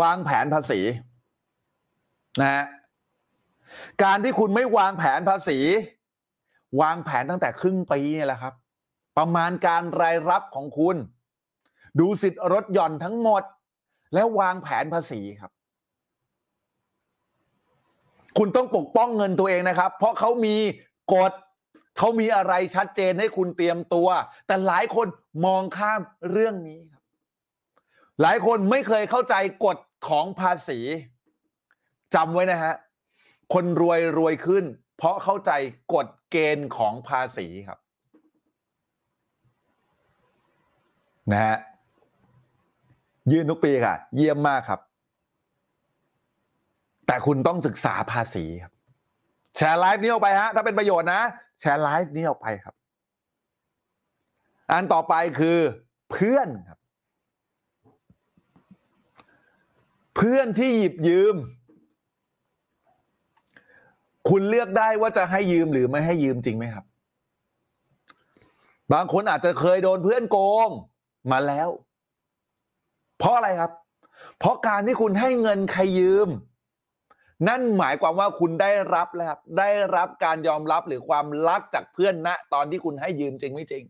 [0.01, 0.79] วางแผนภาษี
[2.41, 2.65] นะฮะ
[4.03, 5.59] การที่คุณไม่วางแผนภาษี
[6.81, 8.53] วางแผนตั้งแต่ครึ่งปีนี่แหละครับ
[9.17, 10.95] ประมาณการรายรับของคุณ
[11.99, 13.43] ดูสิทธิ์รถหย่อนทั้งหมด
[14.13, 15.51] แล้ววางแผนภาษีครับ
[18.37, 20.55] คุณต้องปกป้องเงินตัวเองนะครับ เพราะเขามี
[21.13, 21.31] กฎ
[21.97, 24.07] เขามีอะไรชัดเจนให้คุณเตรียมตัว
[24.47, 25.07] แต่หลายคน
[25.45, 26.01] มองข้าม
[26.31, 27.03] เรื่องนี้ครับ
[28.21, 29.35] หลายคนไม่เคยเข้าใจ
[29.65, 29.77] กฎ
[30.09, 30.79] ของภาษี
[32.15, 32.73] จำไว้นะฮะ
[33.53, 34.63] คนรวยรวยขึ้น
[34.97, 35.51] เพราะเข้าใจ
[35.93, 37.79] กฎเกณฑ์ของภาษีครับ
[41.31, 41.57] นะฮะ
[43.31, 44.79] ยื่นทุกปีค่ะ เยี่ยมมากครับ
[47.07, 48.73] แต่คุณต้องศึกษาภาษีครับ
[49.57, 51.21] แชร์ไลฟ์นี้ออกไปฮะ ถ้าเป็นประโยชน์นะ
[51.61, 52.75] แชร์ไลฟ์นี้ออกไปครับ
[54.71, 55.57] อันต่อไปคือ
[56.11, 56.79] เพื่อนครับ
[60.15, 61.35] เพื่อนที่หยิบยืม
[64.29, 66.85] คุณเลือกได้ว่าจะให้ยืมหรือไม่ให้ยืมจริงไหมครับ
[68.93, 70.37] บางคนอาจจะเคยโดนเพื่อนโก
[70.67, 70.69] ง
[71.31, 71.69] มาแล้ว
[73.19, 73.71] เพราะอะไรครับ
[74.39, 76.29] เพราะการที่คุณให้เงินใครยืม
[77.47, 83.83] นั่นหมายความว่าคุณได้รับแล้วครับได้รับการยอมรับหรือความรักจากเพื่อนณตอนที่คุณให้ยืมจริงไม่จริง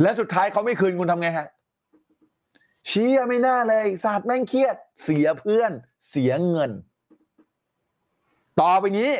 [0.00, 1.48] และสุดท้ายเขาไม่คืนคุณทำไงฮะ
[2.86, 5.72] เชี่ยไม่น่าเลยศาสตร์แม่งเครียด เสียเพื่อน
[6.10, 6.70] เสียเงิน
[8.60, 9.10] ต่อไปนี้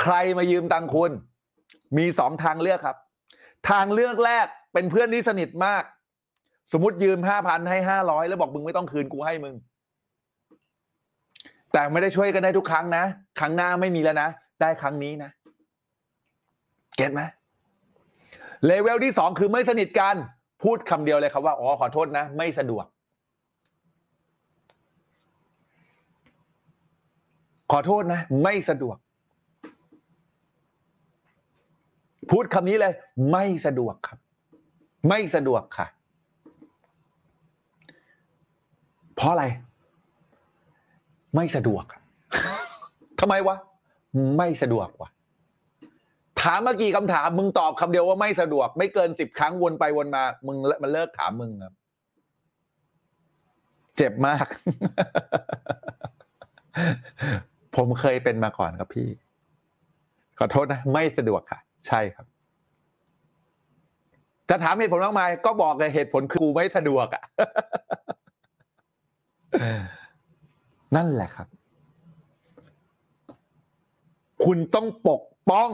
[0.00, 1.12] ใครมายืมตังคุณ
[1.98, 2.96] มีสองทางเลือกครับ
[3.70, 5.82] ทางเลือกแรกเป็นเพื่อนที่สนิทมาก
[6.72, 9.54] สมมติยืมห้าพันให้ห้าร้อยแล้วบอกมึงไม่ต้องคืนกูให้มึง
[11.72, 13.04] แต่ไม่ได้ช่วยกันได้ทุกครั้งนะ
[13.40, 14.28] ครั้งหน้าไม่มีแล้วนะ
[14.60, 15.30] ได้ครั้งนี้นะ
[16.96, 17.22] เก็ตไหม
[18.66, 20.16] เลเวลที่สองคือไม่สนิทกัน
[20.62, 22.86] พูดคำเดียวเลยครับว่า อ๋อ ขอโทษนะ ไม่สะดวก
[27.72, 28.96] ขอโทษนะ ไม่สะดวก
[32.30, 32.92] พูดคำนี้เลย
[33.32, 34.18] ไม่สะดวกครับ
[35.08, 35.86] ไม่สะดวกค่ะ
[39.20, 39.46] เพราะอะไร
[41.36, 42.00] ไม่สะดวกอะ
[43.20, 43.56] ทำไมวะ
[44.36, 45.10] ไม่สะดวกวะ
[46.42, 51.74] ถามมากี่คำถาม มึงตอบคำเดียวว่าไม่สะดวก ไม่เกินสิบครั้งวนไปวนมา มึงมันเลิกถามมึงครับ
[53.96, 54.46] เจ็บมาก
[57.76, 59.08] ผมเคยเป็นมาก่อนครับพี่
[60.38, 62.26] ขอโทษนะ ไม่สะดวกค่ะ ใช่ครับ
[64.48, 67.24] จะถามเหตุผลมากมายก็บอกเลยเหตุผลคือกูไม่สะดวกอะ
[70.96, 71.48] นั่นแหละครับ
[74.44, 75.70] คุณต้องปกป้อง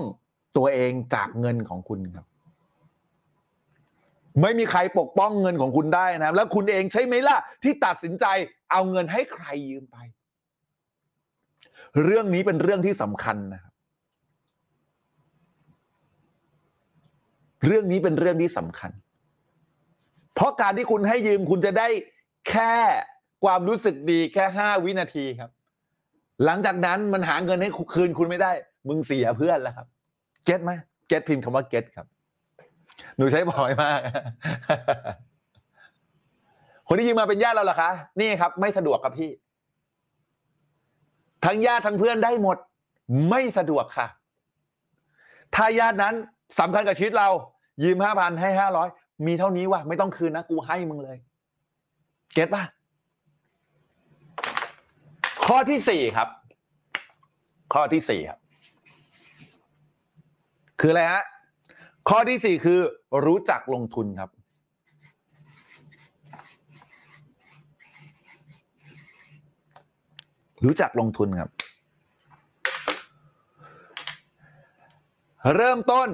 [0.56, 2.26] ตัวเองจากเงินของคุณครับ
[4.42, 8.26] ไม่มีใครปกป้องเงินของคุณได้นะ แล้วคุณเองใช่ไหมล่ะ ที่ตัดสินใจ
[8.72, 9.96] เอาเงินให้ใครยืมไป
[12.04, 13.72] เรื่องนี้เป็นเรื่องที่สำคัญนะครับ
[17.66, 18.90] เรื่องนี้เป็นเรื่องที่สำคัญ
[20.34, 21.88] เพราะการที่คุณให้ยืมคุณจะได้
[22.48, 22.74] แค่
[23.44, 25.50] ความรู้สึกดีแค่ห้าวินาทีครับ
[26.44, 28.52] หลังจากนั้นมันหาเงินให้คืนคุณไม่ได้
[28.88, 29.86] มึงเสียเพื่อนแล้วครับ
[30.44, 30.72] เก็ตไหม
[31.08, 32.06] เก็ตพิมพ์คำว่าเก็ตครับ
[33.16, 34.00] หนูใช้บ่อยมาก
[36.88, 37.90] คนที่ยืมมาเป็นญาติเราเหรอคะ
[38.20, 39.30] นี่ครับ ไม่สะดวกครับพี่
[41.44, 42.56] ทั้งญาติทั้งเพื่อนได้หมด
[43.30, 44.06] ไม่สะดวกค่ะ
[45.54, 46.14] ถ้าญาตินั้น
[46.60, 47.28] สำคัญกับชีวิตเรา
[47.84, 48.88] ยืมห้าพันให้ห้าร้อย
[49.26, 51.16] มีเท่านี้ว่ะไม่ต้องคืนนะ กูให้มึงเลย
[52.34, 52.62] เก็ตป่ะ
[55.46, 56.28] ข้อที่สี่ครับ
[57.74, 58.38] ข้อที่สี่ครับ
[60.80, 61.24] คืออะไรฮะ
[62.08, 62.80] ข้อที่สี่คือ
[63.26, 64.30] รู้จักลงทุนครับ
[70.64, 71.50] รู้จักลงทุนครับ
[75.56, 76.08] เริ่มต้น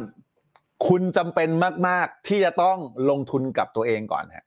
[0.89, 1.49] คุณจำเป็น
[1.89, 2.77] มาก ๆ ที่จะต้อง
[3.11, 4.47] ลงทุนกับตัวเองก่อนฮะ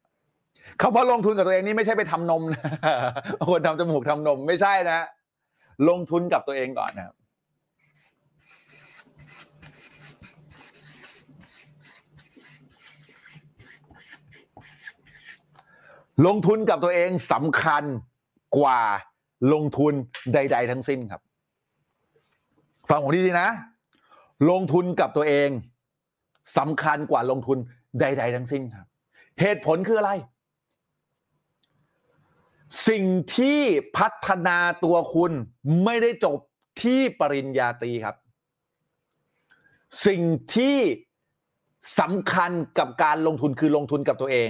[0.82, 2.62] คำว่าลงทุนกับตัวเองนี่ไม่ใช่ไปทำนมนะ
[3.50, 5.00] คนทำจมูกทำนมไม่ใช่นะ
[5.90, 7.16] ลงทุนกับตัวเองก่อนนะครับ
[16.28, 17.84] ลงทุนกับตัวเองสำคัญ
[18.58, 18.82] กว่า
[19.54, 19.94] ลงทุน
[20.34, 21.22] ใด ๆ ทั้งสิ้นครับ
[22.90, 23.50] ฟังผมดีๆนะ
[24.50, 25.50] ลงทุนกับตัวเอง
[26.58, 27.58] สำคัญกว่าลงทุน
[28.00, 28.88] ใด ๆ ทั้งสิ้นครับ
[29.42, 30.12] เหตุผลคืออะไร
[32.88, 33.04] สิ่ง
[33.38, 33.60] ที่
[33.98, 35.32] พัฒนาตัวคุณ
[35.84, 36.38] ไม่ได้จบ
[36.82, 38.16] ที่ปริญญาตรีครับ
[40.06, 40.22] สิ่ง
[40.56, 40.78] ที่
[42.00, 44.50] สำคัญกับการลงทุนคือลงทุนกับตัวเอง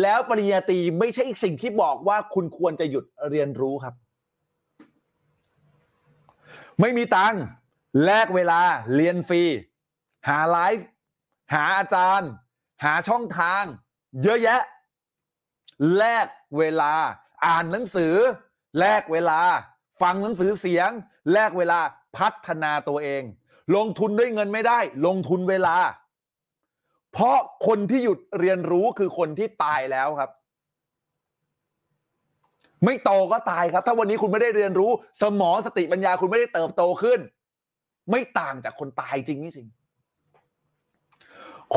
[0.00, 3.94] แล้วปริญญาตรีไม่ใช่สิ่งที่บอกว่าคุณควรจะหยุดเรียนรู้ครับ
[6.80, 7.42] ไม่มีตังค์
[8.04, 8.60] แลกเวลา
[8.94, 9.42] เรียนฟรี
[10.28, 10.86] หาไลฟ์
[11.54, 12.30] หาอาจารย์
[12.84, 13.62] หาช่องทาง
[14.22, 14.60] เยอะแยะ
[15.96, 16.26] แลก
[16.58, 16.94] เวลา
[17.46, 18.14] อ่านหนังสือ
[18.78, 19.40] แลกเวลา
[20.02, 20.90] ฟังหนังสือเสียง
[21.32, 21.78] แลกเวลา
[22.16, 23.22] พัฒนาตัวเอง
[23.76, 25.76] ลงทุนด้วยเงินไม่ได้ ลงทุนเวลา
[27.12, 30.30] เพราะคนที่หยุดเรียนรู้คือคนที่ตายแล้วครับ
[32.84, 34.90] ไม่โตก็ตายครับ ถ้าวันนี้คุณไม่ได้เรียนรู้
[35.22, 37.20] สมองสติปัญญาคุณไม่ได้เติบโตขึ้น
[38.10, 39.68] ไม่ต่างจากคนตายจริงนี่จริง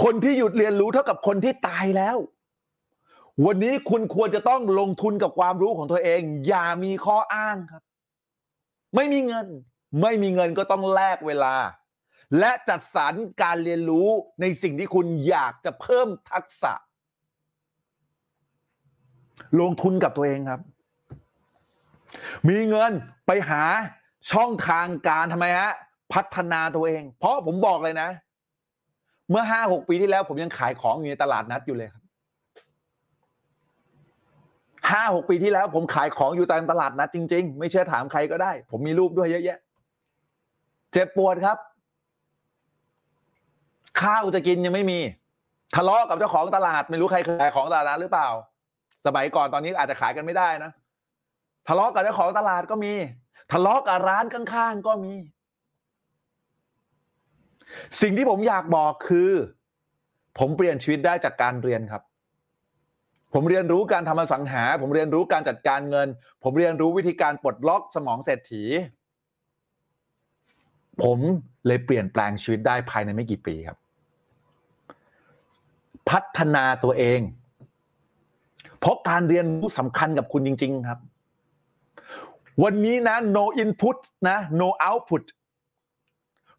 [0.02, 2.18] คนที่หยุดเรียนรู้เท่ากับคนที่ตายแล้ว
[3.46, 7.84] วันนี้คุณควรจะต้องลงทุนกับความรู้ของตัวเอง อย่ามีข้ออ้างครับ
[8.96, 9.48] ไม่มีเงิน
[10.02, 11.56] ไม่มีเงินก็ต้องแลกเวลา
[12.40, 14.08] และจัดสรรการเรียนรู้
[14.42, 16.74] ในสิ่งที่คุณอยากจะเพิ่มทักษะ
[19.60, 20.62] ลงทุนกับตัวเองครับ
[22.50, 22.92] มีเงิน
[23.28, 23.64] ไปหา
[24.32, 25.72] ช่องทางการทำไมฮะ
[26.14, 28.10] พัฒนาตัวเอง เพราะผมบอกเลยนะ
[29.30, 32.05] เมื่อห้าหกปีที่แล้ว ผมยังขายของอยู่ในตลาดนัดอยู่เลยครับ
[34.92, 39.60] ห้าหกปีที่แล้วผมขายของอยู่ตามตลาดนัดจริง ๆ ไม่เชื่อถามใครก็ได้ ผมมีรูปด้วยเยอะแยะ
[40.92, 41.58] เจ็บปวดครับ
[44.02, 45.00] ข้าวจะกินยังไม่มี
[45.76, 48.30] ทะเลาะกับเจ้าของตลาด ไม่รู้ใครขายของตลาดนั้นหรือเปล่า
[49.06, 50.72] สมัยก่อนตอนนี้อาจจะขายกันไม่ได้นะ
[51.68, 52.94] ทะเลาะกับเจ้าของตลาดก็มี
[53.52, 55.14] ทะเลาะกับร้านข้างๆก็มี
[58.02, 59.32] สิ่งที่ผมอยากบอกคือ
[60.40, 62.02] ผมเปลี่ยนชีวิตได้จากการเรียนครับ
[63.36, 66.08] ผมเรียนรู้การทำอสังหา ผมเรียนรู้การจัดการเงิน
[66.44, 68.64] ผมเรียนรู้วิธีการปลดล็อกสมองเศรษฐี
[71.04, 71.20] ผม
[71.68, 73.78] เลยเปลี่ยนแปลงชีวิตได้ภายในไม่กี่ปีครับ
[76.10, 77.20] พัฒนาตัวเอง
[78.80, 81.00] เพราะการเรียนรู้สำคัญกับคุณจริง ๆ ครับ
[82.64, 83.98] วันนี้นะ no input
[84.30, 85.24] นะ no output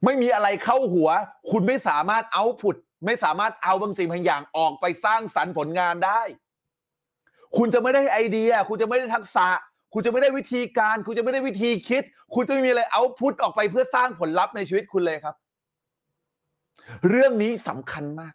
[0.04, 1.08] ไม่มีอะไรเข้าหัว
[1.50, 2.76] คุณไม่สามารถ output
[3.06, 6.22] ไม่สามารถเอาบางสิ่งบางอย่างออกไปสร้างสรรค์ผลงานได้
[7.56, 9.48] คุณจะไม่ได้ไอเดีย คุณจะไม่ได้ทักษะ
[9.92, 12.02] คุณจะไม่ได้วิธีการ คุณจะไม่ได้วิธีคิด
[12.34, 15.34] คุณจะไม่มีอะไรเอาพุทออกไปเพื่อสร้างผลลัพธ์ในชีวิตคุณเลยครับ
[17.08, 18.34] เรื่องนี้สำคัญมาก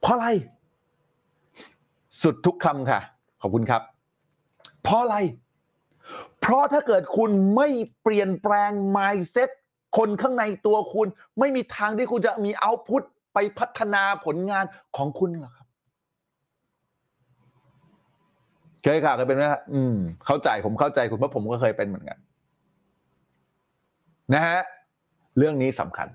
[0.00, 0.28] เพราะอะไร
[2.22, 3.00] สุดทุกคำค่ะ
[3.42, 3.82] ขอบคุณครับ
[4.82, 5.16] เพราะอะไร
[6.40, 7.68] เพราะถ้าเกิดคุณไม่
[8.02, 9.50] เปลี่ยนแปลง mindset
[9.96, 11.06] คนข้างในตัวคุณ
[11.38, 13.02] ไม่มีทางที่คุณจะมีเอาพุต
[13.36, 14.64] ไปพัฒนาผลงาน
[14.96, 15.66] ของคุณหรอครับ
[18.82, 19.96] เคยค่ะเคยเป็นไหมครับอืม
[20.26, 22.18] เข้าใจผมเข้าใจคุณเพราะผมก็เคยเป็นเหมือนกัน
[24.34, 24.58] นะฮะ
[25.38, 26.08] เรื่องนี้สำคัญ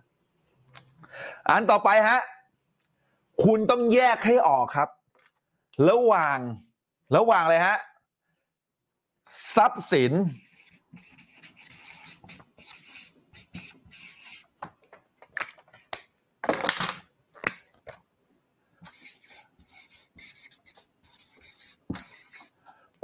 [1.49, 2.19] อันต่อไปฮะ
[3.45, 4.89] คุณต้องแยกให้ออกครับ
[5.89, 6.37] ระหว่าง
[7.17, 7.77] ระหว่างเลยฮะ
[9.55, 10.11] ทรัพย์สิน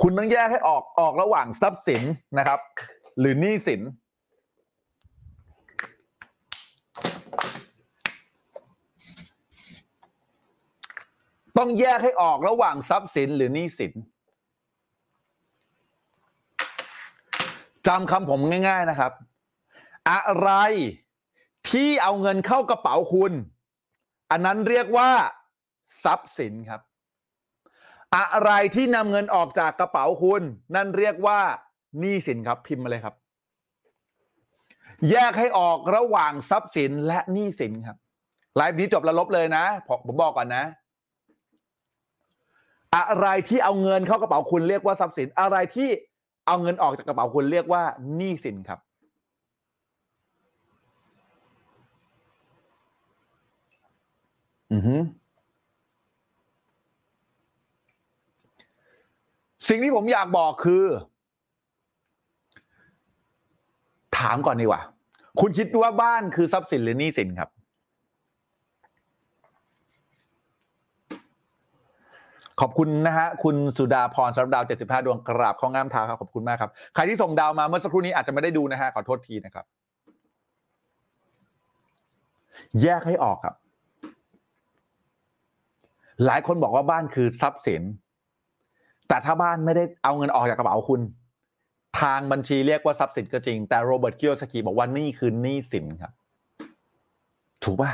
[0.02, 2.04] คุณต้องแยกให้ออกออกระหว่างทรัพย์สิน
[2.38, 2.60] นะครับ
[3.20, 3.82] หรือหนี้สิน
[11.58, 13.94] ต้องแยกให้ออกระหว่างทรัพย์สินหรือหนี้สิน
[17.88, 19.12] จำคำผมง่าย ๆนะครับ
[20.10, 20.52] อะไร
[21.70, 23.34] ที่เอาเงินเข้ากระเป๋าคุณ
[24.32, 25.10] อันนั้นเรียกว่า
[26.04, 26.82] ทรัพย์สินครับ
[28.16, 30.42] อะไรที่นำเงินออกจากกระเป๋าคุณ
[30.76, 31.40] นั่นเรียกว่า
[32.00, 33.16] หนี้สินครับพิมพ์มาเลยครับ
[35.12, 37.98] แยกให้ออกระหว่างทรัพย์สินและหนี้สินครับ
[38.56, 40.64] ไลฟ์นี้จบแล้วลบเลยนะผมผมบอกก่อนนะ
[42.96, 45.90] อะไรที่เอาเงินเข้ากระเป๋าคุณเรียกว่าทรัพย์สิน อะไรที่
[46.48, 47.84] เอาเงินออกจากกระเป๋าคุณเรียกว่า
[48.16, 48.80] หนี้สินครับ
[54.74, 54.96] อือฮึ
[59.70, 60.84] สิ่งที่ผมอยากบอกคือ
[64.18, 64.82] ถามก่อนดีกว่า
[65.40, 67.50] คุณคิดว่าบ้านคือทรัพย์สินหรือหนี้สินครับ
[72.62, 79.66] ขอบคุณนะฮะ คุณสุดาพรสำหรับดาว 75 ดวงกราบข้องงามเท้าครับ ขอบคุณมากครับ ใครที่ส่งดาวมาเมื่อสักครู่นี้อาจจะไม่ได้ดูนะฮะ ขอโทษทีนะครับ
[82.82, 83.56] แยกให้ออกครับ
[86.26, 87.82] หลายคนบอกว่าบ้านคือทรัพย์สิน
[89.08, 91.02] แต่ถ้าบ้านไม่ได้เอาเงินออกจากกระเป๋าคุณ
[92.02, 96.14] ทางบัญชีเรียกว่าทรัพย์สินก็จริง แต่โรเบิร์ตเกียวสกีบอกว่านี่คือหนี้สินครับ
[97.64, 97.92] ถูกป่ะ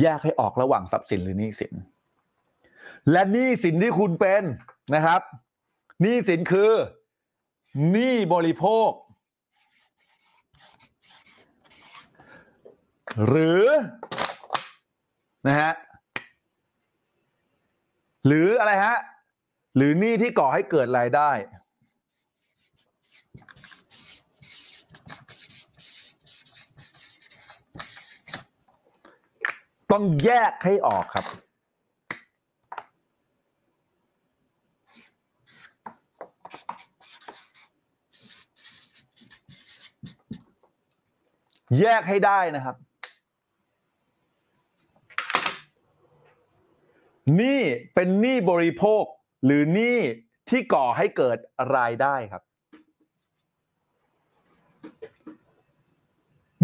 [0.00, 1.72] แยกให้ออกระหว่างทรัพย์สินหรือหนี้สิน
[3.10, 4.42] และหนี้สินที่คุณเป็น
[4.94, 5.20] นะครับ
[6.00, 6.72] หนี้สินคือ
[7.90, 8.90] หนี้บริโภค
[13.26, 13.64] หรือ
[15.46, 15.72] นะฮะ
[18.26, 18.96] หรืออะไรฮะ
[19.76, 21.30] หรือหนี้ที่ก่อให้เกิดรายได้
[29.92, 31.26] ต้องแยกให้ออกครับ
[41.80, 42.76] แยกให้ได้นะครับ
[47.36, 47.60] หนี้
[47.94, 49.04] เป็นหนี้บริโภค
[49.44, 49.98] หรือหนี้
[50.48, 51.38] ที่ก่อให้เกิด
[51.76, 52.42] รายได้ครับ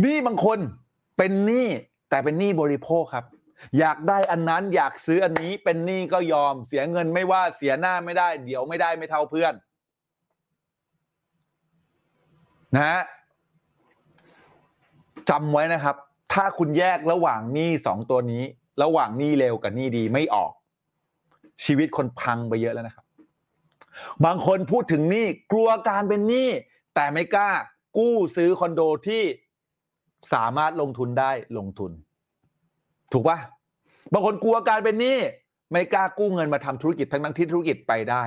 [0.00, 0.58] หนี้บางคน
[1.18, 1.66] เป็นหนี้
[2.10, 3.26] แต่เป็นหนี้บริโภคครับ
[3.78, 9.54] อยากได้อันนั้นอยากซื้ออันนี้เป็นหนี้ก็ยอม เสียเงินไม่ว่าเสียหน้าไม่ได้ เดี๋ยวไม่ได้ไม่เท่าเพื่อน
[12.74, 13.00] นะฮะ
[15.30, 15.96] จำไว้นะครับ
[16.32, 18.44] ถ้าคุณแยกระหว่างหนี้สองตัวนี้
[18.82, 20.52] ระหว่างหนี้เร็วกับหนี้ดีไม่ออก
[21.64, 23.04] ชีวิตคนพังไปเยอะแล้วนะครับ
[24.24, 26.48] บางคนพูดถึงหนี้กลัวการเป็นหนี้
[26.94, 27.50] แต่ไม่กล้า
[27.98, 29.22] กู้ซื้อคอนโดที่
[30.34, 31.92] สามารถลงทุนได้ลงทุน
[33.12, 33.38] ถูกปะ
[34.12, 35.18] บางคนกลัวการเป็นหนี้
[35.72, 38.24] ไม่กล้ากู้เงินมาทำธุรกิจทั้งทั้งที่ธุรกิจไปได้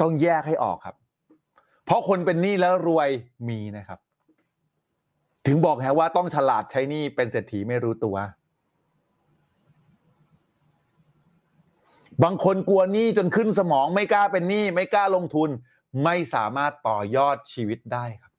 [0.00, 0.96] ต้องแยกให้ออกครับ
[1.84, 3.08] เพราะคนเป็นหนี้แล้วรวย
[3.48, 3.98] มีนะครับ
[5.46, 8.16] ถึงบอกแฮะว่าต้องฉลาดใช้หนี้เป็นเศรษฐีไม่รู้ตัว
[12.24, 15.50] บางคนกลัวหนี้จนขึ้นสมองไม่กล้าเป็นหนี้ไม่กล้าลงทุน
[16.04, 18.32] ไม่สามารถต่อยอดชีวิตได้ครับ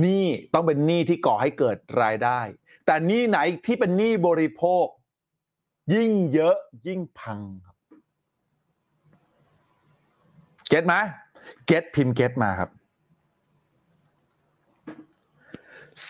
[0.00, 2.40] หนี้ต้องเป็นหนี้ที่ก่อให้เกิดรายได้
[2.86, 4.86] แต่หนี้ไหนที่เป็นหนี้บริโภค
[5.94, 6.56] ยิ่งเยอะ
[6.86, 7.76] ยิ่งพังครับ
[10.68, 10.94] เก็ตไหม
[11.66, 12.70] เก็ตพิมพ์เก็ตมาครับ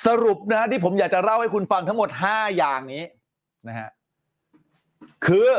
[0.05, 3.05] สรุปนะที่ผมอยากจะเล่าให้คุณฟังทั้งหมด 5 อย่างนี้
[3.69, 3.89] นะฮะ
[5.27, 5.51] คือ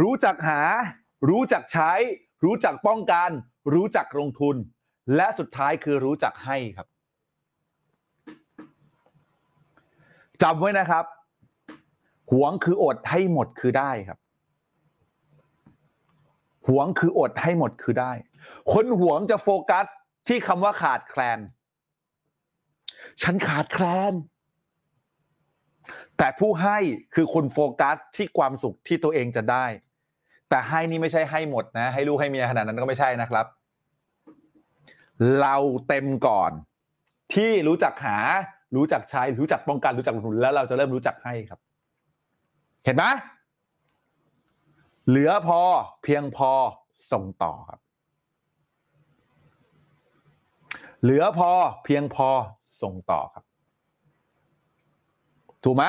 [0.00, 0.60] รู้จักหา
[1.28, 1.92] รู้จักใช้
[2.44, 3.30] รู้จักป้องกัน
[3.74, 4.56] รู้จักลงทุน
[5.16, 6.88] และสุดท้ายคือรู้จักให้ครับ
[10.42, 11.04] จำไว้นะครับ
[12.32, 14.18] หวงคืออดให้หมดคือได้ครับ
[16.68, 18.12] หวงคืออดให้หมดคือได้
[18.72, 19.86] คนหวงจะโฟกัส
[20.28, 21.38] ที่คำว่าขาดแคลน
[23.22, 24.14] ฉันขาดแคลน
[26.18, 26.78] แต่ผู้ให้
[27.14, 29.66] คือคนโฟกัสที่ความสุขที่ตัวเองจะได้
[30.48, 33.46] แต่ให้นี่ไม่ใช่ให้หมดนะ ให้ลูกให้เมียขนาดนั้นก็ไม่ใช่นะครับ
[35.40, 35.56] เรา
[35.88, 36.52] เต็มก่อน
[37.34, 38.18] ที่รู้จักหา
[38.76, 41.60] รู้จักใช้ รู้จักป้องกัน รู้จักลงทุนแล้วเราจะเริ่มรู้จักให้ครับ
[42.84, 43.04] เห็นไหม
[45.08, 45.60] เหลือพอ
[46.02, 46.50] เพียงพอ
[47.12, 47.80] ส่งต่อครับ
[51.02, 51.50] เหลือพอ
[51.84, 52.28] เพียงพอ
[52.82, 53.44] ส่งต่อครับ
[55.64, 55.84] ถูกไหม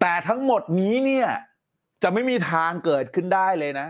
[0.00, 1.28] แต่ทั้งหมดนี้เนี่ย
[2.02, 3.88] จะไม่มีทางเกิดขึ้นได้เลยนะ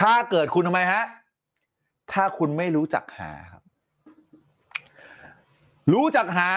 [0.00, 1.04] ถ้าเกิดคุณทำไมฮะ
[2.12, 3.62] ถ้าคุณไม่รู้จักหาครับ
[5.92, 6.50] รู้จักหา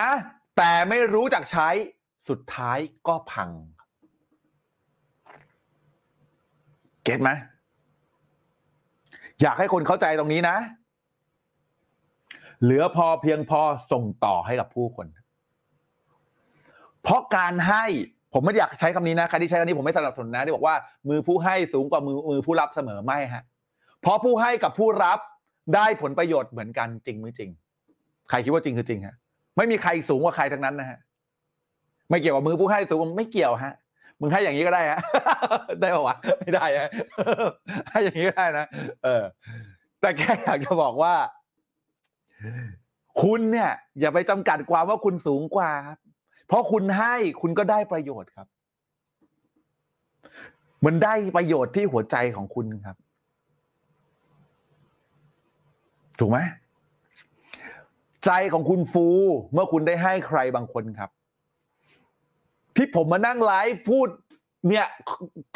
[0.58, 1.70] แต่ไม่รู้จักใช้
[2.30, 2.78] สุดท้าย
[3.08, 3.50] ก็พัง
[7.04, 7.30] เก็ตไหม
[9.42, 10.58] อยากให้คนเข้าใจตรงนี้นะ
[12.64, 13.62] เหลือพอเพียงพอ
[13.92, 15.08] ส่งต่อให้กับผู้คน
[17.04, 17.86] เพราะการให้
[18.34, 20.76] ผมไม่อยากใช้คำนี้นะใครที่ใช้คำนี้ผมไม่สนับสนุนนะที่บอกว่า
[21.10, 23.44] มือผู้ให้สูงกว่ามือมือผู้รับเสมอไม่ฮะ
[24.02, 25.20] เพราะผู้ให้กับผู้รับ
[25.76, 27.50] ได้ผลประโยชน์เหมือนกันจริงไม่จริง
[28.30, 29.16] ใครคิดว่าจริงคือจริงฮะ
[29.58, 30.98] ไม่มีใครสูงกว่าใครทั้งนั้นนะฮะ
[32.10, 33.74] ไม่เกี่ยวกับมือผู้ให้สูงไม่เกี่ยวฮะ
[34.22, 35.00] มึงให้อย่างนี้ก็ได้ฮะ
[35.82, 36.90] ได้ป่าวะไม่ได้ฮะ
[37.92, 38.66] ให้อย่างนี้ก็ได้นะ
[39.04, 39.24] เออ
[40.02, 41.14] แต่แค่อยากจะบอกว่า
[43.22, 45.98] คุณเนี่ย อย่าไปจำกัดความว่าคุณสูงกว่าครับ
[46.48, 48.48] เพราะคุณให้คุณก็ได้ประโยชน์ครับ
[50.86, 52.98] มันได้ประโยชน์ที่หัวใจของคุณครับ
[56.20, 56.40] ถูกไหม
[58.26, 59.08] ใจของคุณฟู
[59.54, 61.10] เมื่อคุณได้ให้ใครบางคนครับ
[62.76, 64.08] ที่ผมมานั่งไลฟ์พูด
[64.70, 64.88] เนี่ย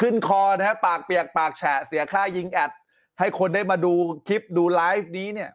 [0.02, 2.72] ขึ้นคอนะฮะปากเปียกปากแฉะเสียค่ายิงแอด
[3.20, 3.94] ให้คนได้มาดู
[4.28, 5.52] คลิปดูไลฟ์นี้เนี่ย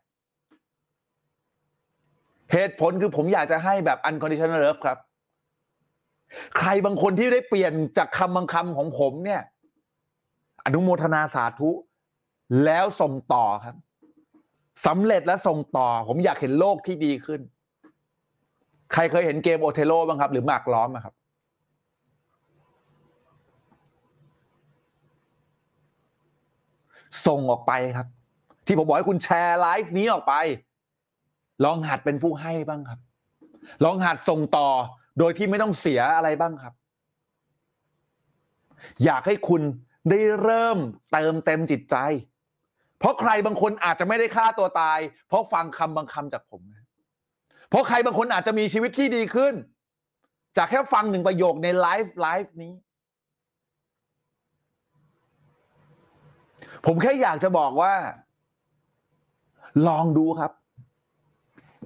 [2.53, 4.99] เหตุผลคือผมอยากจะให้แบบ unconditional love ครับ
[6.59, 9.43] ใครบางคนที่ได้เปลี่ยนจากคำบางคำของผมเนี่ย
[10.65, 11.71] อนุโมทนาสาธุ
[12.65, 13.77] แล้วส่งต่อครับ
[14.87, 17.41] สำเร็จและส่งต่อ ผมอยากเห็นโลกที่ดีขึ้น
[18.93, 21.15] ใครเคยเห็นเกมโอเทโลบ้างครับ หรือหมากล้อมอะครับ
[27.27, 28.07] ส่งออกไปครับ
[28.67, 30.35] ที่ผมบอกให้คุณแชร์ไลฟ์นี้ออกไป
[31.65, 33.01] ลองหัดเป็นผู้ให้บ้างครับ
[33.85, 34.69] ลองหัดส่งต่อ
[35.19, 36.75] โดยที่ไม่ต้องเสียอะไรบ้างครับ
[39.05, 39.63] อยากให้คุณ
[40.11, 40.79] ได้เริ่ม
[41.13, 41.97] เติมเต็มจิตใจ
[42.99, 46.85] เพราะใครบางคนอาจจะไม่ได้ฆ่าตัวตาย เพราะฟังคำบางคำจากผมนะ
[47.71, 49.55] เพราะใครบางคนอาจจะมีชีวิตที่ดีขึ้น
[50.57, 52.73] จากแค่ฟังหนึ่งประโยคในไลฟ์ไลฟ์นี้
[56.87, 57.95] ผมแค่อยากจะบอกว่า
[59.89, 60.53] ลองดูครับ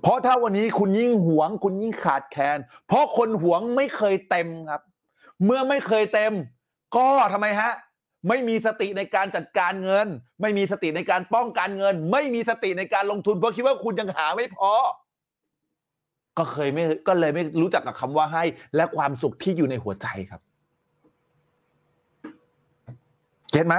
[0.03, 4.83] เพราะถ้าวันนี้คุณยิ่งหวง คุณยิ่งขาดแคลนเพราะคนหวงไม่เคยเต็มครับ
[5.45, 6.33] เมื่อไม่เคยเต็ม
[6.97, 7.73] ก็ทำไมฮะ
[8.29, 10.07] ไม่มีสติในการจัดการเงิน
[10.41, 14.73] ไม่มีสติในการป้องกันเงิน ไม่มีสติในการลงทุนเพราะคิดว่าคุณยังหาไม่พอ
[16.39, 18.45] ก็เคยไม่ก็เลยไม่รู้จักกับคำว่าให้
[18.77, 20.41] และความสุขที่อยู่ในหัวใจครับ
[23.53, 23.77] เก็ตไหม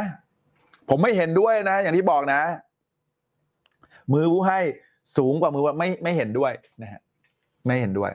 [0.89, 2.41] ผมไม่เห็นด้วยนะ อย่างที่บอกนะ
[4.13, 4.59] มือผู้ให้
[5.17, 6.51] สูงกว่ามือว่าไม่ไม่เห็นด้วย
[6.81, 7.01] นะฮะ
[7.65, 8.11] ไม่เห็นด้วย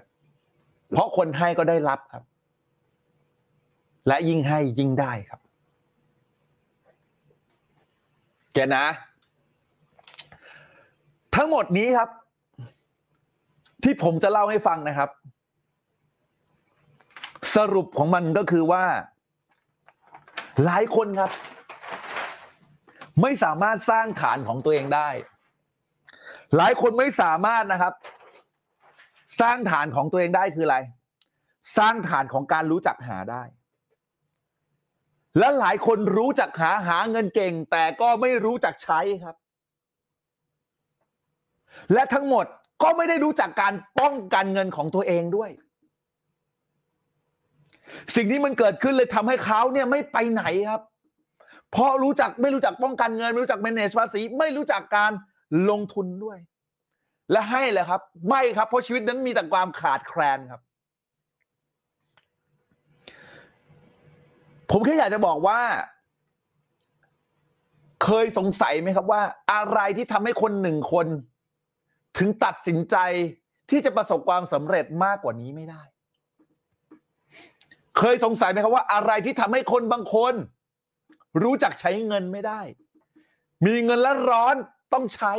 [0.93, 2.25] เพราะคนให้ก็ได้รับครับ
[4.07, 5.41] และยิ่งให้ยิ่งได้ครับ
[8.53, 8.87] เกนะ
[11.35, 12.11] ทั้งหมดนี้ครับ
[13.83, 15.11] ที่ผมจะเล่าให้ฟังนะครับ
[17.57, 18.85] สรุปของมันก็คือว่า
[20.65, 21.31] หลายคนครับ
[23.23, 25.09] ไม่สามารถสร้างฐานของตัวเองได้
[26.57, 27.93] หลายคนไม่สามารถนะครับ
[29.41, 30.79] สร้างฐานของตัวเองได้คืออะไร
[31.79, 33.43] สร้างฐานของการรู้จักหาได้
[35.39, 39.37] และหลายคนรู้จักหาหาเงินเก่ง แต่ก็ไม่รู้จักใช้ครับ
[41.93, 42.47] และทั้งหมด
[42.83, 45.51] ก็ไม่ได้รู้จักการป้องกันเงินของตัวเองด้วย
[48.15, 50.83] สิ่งที่มันเกิดขึ้นเลยทำให้เขาเนี่ยไม่ไปไหนครับ
[51.73, 55.13] เพราะรู้จักไม่รู้จักป้องกันเงิน ไม่รู้จัก manage ภาษีไม่รู้จักการ
[55.71, 56.39] ลงทุนด้วย
[57.33, 60.61] และให้เลยครับ ไม่ครับ เพราะชีวิตนั้นมีแต่ความขาดแคลนครับ
[64.71, 65.61] ผมแค่อยากจะบอกว่า
[68.05, 71.07] เคยสงสัยไหมครับว่า อะไรที่ทำให้คนหนึ่งคน
[72.19, 72.97] ถึงตัดสินใจ
[73.71, 75.83] ที่จะประสบความสำเร็จมากกว่านี้ไม่ได้
[77.99, 80.35] เคยสงสัยไหมครับว่า อะไรที่ทำให้คนบางคน
[81.43, 82.61] รู้จักใช้เงินไม่ได้
[83.67, 84.57] มีเงินแล้วร้อน
[84.93, 85.35] ต้องใช้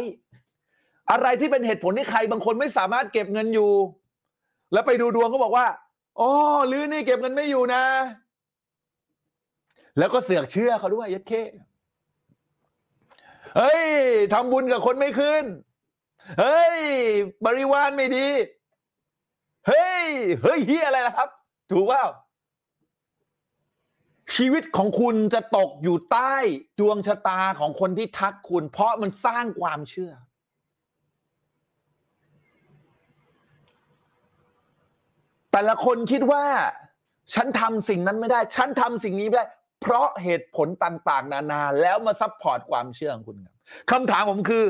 [1.12, 3.72] อะไรที่เป็นเหตุผลที่ใครบางคนไม่สามารถเก็บเงินอยู่
[4.74, 5.68] แล้วไปดูดวงก็บอกว่า
[6.20, 6.30] อ๋อ
[6.72, 7.84] ลือนี่เก็บเงินไม่อยู่นะ
[9.98, 11.34] แล้วก็เสือกเชื่อเขาด้วยยัดเค
[13.58, 13.84] เฮ้ย
[14.34, 15.44] ทำบุญกับคนไม่ขึ้น
[16.40, 16.78] เฮ้ย
[17.46, 18.28] บริวารไม่ดี
[19.68, 20.06] เฮ้ย
[20.44, 21.30] เฮ้ยเฮียอะไรล่ะครับ
[21.72, 22.04] ถูกเปล่า
[24.36, 26.36] ชีวิตของคุณจะตกอยู่ใต้
[26.80, 30.12] ดวงชะตาของคนที่ทักคุณ เพราะมันสร้างความเชื่อ
[35.52, 36.46] แต่ละคนคิดว่า
[37.36, 39.48] ฉันทำสิ่งนั้นไม่ได้ ฉันทำสิ่งนี้ไม่ได้
[39.82, 43.54] เพราะเหตุผลต่าง ๆ นานาแล้วมา support ความเชื่อของคุณครับ
[43.92, 44.66] คำถามผมคือ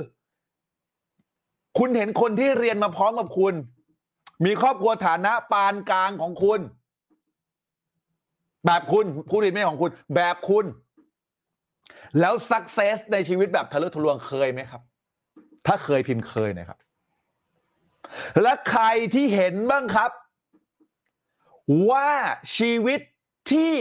[1.77, 3.53] คุณเห็นคนที่เรียนมาพร้อมกับคุณ
[4.45, 6.59] มีครอบครัวฐานะปานกลางของคุณ
[8.67, 10.65] แบบคุณผู้เรียนไม่ของคุณ แบบคุณ
[12.19, 14.81] แล้ว success ในชีวิตแบบทะลุทะลวงเคยไหมครับ
[15.65, 16.77] ถ้าเคยพิมพ์เคยนะครับ
[18.41, 20.11] และใครที่เห็นบ้างครับ
[21.91, 22.09] ว่า
[22.57, 22.99] ชีวิต
[23.51, 23.73] ที่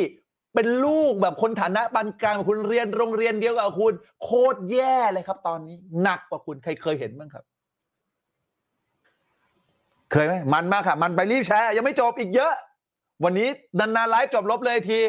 [0.54, 3.92] เป็นลูกแบบคนฐานะปานกลางคุณเรียนโรงเรียนเดียวกับคุณ
[4.22, 7.44] โคตรแย่เลยครับ ตอนนี้ หนักกว่าคุณใครเคยเห็นบ้างครับ
[10.12, 12.54] เคยไหมมันมากค่ะ มันไปรีบแชร์ยังไม่จบอีกเยอะ
[13.24, 13.48] วันนี้
[13.78, 15.00] นานๆไลฟ์จบลบเลยที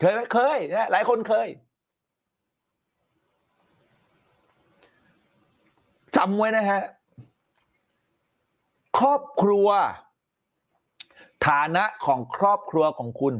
[0.00, 1.48] เคยไหมเคยนะหลายคนเคย
[6.16, 6.82] จำไว้นะฮะ
[8.98, 9.68] ครอบครัว
[11.46, 13.34] ฐานะของครอบครัวของคุณ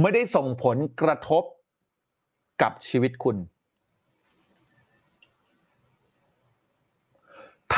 [0.00, 1.42] ไม่ได้ส่งผลกระทบ
[2.62, 3.36] กับชีวิตคุณ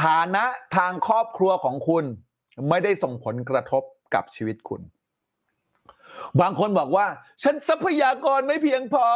[0.01, 0.45] ฐานะ
[0.77, 2.05] ทางครอบครัวของคุณ
[2.69, 3.83] ไม่ได้ส่งผลกระทบ
[4.15, 4.83] กับชีวิตคุณ
[6.41, 7.07] บางคนบอกว่า
[7.43, 9.07] ฉันทรัพยากรไม่เพียงพอ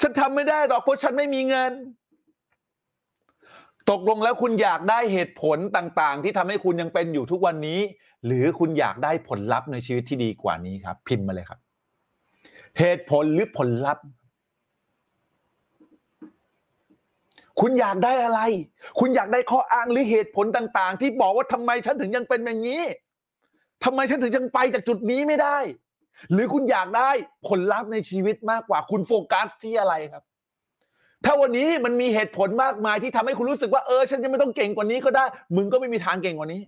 [0.00, 1.72] ฉันทำไม่ได้หรอกเพราะฉันไม่มีเงิน
[3.90, 7.80] ตกลงแล้วคุณอยากได้เหตุผลต่างๆ ที่ทำให้คุณยังเป็นอยู่ทุกวันนี้
[8.26, 11.60] หรือคุณอยากได้ผลลัพธ์ในชีวิตที่ดีกว่านี้ครับ พิมพ์มาเลยครับ
[12.78, 14.04] เหตุผลหรือผลลัพธ์
[17.60, 18.40] คุณอยากได้อะไร
[18.98, 22.82] คุณอยากได้ข้ออ้างหรือเหตุผลต่าง ๆ ที่บอกว่าทำไมฉันถึงยังเป็นอย่างนี้
[23.84, 25.58] ทำไมฉันถึงยังไปจากจุดนี้ไม่ได้
[26.32, 27.10] หรือคุณอยากได้
[27.48, 30.22] ผลลัพธ์ในชีวิตมากกว่าคุณโฟกัสที่อะไรครับ
[31.24, 35.24] ถ้าวันนี้มันมีเหตุผลมากมายที่ทำให้คุณรู้สึกว่าเออฉันจะไม่ต้องเก่งกว่านี้ก็ได้
[35.56, 36.62] มึงก็ไม่มีทางเก่งกว่านี้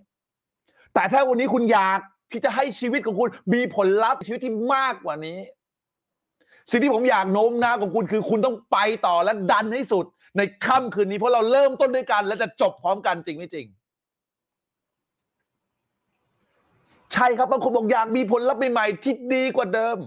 [0.93, 1.99] แต่ถ้าวันนี้คุณอยาก
[2.31, 5.39] ที่จะให้ชีวิตของคุณมีผลลัพธ์ชีวิตที่มากกว่านี้
[6.71, 8.77] สิ่งที่ผมอยากโน้มน้าวของคุณคือคุณต้องไป
[9.07, 10.05] ต่อและดันให้สุด
[10.37, 13.65] ในค่ำคืนนี้เพราะเราเริ่มต้นด้วยกัน และจะจบพร้อมกันจริงไม่จริง
[17.13, 19.97] ใช่ครับบางคนบอกอยากมีผลลัพธ์ใหม่ๆที่ดีกว่าเดิม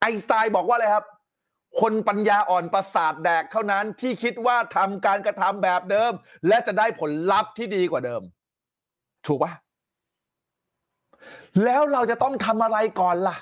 [0.00, 1.06] ไอสไตน์บอกว่าอะไรครับ
[1.80, 6.12] คนปัญญาอ่อนประสาทแดกเท่านั้นที่คิดว่าทำการกระทำแบบเดิม
[6.48, 8.22] และจะได้ผลลัพธ์ที่ดีกว่าเดิม
[9.26, 9.52] ถูกปะ
[11.64, 13.36] แล้วเราจะต้องทำอะไรก่อนล่ะ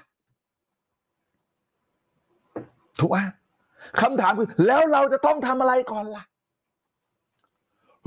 [3.01, 3.25] ถูกปะ
[4.01, 6.25] คำถามคือแล้วเราจะต้องทำอะไรก่อนล่ะ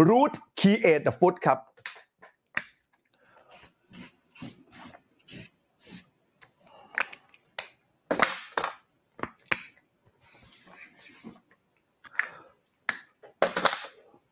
[0.10, 1.60] root create the food ครับ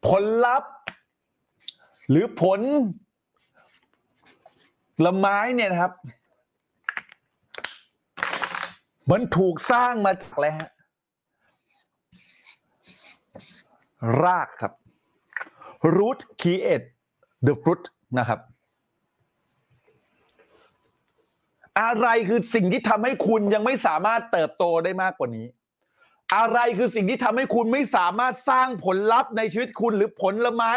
[0.07, 0.73] ผลลัพธ์
[2.09, 2.59] หรือผล
[5.05, 5.93] ละไม้เนี่ยนะครับ
[9.11, 10.69] มันถูกสร้างมาจากอะไรฮะ
[14.23, 14.73] รากครับ
[15.97, 16.87] root create
[17.45, 17.83] the fruit
[18.19, 18.39] นะครับ
[21.81, 25.47] อะไรคือสิ่งที่ทำให้คุณยังไม่สามารถเติบโตได้มากกว่านี้
[26.35, 30.71] อะไรคือสิ่งที่ทำให้คุณไม่สามารถสร้างผลลัพธ์ในชีวิตคุณหรือผลไม้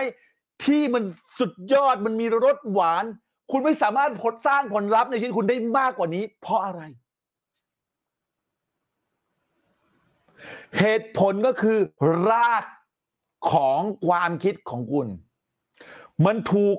[0.64, 1.02] ที่มัน
[1.38, 3.04] สุดยอดมันมีรสหวาน
[3.52, 6.82] คุณไม่สามารถผลสร้างผลลัพธ์ในชีวิตคุณได้มากกว่านี้ เพราะอะไร
[10.78, 11.78] เหตุผลก็คือ
[12.30, 12.64] ราก
[13.50, 15.06] ของความคิดของคุณ
[16.24, 16.76] มันถูก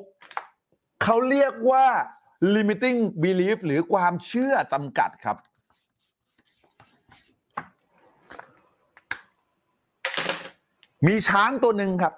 [1.04, 1.86] เขาเรียกว่า
[2.56, 5.38] limiting belief หรือความเชื่อจำกัดครับ
[11.08, 12.14] มีช้างตัวหนึ่งครับ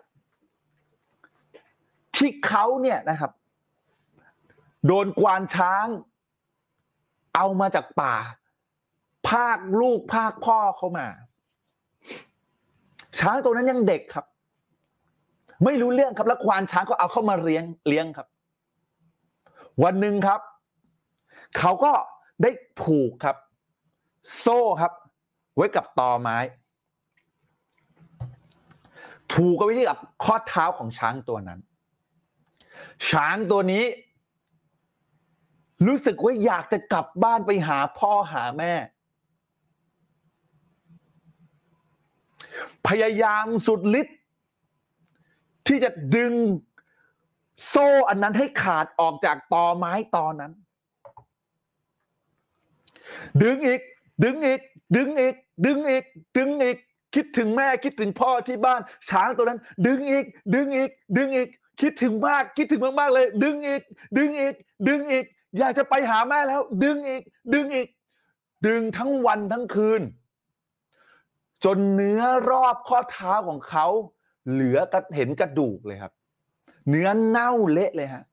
[2.16, 3.32] ที่เขาเนี่ยนะครับ
[4.86, 5.88] โดนกวานช้าง
[7.36, 8.16] เอามาจากป่า
[9.30, 11.08] ภาคลูกภาคพ่อเขามา
[13.20, 14.26] ช้างตัวนั้นยังเด็กครับ
[15.64, 18.28] ไม่รู้เรื่องครับแล้วควานช้างก็เอาเข้ามาเลี้ยงเลี้ยงครับ
[19.84, 20.42] วันหนึ่งครับ
[21.58, 21.92] เขาก็
[22.44, 22.52] ได้
[22.82, 23.38] ผูกครับ
[24.40, 24.94] โซ่ครับ
[25.56, 26.38] ไว้กับตอไม้
[29.34, 31.60] ถูกกันไว้ที่กับข้อเท้าของช้างตัวนั้น
[33.10, 33.86] ช้างตัวนี้
[35.88, 38.74] รู้สึกว่าอยากจะกลับบ้านไปหาพ่อหาแม่
[42.88, 44.17] พยายามสุดฤทธิ์
[45.68, 46.34] ที่จะดึง
[47.68, 50.54] โซ่อันนั้นให้ขาดออกจากตอไม้ตอนนั้น
[53.44, 53.82] ดึงอีก
[54.24, 54.62] ดึงอีก
[54.96, 55.36] ดึงอีก
[55.66, 56.04] ดึงอีก
[56.38, 56.78] ดึงอีก
[57.16, 61.50] คิดถึงแม่คิดถึงพ่อที่บ้าน ช้างตัวนั้น ดึงอีก ดึงอีก ดึงอีก
[61.82, 63.82] คิดถึงมาก คิดถึงมากๆเลย ดึงอีก
[64.18, 64.56] ดึงอีก
[64.88, 65.26] ดึงอีก
[65.58, 67.24] อยากจะไปหาแม่แล้ว ดึงอีก
[67.54, 67.88] ดึงอีก
[68.68, 70.02] ดึงทั้งวันทั้งคืน
[71.64, 73.88] จนเนื้อรอบข้อเท้าของเขา
[74.52, 76.14] เหลือกระเห็นกระดูกเลยครับ
[76.90, 78.24] เนื้อเน่าเละเลยฮะ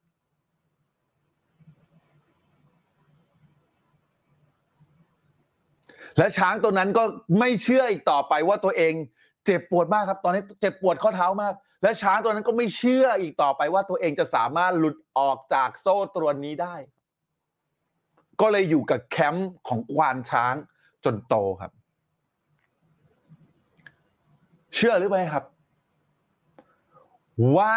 [6.19, 7.03] และช้างตัวนั้นก็
[7.39, 8.93] ไม่เชื่ออีกต่อไปว่าตัวเอง
[9.47, 16.77] เจ็บปวดมากครับ ตอนนี้เจ็บปวดข้อเท้ามาก และช้างตัวนั้นก็ไม่เชื่ออีกต่อไปว่าตัวเองจะสามารถหลุดออกจากโซ่ตรวนนี้ได้
[18.41, 20.55] ก็เลยอยู่กับแคมป์ของควานช้าง
[21.05, 21.73] จนโตครับ
[24.77, 25.45] เชื่อหรือไม่ครับ
[27.56, 27.70] ว่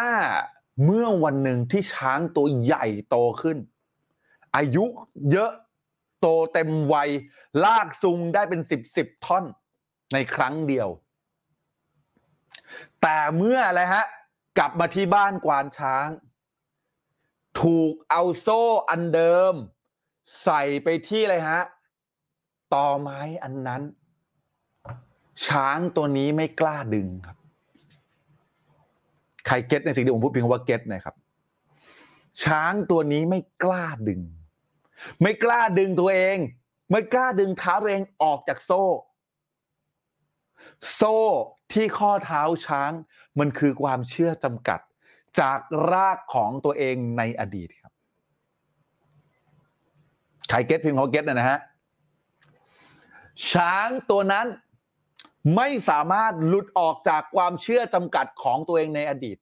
[0.84, 3.58] เมื่อวันหนึ่งที่ช้างตัวใหญ่โตขึ้น
[4.56, 4.84] อายุ
[5.32, 5.50] เยอะ
[6.20, 7.10] โตเต็มวัย
[7.64, 9.44] ลากซุงได้เป็นสิบสิบท่อน
[10.12, 10.88] ในครั้งเดียว
[13.02, 14.04] แต่เมื่ออะไรฮะ
[14.58, 16.08] กลับมาที่บ้านกวานช้าง
[17.60, 19.54] ถูกเอาโซ่อันเดิม
[20.42, 21.62] ใส่ไปที่อะไรฮะ
[22.74, 23.82] ต่อไม้อันนั้น
[25.46, 27.37] ช้างตัวนี้ไม่กล้าดึงครับ
[29.48, 31.14] ใครเก็ตในสิ่งที่ผมพูดเพียงว่าเก็ตนะครับ
[32.44, 34.20] ช้างตัวนี้ไม่กล้าดึง
[35.22, 36.36] ไม่กล้าดึงตัวเอง
[36.90, 38.84] ไม่กล้าดึงเท้าตัวเองออกจากโซ่
[40.94, 41.18] โซ่
[41.72, 42.92] ที่ข้อเท้าช้าง
[43.38, 44.80] มันคือความเชื่อจำกัด
[45.40, 45.58] จาก
[45.92, 47.92] รากของตัวเองในอดีตครับ
[50.48, 51.58] ใครเก็ตพิมพ์เขาเก็ตนะฮะ
[53.52, 54.46] ช้างตัวนั้น
[55.56, 59.36] ไม่สามารถหลุดออกจากความเชื่อจำกัดของตัวเองในอดีต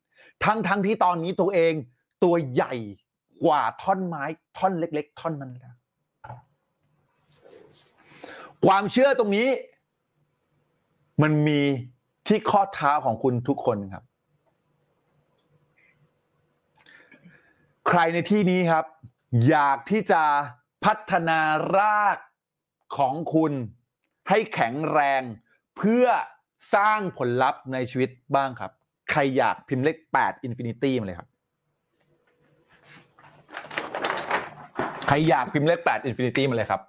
[0.44, 1.72] ทั้งทั้งที่ตอนนี้ตัวเอง
[2.24, 2.74] ตัวใหญ่
[3.44, 4.24] กว่าท่อนไม้
[4.58, 5.76] ท่อนเล็ก ๆ ท่อนนั้นแล้ว
[8.66, 9.48] ความเชื่อตรงนี้
[11.22, 11.60] มันมี
[12.26, 14.04] ที่ข้อเท้าของคุณทุกคนครับ
[17.88, 18.84] ใครในที่นี้ครับ
[19.48, 20.22] อยากที่จะ
[20.84, 21.40] พัฒนา
[21.78, 22.18] ราก
[22.96, 23.52] ของคุณ
[24.28, 25.22] ให้แข็งแรง
[25.76, 26.06] เพื่อ
[26.74, 28.72] สร้างผลลัพธ์ในชีวิตบ้างครับ
[29.10, 31.28] ใครอยากพิมพ์เลข8 Infinity มาเลยครับ
[35.08, 36.80] ใครอยากพิมพ์เลข8 Infinity มาเลยครับ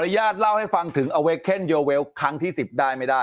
[0.00, 3.22] ออนุญาตเล่าให้ฟังถึง Awaken Your Well ครั้งที่ 10 ได้ไม่ได้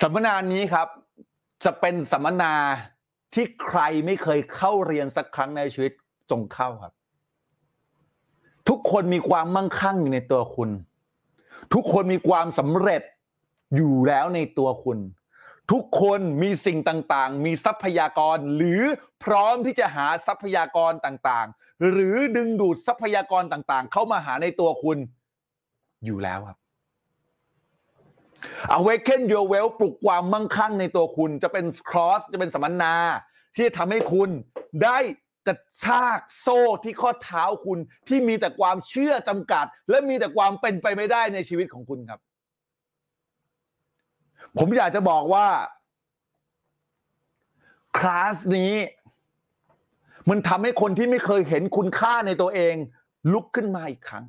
[0.00, 0.88] สัมมนานี้ครับ
[1.64, 2.54] จะเป็นสัมมนา
[3.34, 5.92] ที่ใครไม่เคยเข้าเรียนสักครั้งในชีวิต
[6.30, 6.92] จงเข้าครับ
[8.68, 10.70] ทุกคนมีความมั่งคั่งอยู่ในตัวคุณ
[11.74, 13.02] ทุกคนมีความสำเร็จ
[13.76, 14.98] อยู่แล้วในตัวคุณ
[15.72, 18.82] ทุกคนมีสิ่งต่างๆ มีทรัพยากร หรือ
[19.24, 24.98] พร้อมที่จะหาทรัพยากรต่างๆ หรือดึงดูดทรัพยากรต่างๆ เข้ามาหาในตัวคุณ
[26.04, 26.58] อยู่แล้วครับ
[28.76, 32.94] Awaken Your Well ปลุกความมั่งคั่งในตัวคุณ จะเป็นครอสจะเป็นสัมมนา
[33.54, 34.30] ที่จะทำให้คุณ
[34.82, 34.98] ได้
[35.46, 35.54] จะ
[35.84, 37.78] ชากโซ่ที่ข้อเท้าคุณ
[38.08, 42.20] ที่มีแต่ความเชื่อจำกัด และมีแต่ความเป็นไปไม่ได้ในชีวิตของคุณครับ
[44.58, 45.46] ผมอยากจะบอกว่า
[47.98, 48.72] คลาสนี้
[50.30, 52.74] มันทำให้คนที่ไม่เคยเห็นคุณค่าในตัวเอง
[53.32, 54.24] ลุกขึ้นมาอีกครั้ง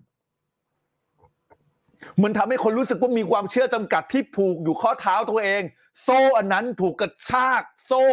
[2.24, 5.62] มันทำให้คนรู้สึกว่ามีความเชื่อจำกัดที่ผูกอยู่ข้อเท้าตัวเอง
[6.04, 8.04] โซ่อันนั้นถูกกระชากโซ่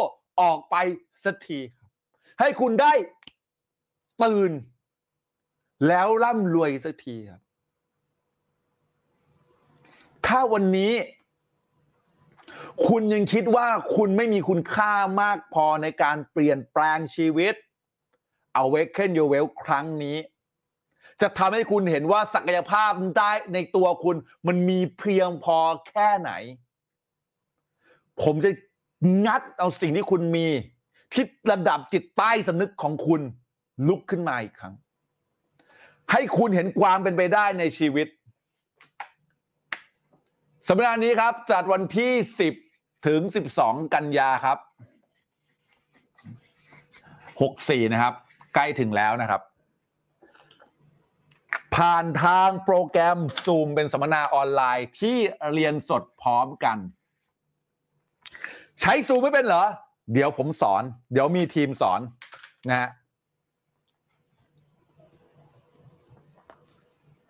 [0.40, 0.76] ออกไป
[1.24, 1.60] สักที
[2.40, 2.92] ให้คุณได้
[4.22, 4.52] ตื่น
[5.88, 7.40] แล้วร่ำรวยสักทีครับ
[10.26, 10.92] ถ้าวันนี้
[12.88, 14.92] คุณยังคิดว่าคุณไม่มีคุณค่า
[15.22, 17.54] มากพอในการเปลี่ยนแปลงชีวิต
[18.62, 20.16] Awaken Your Well ครั้งนี้
[21.20, 24.16] จะทำให้คุณเห็นว่าศักยภาพได้ในตัวคุณ
[24.46, 25.58] มันมีเพียงพอ
[25.88, 26.32] แค่ไหน
[28.22, 28.50] ผมจะ
[29.26, 30.46] งัดเอาสิ่งที่คุณมี
[31.12, 33.20] ที่ระดับจิตใต้สำนึกของคุณ
[33.88, 34.74] ลุกขึ้นมาอีกครั้ง
[36.12, 38.06] ให้คุณเห็นความเป็นไปได้ในชีวิต
[40.74, 42.12] สัปดาห์นี้ครับ จัดวันที่
[42.58, 43.20] 10 ถึง
[43.56, 44.58] 12 กันยาครับ
[47.04, 48.14] 64 นะครับ
[48.54, 49.40] ใกล้ถึงแล้วนะครับ
[51.76, 55.16] ผ่านทางโปรแกรม Zoom เป็นสัมมนาออนไลน์ที่
[55.52, 56.78] เรียนสดพร้อมกัน
[58.80, 59.64] ใช้ Zoom ไม่เป็นเหรอ
[60.12, 60.82] เดี๋ยวผมสอน
[61.12, 62.00] เดี๋ยวมีทีมสอน
[62.68, 62.90] นะฮะ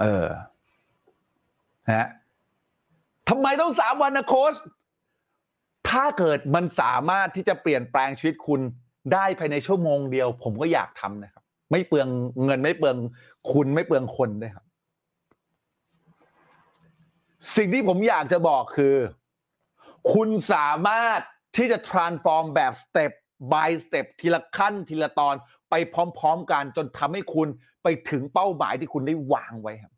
[0.01, 0.27] เออ
[1.87, 2.09] นะฮะ
[3.29, 4.55] ทำไมต้องสามวันนะโค้ช
[5.91, 8.61] ถ้าเกิดมันสามารถที่จะเปลี่ยนแปลงชีวิตคุณ
[9.13, 12.09] ได้ภายในชั่วโมงเดียว ผมก็อยากทำนะครับ ไม่เปลือง
[12.45, 12.97] เงินไม่เปลือง
[13.53, 14.67] คุณไม่เปลืองคนด้วยครับ
[17.57, 18.97] สิ่งที่ผมอยากจะบอกคือ
[20.13, 21.21] คุณสามารถ
[21.57, 23.13] ที่จะ transform แบบ step
[23.53, 25.35] by step ทีละขั้นทีละตอน
[25.71, 27.49] ไปพร้อม ๆ กันจนทำให้คุณ
[27.83, 29.92] ไปถึงเป้าหมายที่คุณได้วางไว้ครับ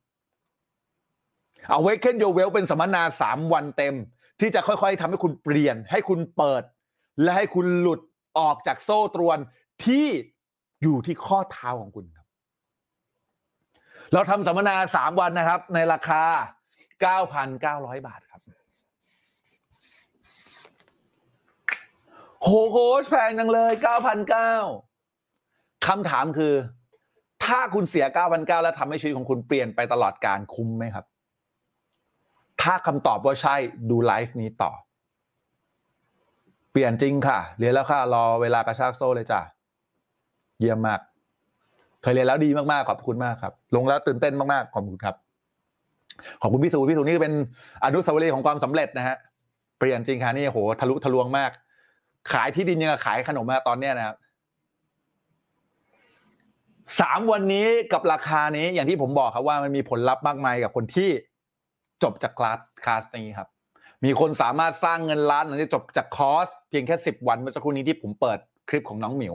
[1.79, 3.95] Awaken Your Well เป็นสัมมนา 3 วันเต็ม
[4.41, 6.63] ที่จะค่อยๆทำให้คุณเปลี่ยน ให้คุณเปิด
[7.23, 8.01] และให้คุณหลุด
[8.39, 9.39] ออกจากโซ่ตรวน
[9.85, 10.07] ที่
[10.83, 12.27] อยู่ที่ข้อเท้าของคุณครับ
[14.13, 16.23] เราทำสัมมนา 3 วันนะครับ ในราคา
[17.21, 18.41] 9,900 บาทครับ
[22.43, 22.77] โหโห
[23.11, 23.73] แพงจังเลย
[24.61, 26.55] 9,900คำถามคือ
[27.45, 31.05] ถ้าคุณเสีย 9,900 แล้วทำให้ชีวิตของคุณเปลี่ยนไปตลอดการคุ้มไหมครับ
[32.65, 33.57] ถ้าคำตอบว่าใช่
[33.91, 34.73] ดูไลฟ์นี้ต่อ
[36.71, 39.41] เปลี่ยนจริงค่ะ เรียนแล้วค่ะ รอเวลากระชากโซ่เลยจ้ะ
[40.61, 41.01] เยี่ยมมาก
[42.03, 45.15] เคยเรียนแล้วดีมากๆขอบคุณมากครับ ลงแล้วตื่นเต้นมากๆขอบคุณครับ
[46.41, 47.35] ขอบคุณพี่สุพี่สุนี่เป็น
[47.85, 49.17] อนุสาวรีย์ของความสำเร็จนะฮะ
[49.79, 51.51] เปลี่ยนจริงค่ะนี่โหทะลุทะลวงมาก
[52.33, 54.17] ขายที่ดินยังขายขนมมาตอนเนี้ยนะครับ
[57.01, 61.11] สามวันนี้กับราคานี้อย่างที่ผมบอกครับว่ามันมีผลลัพธ์มากมายกับคนที่
[62.03, 63.49] จบจากคลาสคลาสนี้ครับ
[64.05, 68.39] มีคนสามารถสร้างเงินล้านหลังจากจบจากคอร์สเพียงแค่สิบวันเมื่อสักครู่นี้ที่ผมเปิด
[68.69, 69.35] คลิปของน้องหมิว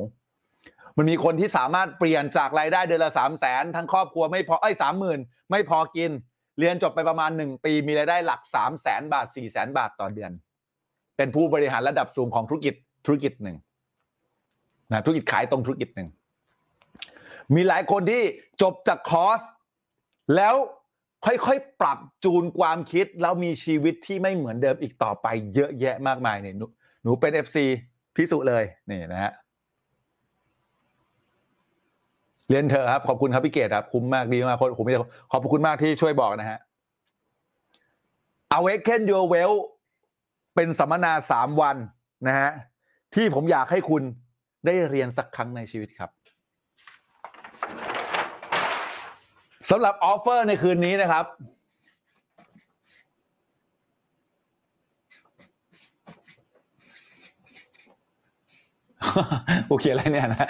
[0.98, 5.20] มันมีคนที่สามารถเปลี่ยนจากรายได้เดือนละสามแสนทั้งครอบครัวไม่พอไอ้สามหมื่น
[5.52, 6.12] ไม่พอกิน
[6.60, 10.32] เรียนจบไปประมาณหนึ่งปีมีรายได้หลักสามแสนบาทสี่แสนบาทต่อเดือน
[11.18, 12.74] เป็นผู้บริหารระดับสูงของธุรกิจ
[13.06, 13.58] ธุรกิจหนึ่ง
[14.92, 16.10] นะธุรกิจขายตรงธุรกิจหนึ่ง
[17.56, 18.22] มีหลายคนที่
[18.62, 19.42] จบจากคอร์ส
[20.36, 20.56] แล้ว
[21.26, 26.66] ค่อยๆ ปรับจูนความคิด แล้วมีชีวิตที่ไม่เหมือนเดิมอีกต่อไป เยอะแยะมากมายเนี่ยหนู
[27.04, 27.58] หนูเป็น FC
[28.16, 29.32] พิสุเลยนี่นะฮะ
[32.50, 35.00] เรียนเธอครับ ขอบคุณครับพี่เกดครับ คุ้มมากดีมากคนผมไม่ได้
[35.32, 36.60] ขอบคุณมากที่ช่วยบอกนะฮะ
[38.58, 39.54] Awaken Your Wealth
[40.56, 41.78] เป็นสัมมนาสามวัน
[42.28, 42.52] นะฮะ
[43.16, 44.04] ที่ผมอยากให้คุณ
[44.66, 46.10] ได้เรียนสักครั้งในชีวิตครับ
[49.70, 51.26] สำหรับ offer ในคืนนี้นะครับ
[59.68, 60.50] โอเคอะไรเนี่ยนะ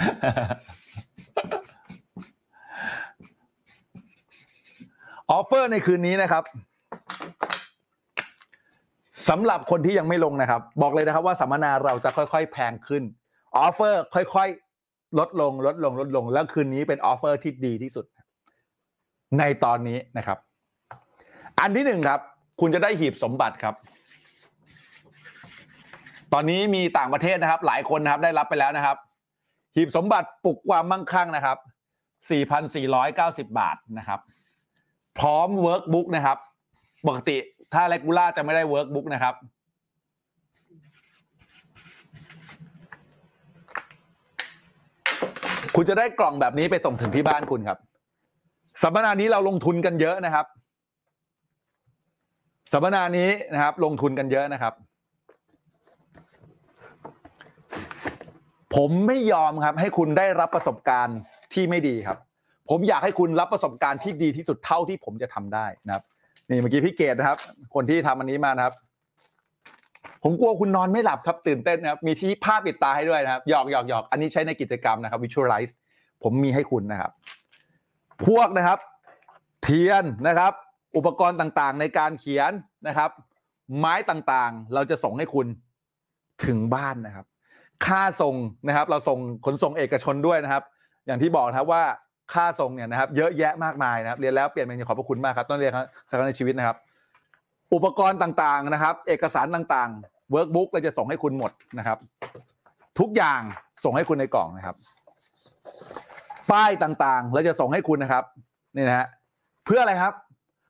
[5.30, 6.44] offer ในคืนนี้นะครับ
[9.28, 13.02] สำหรับคนที่ยังไม่ลงนะครับ บอกเลยนะครับว่าสัมมนาเราจะค่อย ๆ แพงขึ้น
[13.56, 14.48] offer ค่อย
[14.84, 18.04] ๆ ลดลงลดลงลดลง แล้วคืนนี้เป็น offer ที่ดีที่สุด
[19.38, 20.38] ในตอนนี้นะครับ
[21.60, 22.20] อันที่หนึ่งครับ
[22.60, 23.74] คุณจะได้หีบสมบัติครับ
[26.32, 28.96] ตอนนี้มีต่างประเทศนะครับ หลายคนนะครับได้รับไปแล้วนะครับ
[29.76, 31.58] หีบสมบัติปลุกความมั่งคั่งนะครับ
[32.32, 34.20] 4,490 บาทนะครับ
[35.18, 36.38] พร้อม workbook นะครับ
[37.06, 37.36] ปกติ
[37.74, 39.34] ถ้า regular จะไม่ได้ workbook นะครับ
[45.76, 47.78] คุณจะได้กล่องแบบนี้ไปส่งถึงที่บ้านคุณครับ
[48.82, 50.46] สัมมนานี้เราลงทุนกันเยอะนะครับ
[52.72, 54.74] สัมมนานี้นะครับ ลงทุนกันเยอะนะครับ
[58.74, 61.18] ผมไม่ยอมครับ ให้คุณได้รับประสบการณ์
[61.52, 62.18] ที่ไม่ดีครับ
[62.70, 66.04] ผมอยากให้คุณรับประสบการณ์ที่ดีที่สุดเท่าที่ผมจะทำได้นะครับ
[66.48, 67.38] นี่เมื่อกี้พี่เกดนะครับ
[67.74, 68.74] คนที่ทำอันนี้มานะครับ
[70.22, 75.72] ผมกลัวคุณนอนไม่หลับครับ ตื่นเต้นนะครับ มีที่ผ้าปิดตาให้ด้วยนะครับหยอกหยอกหยอกอันนี้ใช้ในกิจกรรมนะครับ visualize
[76.22, 77.12] ผมมีให้คุณนะครับ
[78.26, 78.78] พวกนะครับ
[79.62, 80.52] เทียนนะครับ
[80.96, 82.52] อุปกรณ์ต่างๆ ในการเขียน
[82.86, 83.10] นะครับ
[83.78, 85.46] ไม้ต่างๆ เราจะส่งให้คุณ
[86.46, 87.26] ถึงบ้านนะครับ
[87.86, 88.34] ค่าส่ง
[88.68, 90.62] นะครับ เราส่งขนส่งเอกชนด้วยนะครับ
[91.06, 91.82] อย่างที่บอกนะครับว่า
[92.32, 96.76] ค่าส่งเนี่ยนะครับ เยอะแยะมากมายนะครับ เรียนแล้วเปลี่ยนเป็นขอบพระคุณมากครับต้องเรียนครับสำคัญในชีวิตนะครับ
[97.74, 101.98] อุปกรณ์ต่างๆนะครับ เอกสารต่างๆเวิร์กบุ๊กเราจะส่งให้คุณหมดนะครับ
[102.98, 103.40] ทุกอย่าง
[103.84, 104.76] ส่งให้คุณในกล่องนะครับ
[106.52, 108.24] ป้ายต่างๆเราจะส่งให้คุณนะครับ
[108.76, 109.06] นี่นะฮะ
[109.64, 110.14] เพื่ออะไรครับ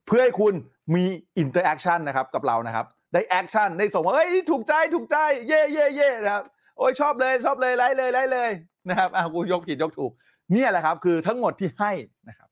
[0.06, 0.54] เพื่อให้คุณ
[0.94, 1.04] มี
[1.38, 5.16] interaction นะครับกับเรานะครับ ได้ action ได้ส่งว่าเฮ้ยถูกใจถูกใจ
[5.48, 6.44] เย่เย่เย่นะครับ
[6.78, 8.50] โอ้ยชอบเลยชอบเลยไลค์เลยไลค์เลย
[8.88, 10.12] นะครับอะกูยกผิดยกถูก
[10.52, 11.92] เนี่ยแหละครับ คือทั้งหมดที่ให้
[12.28, 12.48] นะครับ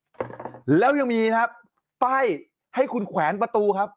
[0.78, 1.50] แล้วยังมีนะครับ
[2.04, 2.24] ป้าย
[2.76, 3.88] ให้คุณแขวนประตูครับ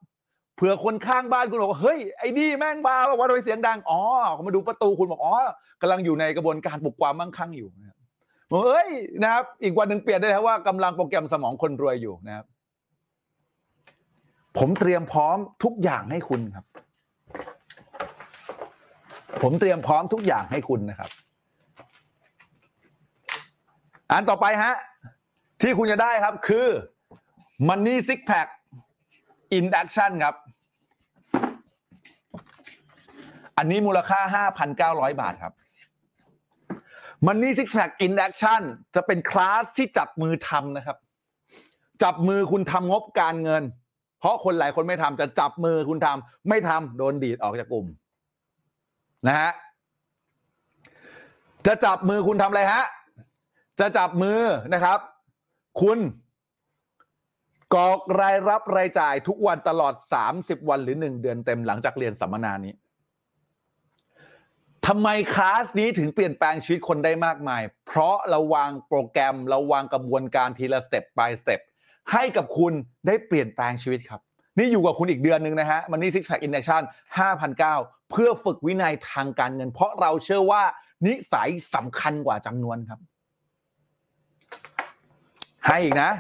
[0.56, 4.00] เผื่อคนข้างบ้านคุณบอกว่าเฮ้ยไอ้นี่แม่งบ้าว่าทำไมเสียงดังอ๋อ
[4.34, 5.34] เขามาดูประตูคุณบอกอ๋อ
[5.82, 7.91] กำลังอยู่ในกระบวนการปลุกความมั่งคั่งอยู่นะ
[8.52, 8.88] เฮ้ย
[9.24, 12.46] นะครับ อีกวันหนึ่งเปลี่ยนได้แล้วว่ากำลังโปรแกรมสมองคนรวยอยู่นะครับ
[14.60, 16.66] ผมเตรียมพร้อมทุกอย่างให้คุณครับ
[19.44, 21.10] ผมเตรียมพร้อมทุกอย่างให้คุณนะครับ
[24.12, 24.76] อันต่อไปฮะ
[25.62, 26.68] ที่คุณจะได้ครับคือ
[27.68, 28.48] Money Six Pack
[29.58, 30.36] in Action ครับ
[33.58, 34.46] อันนี้มูลค่า
[35.02, 35.54] 5,900 บาทครับ
[37.26, 38.62] Money Six Pack in Action
[38.96, 40.98] จะเป็นคลาสที่จับมือทำนะครับ
[42.04, 43.64] จับมือคุณทำงบการเงิน
[44.20, 47.86] เพราะคนหลายคนไม่ทำจะจับมือคุณทำไม่ทำโดนดีดออกจากกลุ่ม
[49.28, 49.52] นะฮะ
[51.68, 52.84] จะจับมือคุณทำอะไรฮะ
[53.80, 54.40] จะจับมือ
[54.74, 55.00] นะครับ
[55.82, 56.00] คุณ
[57.76, 59.94] กรอกรายรับรายจ่ายทุกวันตลอด
[60.32, 62.74] 30 วันหรือ 1 เดือนเต็มหลังจากเรียนสัมมนานี้
[64.88, 71.60] ทำไมคลาสนี้ถึงเปลี่ยนแปลงชีวิตคนได้มากมาย เพราะเราวางโปรแกรมเราวางกระบวนการทีละสเต็ป by สเต็ป
[72.12, 72.74] ให้กับคุณ
[73.08, 74.22] ได้เปลี่ยนแปลงชีวิตครับ
[74.58, 76.82] นี่อยู่กับคุณอีกเดือนหนึ่งนะฮะ Money Six Pack in Action
[77.48, 80.64] 5,009 เพื่อฝึกวินัยทางการเงิน เพราะเราเชื่อว่า
[81.08, 83.00] นิสัยสำคัญกว่าจำนวนครับ
[85.66, 86.12] ให้อีกนะ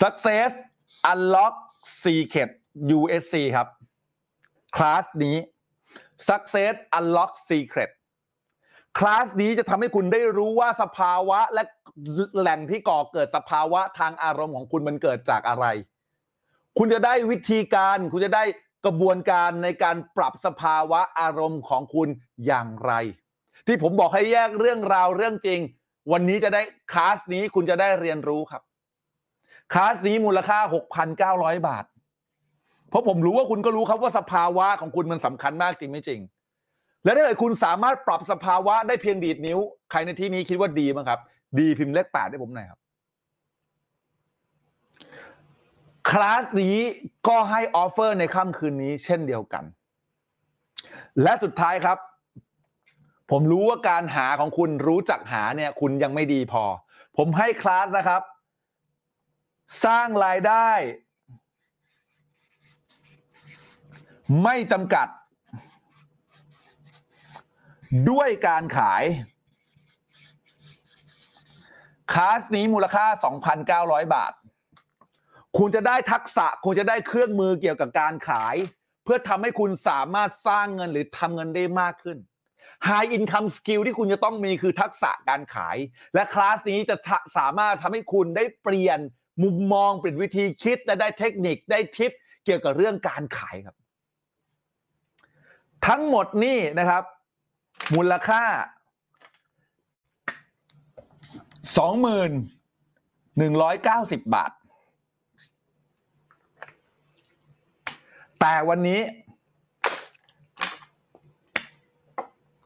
[0.00, 0.50] Success
[1.12, 1.54] Unlock
[2.02, 2.50] Secret
[2.98, 3.68] USC ครับ
[4.76, 5.36] คลาสนี้
[6.28, 7.90] Success Unlock Secret
[8.98, 11.62] คลาสนี้จะทำให้คุณได้รู้ว่าสภาวะและ
[12.38, 15.66] แหล่งที่ก่อเกิดสภาวะทางอารมณ์ของคุณมันเกิดจากอะไร
[16.78, 18.44] คุณจะได้วิธีการ คุณจะได้
[18.86, 22.08] กระบวนการในการปรับสภาวะอารมณ์ของคุณ
[22.46, 22.92] อย่างไร
[23.66, 25.60] ที่ผมบอกให้แยกเรื่องราวเรื่องจริง
[26.12, 26.62] วันนี้จะได้
[26.92, 28.62] คลาสนี้คุณจะได้เรียนรู้ครับ
[29.72, 30.58] คลาสนี้มูลค่า
[31.12, 31.84] 6,900 บาท
[32.88, 36.20] เพราะผมรู้ว่าคุณก็รู้ครับว่าสภาวะของคุณมันสำคัญมากจริงไม่จริง
[37.04, 39.58] และถ้าเกิดคุณสามารถปรับสภาวะได้เพียงดีดนิ้ว
[39.90, 41.20] ใครในที่นี้คิดว่าดีมั้งครับ
[41.58, 42.80] ดีพิมพ์เลขแปดให้ผมหน่อยครับ
[46.10, 46.76] คลาสนี้
[47.28, 49.64] ก็ให้ออฟเฟอร์ในค่ำคืนนี้ เช่นเดียวกัน
[51.22, 51.98] และสุดท้ายครับ
[53.30, 56.64] ผมรู้ว่าการหาของคุณรู้จักหาเนี่ย คุณยังไม่ดีพอ
[57.16, 58.22] ผมให้คลาสนะครับ
[59.84, 60.70] สร้างรายได้
[64.42, 65.08] ไม่จำกัด
[68.10, 69.04] ด้วยการขาย
[72.12, 73.06] คลาสนี้มูลค่า
[73.58, 74.32] 2,900 บาท
[75.58, 78.56] คุณจะได้ทักษะ คุณจะได้เครื่องมือเกี่ยวกับการขาย
[79.04, 82.18] เพื่อทำให้คุณสามารถสร้างเงินหรือทำเงินได้มากขึ้น
[82.88, 85.76] High Income Skill ที่คุณจะต้องมีคือทักษะการขาย
[86.14, 88.98] และคลาสนี้จะทะสามารถทำให้คุณได้เปลี่ยน
[89.42, 92.12] มุมมองเปลี่ยนวิธีคิดและได้เทคนิคได้ทิป
[92.44, 93.76] เกี่ยวกับเรื่องการขายครับ
[95.88, 97.02] ทั้งหมดนี่นะครับ
[97.94, 98.44] มูลค่า
[104.18, 104.52] 2190บาท
[108.40, 109.00] แต่วันนี้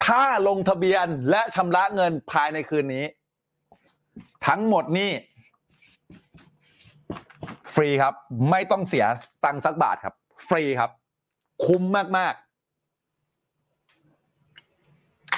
[0.07, 3.05] ถ้าลงทะเบียนและชำระเงินภายในคืนนี้
[4.47, 5.11] ทั้งหมดนี่
[7.74, 8.15] ฟรีครับ
[8.51, 9.07] ไม่ต้องเสีย
[9.44, 10.15] ตังค์สักบาทครับ
[10.49, 10.90] ฟรีครับ
[11.65, 11.82] คุ้ม
[12.19, 12.51] มาก ๆ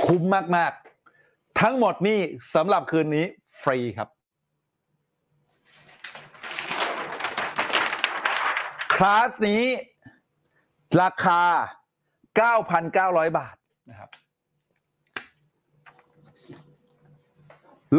[0.04, 0.22] คุ้ม
[0.56, 0.72] มาก
[1.16, 2.20] ๆ ทั้งหมดนี่
[2.54, 3.24] สำหรับคืนนี้
[3.62, 4.08] ฟรีครับ
[8.94, 9.62] คลาสนี้
[11.02, 11.42] ราคา
[12.40, 13.56] 9,900 บาท
[13.90, 14.10] นะครับ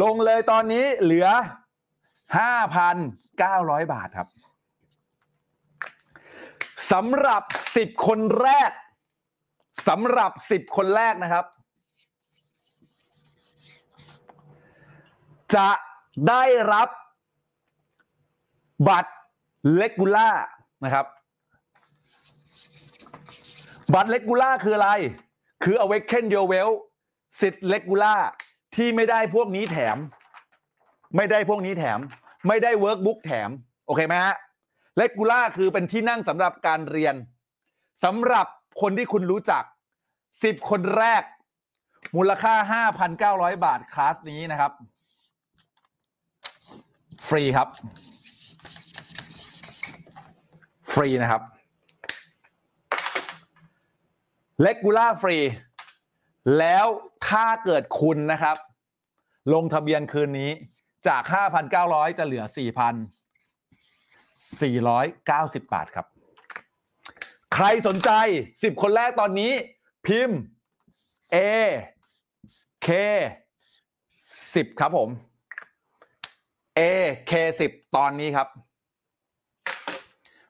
[0.02, 1.28] ลงเลยตอนนี้เหลือ
[2.98, 4.28] 5,900 บาทครับ
[6.92, 7.42] สำหรับ
[7.76, 8.70] 10 คนแรก
[9.88, 11.44] สำหรับ 10 คนแรกนะครับ
[15.54, 15.68] จะ
[16.28, 16.42] ได้
[16.72, 16.88] รับ
[18.88, 19.12] บัตร
[19.76, 20.30] เลกูล่า
[20.84, 21.06] นะครับ
[23.94, 24.90] บัตรเลกูล่าคืออะไร
[25.64, 26.72] คือ awaken your well
[27.40, 28.14] สิทธิ์เลกูล่า
[28.76, 29.96] ที่ไม่ได้พวกนี้แถม
[31.16, 31.98] ไม่ได้พวกนี้แถม
[32.48, 33.50] ไม่ได้ workbook แถม
[33.86, 34.34] โอเคไหมฮะ
[34.96, 37.14] เลกูล่าคือเป็นที่นั่งสำหรับการเรียน
[38.04, 38.46] สำหรับ
[38.80, 39.62] คนที่คุณรู้จัก
[40.16, 41.22] 10 คนแรก
[42.16, 42.54] มูลค่า
[43.48, 44.72] 5,900 บาทคลาสนี้นะครับ
[47.28, 47.68] ฟรีครับ
[50.94, 51.42] ฟรีนะครับ
[54.62, 55.38] เลกูล่าฟรี
[56.58, 56.86] แล้ว
[57.28, 58.56] ถ้าเกิดคุณนะครับ
[59.54, 60.50] ลงทะเบียนคืนนี้
[61.08, 61.22] จาก
[61.70, 62.58] 5,900 จะเหลือ 4,490
[65.74, 66.06] บาทครับ
[67.54, 68.10] ใครสนใจ
[68.50, 69.52] 10 คนแรกตอนนี้
[70.06, 70.38] พิมพ์
[71.34, 71.36] A
[72.86, 72.88] K
[74.14, 75.10] 10 ครับผม
[76.78, 76.80] A
[77.30, 77.32] K
[77.66, 78.48] 10 ตอนนี้ครับ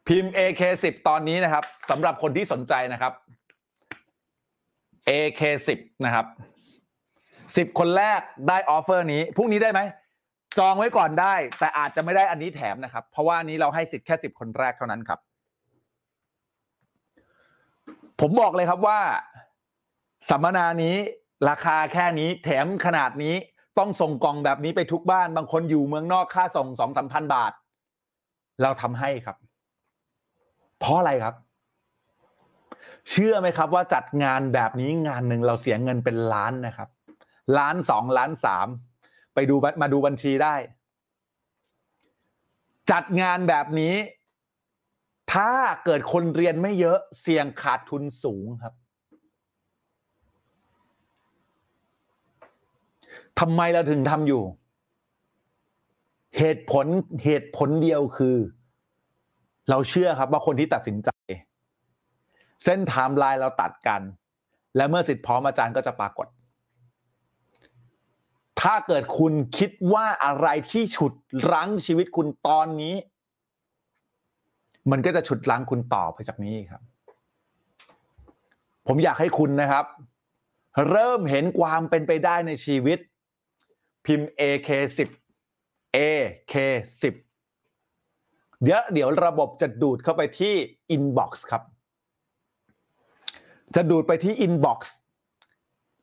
[0.07, 3.12] พิมพ์ A K 10 ตอนนี้นะครับสำหรับคนที่สนใจนะครับ
[5.09, 5.43] A K
[5.78, 6.27] 10 นะครับ
[7.66, 9.81] 10คนแรกได้ offer นี้พรุ่งนี้ได้ไหม
[10.59, 15.20] จองไว้ก่อนได้ แต่อาจจะไม่ได้อันนี้แถมนะครับ เพราะว่าอันนี้เราให้สิทธิ์แค่10คนแรกเท่านั้นครับ
[18.20, 19.01] ผมบอกเลยครับว่า
[20.31, 20.97] สัมมนานี้
[21.48, 23.35] ราคาแค่นี้แถมขนาดนี้
[23.78, 27.53] ต้องส่งกล่องแบบนี้ไปทุกบ้าน บางคนอยู่เมืองนอกค่าส่งสองสามพันบาท
[28.62, 29.36] เราทำให้ครับ
[30.78, 31.35] เพราะอะไรครับ
[33.11, 36.89] เชื่อไหมครับ ว่าจัดงานแบบนี้งานหนึ่งเราเสียเงินเป็นล้านนะครับ
[37.59, 38.66] ล้านสองล้านสาม
[39.35, 40.55] ไปดูมาดูบัญชีได้
[42.90, 43.94] จัดงานแบบนี้
[45.35, 45.53] ถ้า
[45.85, 48.74] เกิดคนเรียนไม่เยอะเสี่ยงขาดทุนสูงครับ
[53.41, 54.43] ทำไมเราถึงทำอยู่
[56.39, 56.87] เหตุผล
[57.25, 58.37] เหตุผลเดียวคือ
[59.71, 61.11] เราเชื่อครับว่าคนที่ตัดสินใจ
[62.65, 64.01] เส้นไทม์ไลน์เราตัดกัน
[64.77, 66.27] และเมื่อสิทธิ์พร้อมอาจารย์ก็จะปรากฏ
[68.61, 71.13] ถ้าเกิดคุณคิดว่าอะไรที่ฉุด
[71.53, 72.95] รั้งชีวิตคุณตอนนี้
[74.91, 76.83] มันก็จะฉุดรั้งคุณต่อไปจากนี้ครับ
[78.87, 79.85] ผมอยากให้คุณนะครับ
[80.91, 82.99] เริ่มเห็นความเป็นไปได้ในชีวิต
[84.07, 85.09] พิมพ์ AK10
[85.97, 87.05] AK10
[88.62, 90.55] เดี๋ยวเดี๋ยวระบบจะดูดเข้าไปที่
[90.97, 91.62] inbox ครับ
[93.74, 94.81] จะดูดไปที่ inbox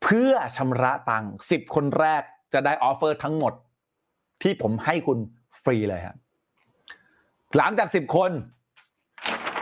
[0.03, 2.23] เพื่อชำระตังค์10 คนแรก
[2.53, 3.53] จะได้ offer ทั้งหมด
[4.41, 5.17] ที่ผมให้คุณ
[5.63, 6.17] ฟรีเลยครับ
[7.57, 8.31] หลังจาก 10 คน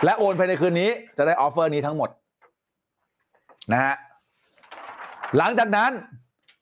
[0.03, 2.09] และโอนภายในคืนนี้จะได้ offer นี้ทั้งหมด
[3.71, 3.95] นะฮะ
[5.37, 5.91] หลังจากนั้น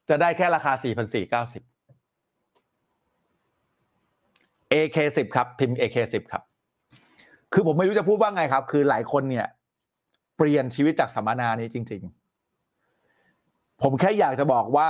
[0.10, 1.69] จะได้แค่ราคา 4,490
[4.74, 6.44] AK10 ครับพิมพ์ AK10 ครับ
[7.54, 9.48] คือผมไม่รู้จะพูดว่าไงครับ คือหลายคนเนี่ย
[10.38, 12.02] เปลี่ยนชีวิตจากสัมมนานี้จริง
[12.92, 14.90] ๆ ผมแค่อยากจะบอกว่า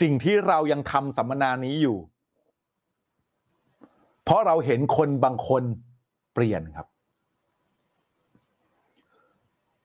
[0.00, 1.98] สิ่งที่เรายังทำสัมมนานี้อยู่
[4.24, 5.62] เพราะเราเห็นคนบางคน
[6.34, 6.86] เปลี่ยนครับ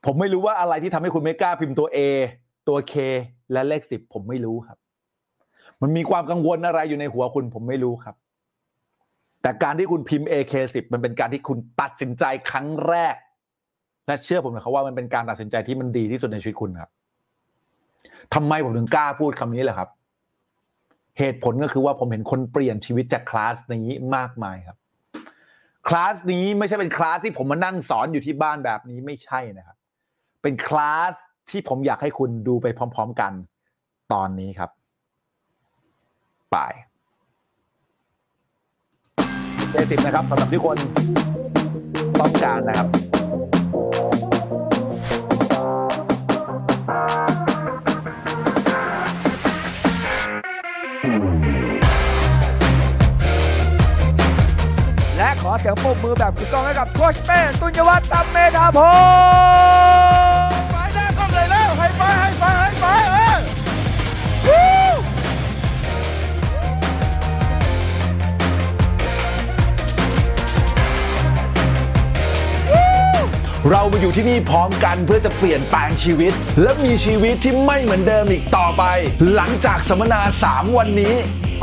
[0.05, 1.99] ผมไม่รู้ว่าอะไรที่ทำให้คุณไม่กล้าพิมพ์ตัว A
[2.67, 2.93] ตัว K
[3.51, 4.77] และเลขสิบผมไม่รู้ครับ
[5.81, 8.15] มันมีความกังวลอะไรอยู่ในหัวคุณผมไม่รู้ครับ
[9.41, 13.15] แต่การที่คุณพิมพ์ AK10 มันเป็นการที่คุณตัดสินใจครั้งแรก
[14.07, 16.89] และเชื่อผมนะครับว่ามันเป็นการตัดสินใจที่มันดีที่สุดในชีวิตคุณครับ
[18.33, 19.89] ทำไมผมถึงกล้าพูดคำนี้แหละครับ
[21.19, 24.77] เหตุผลก็คือว่าผมเห็นคนเปลี่ยนชีวิตจากคลาสนี้มากมายครับ
[25.87, 29.77] คลาสนี้ไม่ใช่เป็นคลาสที่ผมมานั่งสอนอยู่ที่บ้านแบบนี้ไม่ใช่นะครับ
[30.41, 31.13] เป็นคลาส
[31.49, 33.33] ที่ผมอยากให้คุณดูไปพร้อม ๆ กัน
[34.13, 34.71] ตอนนี้ครับ
[36.51, 36.57] ไป
[39.71, 40.77] เจสิบนะครับสำหรับที่คน
[42.19, 42.87] ต้องการนะครับ
[55.17, 58.79] และขอเสียงปรบมือแบบถูกต้องให้กับโคชเป้ตุนยวัฒน์ตัมเมธาพ
[60.45, 62.60] งศ์ไปหน้กล้องเลยแล้วให้ไปให้ไปให้ไป
[73.69, 78.83] เรามาอยู่ที่นี่พร้อมกันเพื่อจะเปลี่ยนแปลงชีวิต และมีชีวิตที่ไม่เหมือนเดิมอีกต่อไป
[79.33, 81.15] หลังจากสัมมนา 3 วันนี้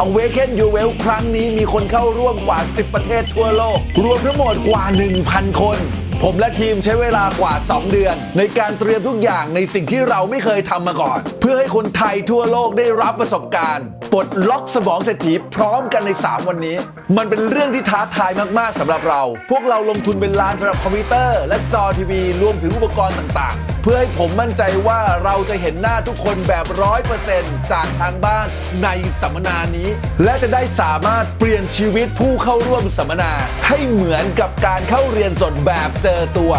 [0.04, 4.84] Awaken Your Well ครั้งนี้มีคนเข้าร่วมกว่า 10 ประเทศทั่วโลก รวมทั้งหมดกว่า
[5.22, 5.78] 1,000 คน
[6.22, 16.76] ผมและทีมใช้เวลากว่า 2 เดือน ในการเตรียมทุกอย่างในสิ่งที่เราไม่เคยทำมาก่อน เพื่อให้คนไทยทั่วโลกได้รับประสบการณ์ ปลดล็อกสมองเศรษฐีพร้อมกันใน 3 วันนี้
[17.16, 28.46] มันเป็นเรื่องที่ท้าทายมากๆสำหรับเรา พวกเราลงทุนเป็นล้านสำหรับคอมพิวเตอร์ และจอทีวีรวมถึงอุปกรณ์ต่างๆ เพื่อให้ผมมั่นใจว่าเราจะเห็นหน้าทุกคนแบบร้อยเปอร์เซ็นต์จากทางบ้าน
[28.82, 28.88] ใน
[29.20, 29.88] สัมมนานี้
[30.24, 33.32] และจะได้สามารถเปลี่ยนชีวิตผู้เข้าร่วมสัมมนา
[33.68, 36.52] ให้เหมือนกับการเข้าเรียนสดแบบเจอตัว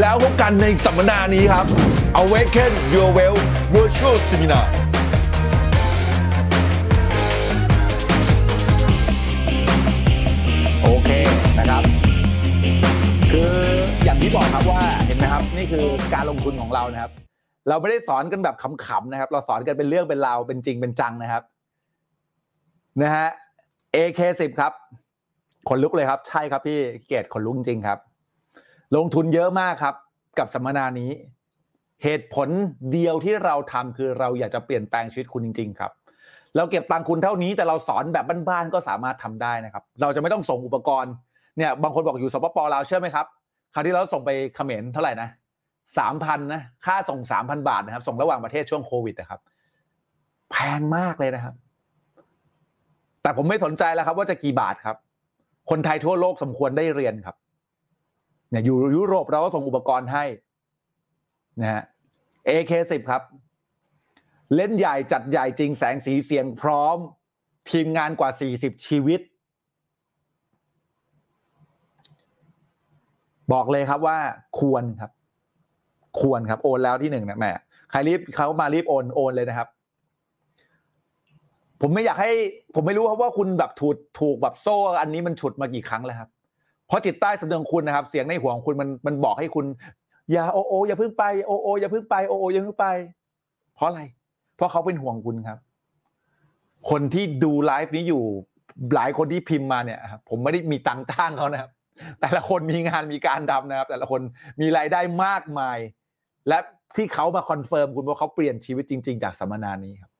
[0.00, 1.66] แล้วพบกันในสัมมนานี้ครับ
[2.22, 4.66] Awaken Your Wealth Virtual Seminar
[15.64, 17.12] นี่คือการลงทุนของเรานะครับ
[17.68, 21.42] เราไม่ได้สอนกันแบบขำๆนะครับ เราสอนกันเป็นเรื่องเป็นราวเป็นจริงเป็นจังนะครับ
[23.02, 23.28] นะฮะ
[23.94, 24.72] AK10 ครับ
[25.68, 27.98] ขนลุกเลยครับ ใช่ครับพี่เกตขนลุกจริงครับ
[28.96, 29.94] ลงทุนเยอะมากครับ
[30.38, 31.10] กับสัมมนานี้
[32.02, 32.48] เหตุผล
[32.92, 35.92] เดียวที่เราทำคือเราอยากจะเปลี่ยนแปลงชีวิตคุณจริง ๆ ครับ
[36.56, 41.12] เราเก็บตังค์คุณเท่านี้แต่เราสอนแบบบ้านๆก็สามารถทำได้นะครับ เราจะไม่ต้องส่งอุปกรณ์
[41.56, 43.26] เนี่ยบางคนบอกอยู่สปปลาวเชื่อไหมครับ
[43.74, 45.28] คราวที่เราส่งไปเขมรเท่าไหร่นะ
[45.98, 49.40] สามพันนะค่าส่งสามพันบาทนะครับ ส่งระหว่างประเทศช่วงโควิดนะครับ
[50.50, 51.54] แพงมากเลยนะครับ
[53.22, 54.96] แต่ผมไม่สนใจแล้วครับ ว่าจะกี่บาทครับ
[55.70, 57.36] คนไทยทั่วโลกสมควรได้เรียนครับ
[58.50, 60.24] เนี่ยอยู่ยุโรปเราก็ส่งอุปกรณ์ให้
[61.60, 61.82] นะฮะ
[62.48, 63.22] AK10 ครับ
[64.56, 66.96] เล่นใหญ่จัดใหญ่จริงแสงสีเสียงพร้อม
[67.70, 69.20] ทีมงานกว่า 40 ชีวิต
[73.52, 74.18] บอกเลยครับว่า
[74.58, 75.12] ควรครับ
[76.20, 77.52] ควรครับโอนแล้วที่หนึ่งนะแหม่
[77.90, 79.68] ใครรีบเขามารีบโอนโอนเลยนะครับ
[81.80, 82.32] ผมไม่อยากให้
[82.74, 86.28] ผมไม่รู้ครับว่าคุณแบบถูกถูกแบบโซ่ อันนี้มันฉุดมากี่ครั้งแล้วครับ
[86.86, 89.66] เพราะจิตใต้สำนึกของคุณนะครับ เสียงในหัวของคุณมันมันบอกให้คุณ
[90.30, 92.86] อย่าโอโออย่าเพิ่งไปโอโออย่าเพิ่งไปโอโออย่าเพิ่งไป
[93.74, 94.02] เพราะอะไร
[94.56, 95.58] เพราะเขาเป็นห่วงคุณครับ
[96.90, 98.22] คนที่ดูไลฟ์นี้อยู่
[98.94, 101.70] หลายคนที่พิมพ์มาเนี่ยครับผมไม่ได้มีตังค์จ้างเขานะครับ
[102.20, 104.20] แต่ละคนมีงานมีการทำนะครับ แต่ละคน
[104.60, 105.78] มีรายได้มากมาย
[106.48, 106.58] และ
[106.96, 110.10] ที่เขามา confirm คุณว่าเขาเปลี่ยนชีวิตจริง ๆ จากสัมมนานี้ครับ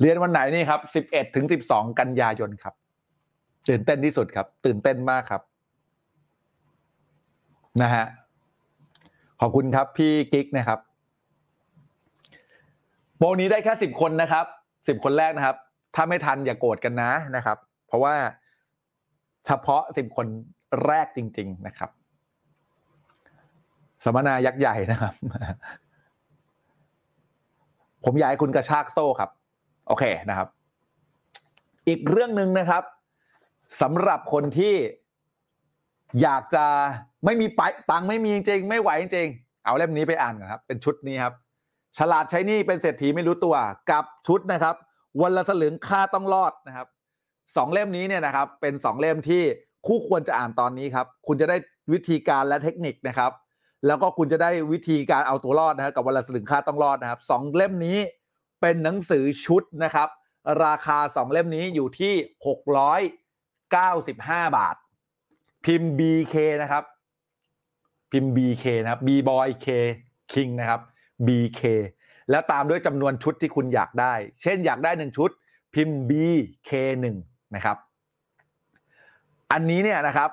[0.00, 2.74] เรียนวันไหนนี่ครับ 11 ถึง 12 กันยายนครับ
[3.68, 5.42] ตื่นเต้นที่สุดครับ ตื่นเต้นมากครับ
[7.82, 8.04] นะฮะ
[9.40, 10.80] ขอบคุณครับพี่กิ๊กนะครับ
[13.16, 14.46] โปรนี้ได้แค่สิบคนนะครับ
[14.88, 15.56] สิบคนแรกนะครับ
[15.94, 18.14] ถ้าไม่ทันอย่าโกรธกันนะนะครับ เพราะว่า
[19.46, 20.26] เฉพาะสิบคน
[20.86, 21.90] แรกจริง ๆ นะครับ
[24.04, 25.14] สัมมนายักษ์ใหญ่นะครับ
[28.04, 29.30] ผมอยากให้คุณกระชากโซ่ครับ
[29.88, 30.48] โอเคนะครับ
[31.88, 32.82] อีกเรื่องหนึ่งนะครับ
[33.82, 34.74] สำหรับคนที่
[36.22, 36.64] อยากจะ
[37.24, 37.60] ไม่มีไป
[37.90, 39.28] ตังไม่มีจริงไม่ไหวจริง
[39.64, 41.34] เอาเล่มนี้ไปอ่านกันครับ เป็นชุดนี้ครับ
[41.98, 43.54] ฉลาดใช้นี่เป็นเศรษฐีไม่รู้ตัว
[43.90, 44.74] กับชุดนะครับ
[45.22, 46.86] วันละสลึงค่าต้องรอดนะครับ
[47.56, 49.42] สองเล่มนี้เนี่ยนะครับ เป็นสองเล่มที่
[49.86, 51.56] คู่ควรจะอ่านตอนนี้ครับ คุณจะได้
[51.92, 53.30] วิธีการและเทคนิคนะครับ
[53.86, 57.98] แล้วก็คุณจะได้วิธีการเอาตัวรอดนะครับกับวันละสลึงค่าต้องรอดนะครับสองเล่มนี้
[58.60, 60.08] เป็นหนังสือชุดนะครับ
[60.64, 62.12] ราคาสองเล่มนี้อยู่ที่
[62.46, 63.00] หกร้อย
[63.72, 64.76] เก้าสิบห้าบาท
[65.64, 66.84] พิมพ์ BK นะครับ
[68.12, 69.66] พิมพ์ BK นะครับ B Boy K
[70.32, 70.80] King นะครับ
[71.26, 71.62] BK
[72.30, 75.30] แล้วตามด้วยจำนวนชุดที่คุณอยากได้ เช่นอยากได้หนึ่งชุด
[75.74, 77.04] พิมพ์ BK1
[77.54, 77.76] นะครับ
[79.52, 80.30] อันนี้เนี่ยนะครับ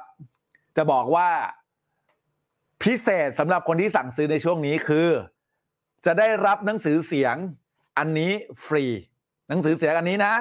[0.78, 1.30] จะบอกว่า
[2.84, 5.08] พิเศษสำหรับคนที่สั่งซื้อในช่วงนี้คือ
[6.06, 7.36] จะได้รับหนังสือเสียง
[7.98, 8.32] อันนี้
[8.66, 8.86] ฟรี
[9.50, 10.34] หนังสือเสียงอันนี้นะ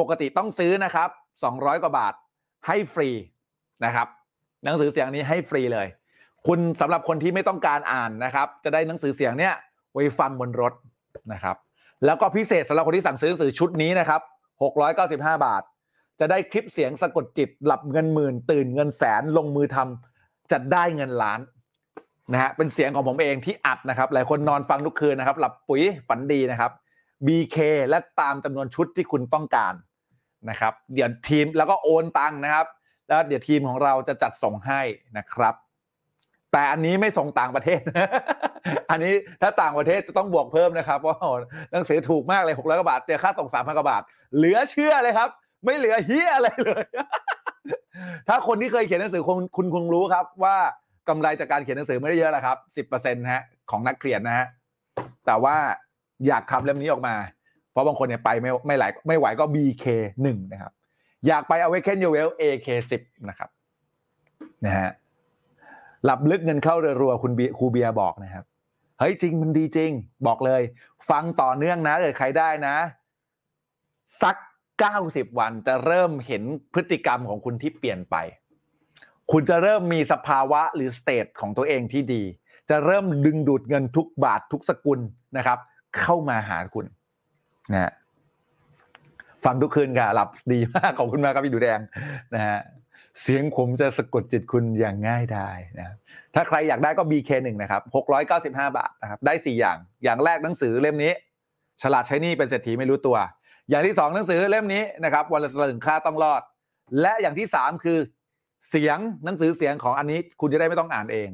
[0.00, 1.08] ปกติต้องซื้อนะครับ
[1.46, 2.14] 200 กว่าบาท
[2.66, 3.08] ให้ฟรี
[3.84, 4.06] นะครับ
[4.64, 5.86] หนังสือเสียงนี้ให้ฟรีเลย
[6.46, 9.54] คุณสำหรับคนที่ไม่ต้องการอ่านนะครับ จะได้หนังสือเสียงเนี่ย
[9.92, 10.72] ไว้ฟังบนรถ
[11.32, 11.56] นะครับ
[12.04, 14.20] แล้วก็พิเศษสำหรับคนที่สั่งซื้อหนังสือชุดนี้นะครับ
[14.82, 15.62] 695 บาท
[16.20, 21.40] จะได้คลิปเสียงสะกดจิตหลับเงินหมื่น ตื่นเงินแสนลงมือทำจะได้เงินล้าน
[22.32, 26.70] นะฮะเป็นเสียงของผมเองที่อัดนะครับ หลายคนนอนฟังทุกคืนนะครับ หลับปุ๋ยฝันดีนะครับ
[27.26, 27.56] BK
[27.88, 29.74] และตามจำนวนชุดที่คุณต้องการ
[30.50, 32.66] นะครับ เดี๋ยวทีมแล้วก็โอนตังค์นะครับ
[33.08, 34.80] แล้วเดี๋ยวทีมของเราจะจัดส่งให้
[35.18, 35.54] นะครับ
[36.52, 37.80] แต่อันนี้ไม่ส่งต่างประเทศ
[38.90, 41.16] อันนี้ถ้าต่างประเทศจะต้องบวกเพิ่มนะครับเพราะ
[41.72, 44.02] หนังสือถูกมากเลยหกร้อยกว่าบาทเจอค่าส่งสามพันกว่าบาท
[44.36, 45.28] เหลือเชื่อเลยครับ
[45.64, 46.84] ไม่เหลือเฮียอะไรเลย
[48.28, 50.56] ถ้าคนที่เคยเขียนหนังสือคุณคุณคงรู้ครับว่า
[51.10, 54.46] กำไรจากการเขียนหนังสือไม่ได้เยอะหรอกครับสิบเปอร์เซ็นต์ฮะของนักเขียนนะฮะ
[55.26, 55.56] แต่ว่า
[56.26, 57.14] อยากทำเล่มนี้ออกมา
[57.72, 59.84] เพราะบางคนเนี่ยไปไม่ไม่ไหลไม่ไหวก็ BK
[60.22, 60.72] หนึ่งนะครับ
[61.26, 63.50] อยากไป Awaken Your Well AK สิบนะครับ
[64.64, 64.90] นะฮะ
[66.04, 68.44] หลับลึกเงินเข้ารัวๆคุณครูเบียบอกนะครับ
[68.98, 69.90] เฮ้ยจริงมันดีจริง
[70.26, 70.62] บอกเลย
[71.10, 72.76] ฟังต่อเนื่องนะเลยใครได้นะ
[74.22, 74.36] สัก
[74.86, 76.42] 90 วันจะเริ่มเห็น
[76.72, 78.16] พฤติกรรมของคุณที่เปลี่ยนไป
[79.32, 82.22] คุณจะเริ่มมีสภาวะหรือสเตทของตัวเองที่ดี
[82.70, 85.00] จะเริ่มดึงดูดเงินทุกบาททุกสกุล
[85.36, 85.58] นะครับ
[85.98, 86.86] เข้ามาหาคุณ
[87.72, 87.92] นะฮะ
[89.44, 91.80] ฟังทุกคืนค่ะหลับดีมากขอบคุณมากครับพี่ดูแดง
[92.34, 92.58] นะฮะ
[93.20, 95.48] เสียงผมจะสะกดจิตคุณอย่างง่ายได้
[95.78, 95.94] นะ
[96.34, 97.82] ถ้าใครอยากได้ก็ BK1 นะครับ
[98.34, 101.12] 695 บาทนะครับได้ 4 อย่าง อย่างแรกหนังสือเล่มนี้
[101.82, 103.16] ฉลาดใช้นี่เป็นเศรษฐีไม่รู้ตัว
[103.70, 106.42] อย่างที่สองหนังสือเล่มนี้นะครับวันละสลึงค่าต้องรอด
[107.00, 107.98] และอย่างที่สามคือ
[108.68, 111.28] เสียงหนังสือเสียงของอันนี้คุณจะได้ไม่ต้องอ่านเอง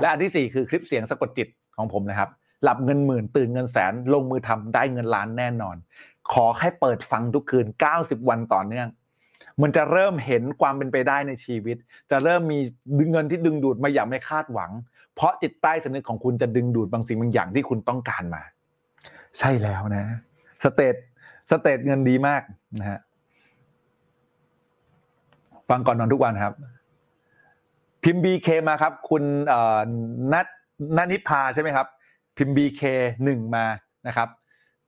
[0.00, 2.30] และอันที่สี่คือคลิปเสียงสะกดจิตของผมนะครับ
[2.62, 5.76] หลับเงินหมื่นตื่นเงินแสนลงมือทำได้เงินล้านแน่นอน
[6.32, 8.88] ขอแค่เปิดฟังทุกคืน 90 วันต่อเนื่อง
[9.62, 11.76] มันจะเริ่มเห็นความเป็นไปได้ในชีวิต
[12.10, 12.58] จะเริ่มมี
[13.10, 14.70] เงินที่ดึงดูดมาอย่างไม่คาดหวัง
[15.14, 18.42] เพราะจิตใต้สำนึกของคุณจะดึงดูดบางสิ่งบางอย่างที่คุณต้องการมา
[19.38, 20.04] ใช่แล้วนะ
[20.64, 20.94] state
[21.50, 22.42] state เงินดีมาก
[22.78, 22.98] นะฮะ
[25.70, 26.54] ฟังก่อนนอนทุกวันครับ
[28.04, 29.22] พิมพ์ BK มาครับ คุณ
[30.32, 30.46] นัท
[30.96, 31.86] นัทนิพาใช่ไหมครับ
[32.36, 32.82] พิมพ์ BK
[33.24, 33.64] หนึ่งมา
[34.06, 34.28] นะครับ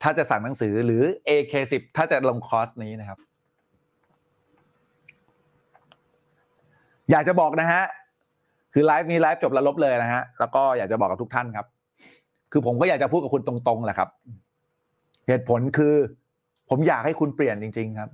[0.02, 3.18] ถ้าจะสั่งหนังสือหรือ AK10 ถ้าจะลงคอร์สนี้นะครับ
[7.10, 7.82] อยากจะบอกนะฮะ
[8.72, 11.66] คือไลฟ์นี้ไลฟ์จบแล้วลบเลยนะฮะแล้วก็อยากจะบอกกับทุกท่านครับ
[12.52, 14.08] คือผมก็อยากจะพูดกับคุณตรงๆแหละครับ
[15.28, 15.94] เหตุผลคือ
[16.70, 18.10] ผมอยากให้คุณเปลี่ยนจริง ๆ ครับ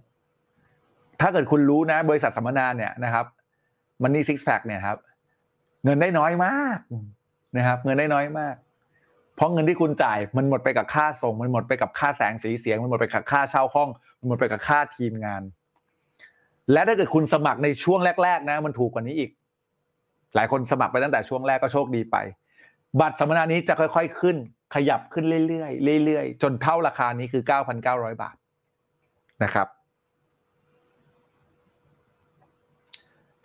[1.20, 3.26] ถ้าเกิดคุณรู้นะ บริษัทสัมมนาเนี่ยนะครับ
[4.02, 4.98] มันนี่ซิกแพคเนี่ยครับ
[5.84, 6.78] เงินได้น้อยมาก
[7.56, 8.54] นะครับ เงินได้น้อยมาก
[9.36, 13.88] เพราะเงินที่คุณจ่ายมันหมดไปกับค่าส่ง มันหมดไปกับค่าแสงสีเสียง มันหมดไปกับค่าเช่าห้อง
[14.18, 15.42] มันหมดไปกับค่าทีมงาน
[16.72, 19.30] และถ้าเกิดคุณสมัครในช่วงแรก ๆ นะ มันถูกกว่านี้อีก
[20.34, 22.16] หลายคนสมัครไปตั้งแต่ช่วงแรกก็โชคดีไป
[23.00, 24.36] บัตรสัมมนานี้จะค่อย ๆ ขึ้น
[24.74, 25.68] ขยับขึ้นเรื่อ
[25.98, 27.42] ยๆเรื่อยๆจนเท่าราคานี้คือ
[27.82, 28.36] 9,900 บาท
[29.44, 29.68] นะครับ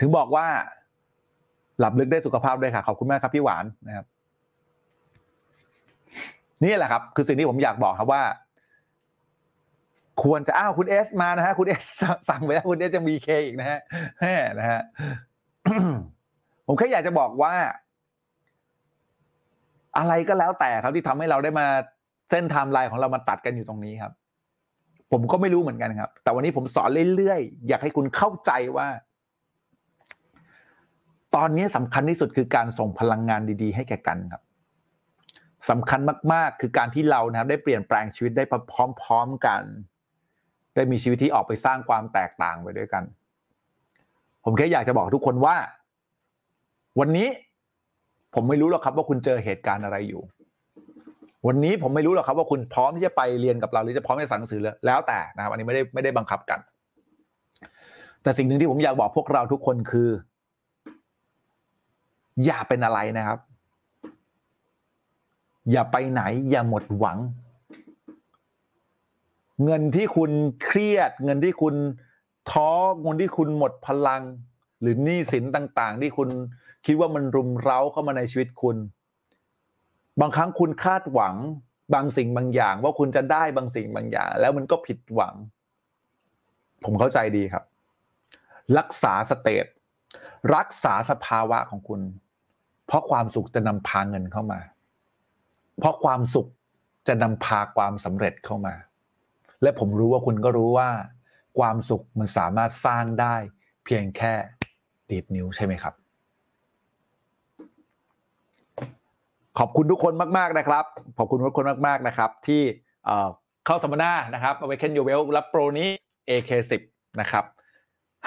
[0.02, 0.48] ถึงบอกว่า
[1.80, 4.06] หลับลึกได้สุขภาพด้วยค่ะ ขอบคุณมากครับพี่หวานนะครับ
[6.64, 8.23] นี่แหละครับ คือสิ่งที่ผมอยากบอกครับว่า
[10.23, 11.84] ควรจะอ้าวคุณเอสมานะฮะคุณเอส
[12.30, 13.80] สั่งไปแล้วคุณเอสจะมีเคอีกนะฮะ
[14.22, 14.82] แฮ่นะฮะ
[16.68, 17.53] ผมแค่อยากจะบอกว่า
[19.98, 21.68] อะไรก็แล้วแต่ครับที่ทำให้เราได้มา
[22.30, 24.11] เส้นไทม์ไลน์ของเรามาตัดกันอยู่ตรงนี้ครับ
[25.11, 28.88] ผมก็ไม่รู้เหมือนกันครับ แต่วันนี้ผมสอนเรื่อยๆอยากให้คุณเข้าใจว่า
[31.36, 34.41] ตอนนี้สำคัญที่สุดคือการส่งพลังงานดี ๆ ให้แก่กันครับ
[35.70, 35.99] สำคัญ
[36.34, 38.74] มาก ๆ คือการที่เรานะครับได้เปลี่ยนแปลงชีวิตได้พ
[39.08, 39.62] ร้อม ๆ กัน
[40.76, 43.03] ได้มีชีวิตที่ออกไปสร้างความแตกต่างไปด้วยกัน
[44.44, 45.56] ผมแค่อยากจะบอกทุกคนว่า
[46.99, 47.28] วันนี้
[48.36, 50.22] ผมไม่รู้หรอกครับว่าคุณเจอเหตุการณ์อะไรอยู่
[51.48, 56.60] วันนี้ผมไม่รู้หรอกครับว่าคุณพร้อมที่จะไปเรียนกับเราหรือจะพร้อมที่จะสั่งหนังสือแล้วแต่นะครับ อันนี้ไม่ได้ไม่ได้บังคับกัน
[58.24, 60.10] แต่สิ่งหนึ่งที่ผมอยากบอกพวกเราทุกคนคือ
[62.45, 63.39] อย่าเป็นอะไรนะครับ
[65.72, 67.18] อย่าไปไหน อย่าหมดหวัง
[69.63, 70.31] เงินที่คุณ
[70.63, 71.76] เครียด เงินที่คุณ
[72.51, 74.22] ท้อเงินที่คุณหมดพลัง
[74.81, 76.30] หรือหนี้สินต่างๆ ที่คุณ
[76.85, 78.77] คิดว่ามันรุมเร้าเข้ามาในชีวิตคุณ
[80.19, 81.35] บางครั้งคุณคาดหวัง
[81.93, 85.34] บางสิ่งบางอย่าง ว่าคุณจะได้บางสิ่งบางอย่าง แล้วมันก็ผิดหวัง
[86.84, 87.63] ผมเข้าใจดีครับ
[88.77, 89.65] รักษาสเตต
[90.55, 92.01] รักษาสภาวะของคุณ
[92.91, 94.59] เพราะความสุขจะนำพาเงินเข้ามา
[95.80, 96.47] เพราะความสุข
[97.07, 98.73] จะนำพาความสำเร็จเข้ามา
[99.61, 100.89] และผมรู้ว่าคุณก็รู้ว่า
[101.59, 103.35] ความสุขมันสามารถสร้างได้
[103.85, 104.34] เพียงแค่
[105.09, 105.93] ดีดนิ้วใช่ไหมครับ
[109.59, 110.85] ขอบคุณทุกคนมาก ๆนะครับ
[111.18, 112.61] ขอบคุณทุกคนมาก ๆนะครับ ที่
[113.65, 115.89] เข้าสัมมนานะครับ Awaken Your Wealth รับโปรนี้
[116.30, 116.81] AK10
[117.19, 117.45] นะครับ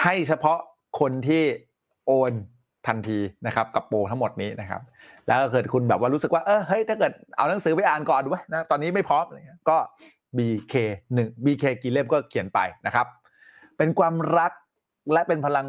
[0.02, 0.58] ให้เฉพาะ
[1.00, 1.42] คนที่
[2.06, 2.32] โอน
[2.86, 4.80] ทันทีนะครับกับโปรทั้งหมดนี้นะครับ
[5.26, 9.76] แล้วเกิดคุณแบบว่ารู้สึกว่าเออเฮ้ยถ้าเกิดเอาหนังสือไปอ่านก่อนด้วยนะตอนนี้ไม่พร้อมอะไรเงี้ยก็
[10.38, 10.74] BK
[11.14, 13.06] 1 BK กี่เล่มก็เขียนไปนะครับ
[13.78, 14.52] เป็นความรัก
[15.12, 15.66] และเป็นพลัง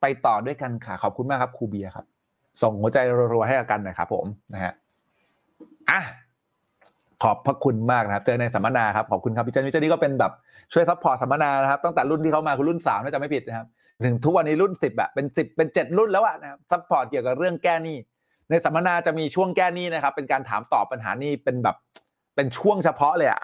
[0.00, 2.06] ไปต่อด้วยกันค่ะขอบคุณมากครับครูเบียครับ
[2.62, 2.98] ส่งหัวใจ
[3.32, 4.72] รัวๆให้กันหนะครับผมนะฮะ
[5.90, 6.00] อะ
[7.22, 10.32] ขอบพระคุณมากนะครับ เจอในสัมมนาครับขอบคุณครับพี่เจนพี่เจนนี่ก็เป็นแบบ
[10.72, 13.66] ช่วย support สัมมนานะครับตั้งแต่รุ่นที่เขามาคือรุ่นสามน่าจะไม่ผิดนะครับ
[14.04, 17.96] ถึงทุกวันนี้รุ่นสิบอะเป็นสิบเป็นเจ็ดรุ่นแล้วอะนะ support เกี่ยวกับเรื่องแก้หนี้
[18.50, 21.76] ในสัมมนาจะมีช่วงแก้หนี้นะครับ เป็นการถามตอบปัญหานี้เป็นแบบ
[22.34, 23.42] เป็นช่วงเฉพาะเลยอะ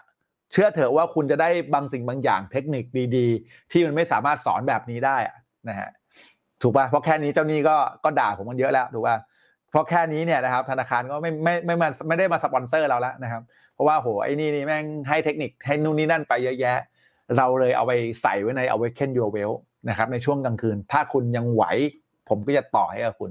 [0.52, 2.84] เชื่อเถอะว่าคุณจะได้บางสิ่งบางอย่างเทคนิค
[3.16, 5.16] ดีๆ ที่มันไม่สามารถสอนแบบนี้ได้
[5.68, 5.88] นะฮะ
[6.62, 9.16] ถูกป่ะเพราะแค่นี้เจ้าหนี้ก็ก็ด่าผมมันเยอะแล้วถูกป่ะ
[9.70, 13.42] เพราะแค่นี้เนี่ยนะครับธนาคารก็ไม่ไม่ไม่มาไม่ได้มาสปอนเซอร์เราแล้วนะครับ
[13.74, 16.78] เพราะว่าโหไอ้นี่นี่แม่งให้เทคนิคให้นู่นนี่นั่นไปเยอะแยะ
[17.36, 19.54] เราเลยเอาไปใส่ไว้ใน Awaken Your Well
[19.88, 21.64] นะครับในช่วงกลางคืน ถ้าคุณยังไหว
[22.28, 23.30] ผมก็จะต่อให้กับคุณ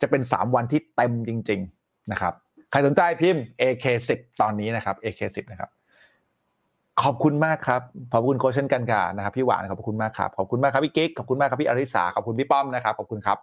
[0.00, 2.34] จะเป็น 3 วันที่เต็มจริง ๆนะครับ
[2.70, 5.70] ใครสนใจพิมพ์ AK10 ตอนนี้นะครับ AK10 นะครับ
[7.02, 7.82] ขอบคุณมากครับ
[8.12, 13.38] ขอบคุณโคชเช่นกันค่ะนะครับพี่หวานขอบคุณมากครับ ขอบคุณมากครับพี่กิ๊ก ขอบคุณมากครับพี่อริสา ขอบคุณพี่ป้อมนะครับ ขอบคุณครับ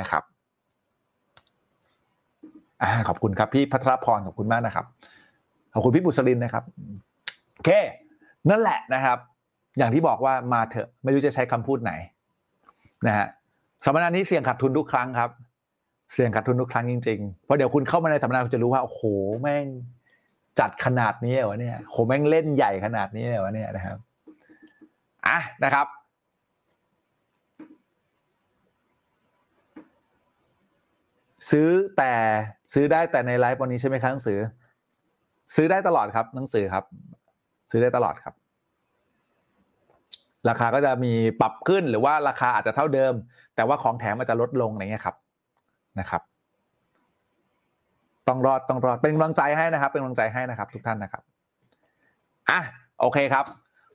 [0.00, 0.22] นะครับ
[2.82, 4.86] อขอบคุณครับพี่พัทรพรขอบคุณมากนะครับ
[5.74, 6.64] ขอบคุณพี่บุษรินนะครับ
[7.54, 7.70] โอเค
[8.50, 9.18] นั่นแหละนะครับ
[9.78, 11.92] อย่างที่บอกว่ามาเถอะ ไม่รู้จะใช้คำพูดไหน
[13.06, 13.26] นะฮะ
[13.84, 15.30] สัมมนานี้เสี่ยงขาดทุนทุกครั้งครับ
[16.14, 19.02] เสี่ยงขาดทุนทุกครั้งจริงๆเพราะเดี๋ยวคุณเข้ามาในสัมมนาคุณจะรู้ว่าโอ้โห
[19.42, 19.66] แม่ง
[20.60, 23.98] จัดขนาดนี้เหรอวะเนี่ยโหแม่งเล่นใหญ่ขนาดนี้เหรอวะเนี่ยนะครับ
[25.26, 25.86] อะนะครับ
[31.50, 32.12] ซื้อแต่
[32.74, 34.38] ซื้อได้แต่ในไลฟ์วันนี้ใช่ไหมครับหนังสือ
[35.56, 36.84] ซื้อได้ตลอดครับ หนังสือครับ
[37.70, 38.34] ซื้อได้ตลอดครับ
[40.48, 43.14] ราคาก็จะมีปรับขึ้นหรือว่าราคาอาจจะเท่าเดิม
[43.56, 45.16] แต่ว่าของแถมมันจะลดลงอะไรเงี้ยครับ
[46.00, 46.22] นะครับ
[48.28, 51.22] ต้องรอดต้องรอดเป็นกำลังใจให้นะครับ เป็นกำลังใจให้นะครับ ทุกท่านนะครับ
[52.50, 52.60] อะ
[53.00, 53.44] โอเคครับ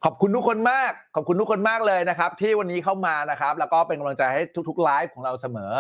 [0.06, 5.72] ขอบคุณทุกคนมาก ขอบคุณทุกคนมากเลยนะครับ ที่วันนี้เข้ามานะครับ แล้วก็เป็นกำลังใจให้ทุกๆไลฟ์ของเราเสมอ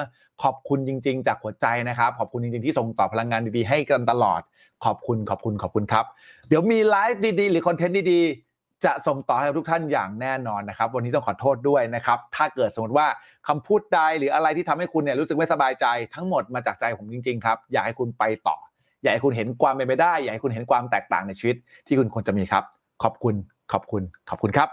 [0.44, 4.41] ขอบคุณจริง ๆ จากหัวใจนะครับ ขอบคุณจริงๆที่ส่งต่อพลังงานดีๆให้กันตลอด
[4.85, 6.06] ขอบคุณขอบคุณขอบคุณครับ
[6.49, 8.47] เดี๋ยวมีไลฟ์ดีๆ หรือคอนเทนต์ดีๆ
[8.86, 13.08] จะส่งต่อให้ทุกท่านอย่างแน่นอนนะครับ วันนี้ต้องขอโทษด้วยนะครับ ถ้าเกิดสมมติว่า
[13.48, 18.58] คำพูดใดหรืออะไรที่ทำให้คุณเนี่ยรู้สึกไม่สบายใจทั้งหมดมาจากใจผมจริงๆครับอยากให้คุณไปต่อ
[19.02, 21.56] อยากให้คุณเห็นความเป็นไปได้ อยากให้คุณเห็นความแตกต่างในชีวิต
[21.88, 22.64] ที่คุณควรจะมีครับ
[23.04, 23.36] ขอบคุณ
[23.72, 24.70] ขอบคุณขอบคุณครับ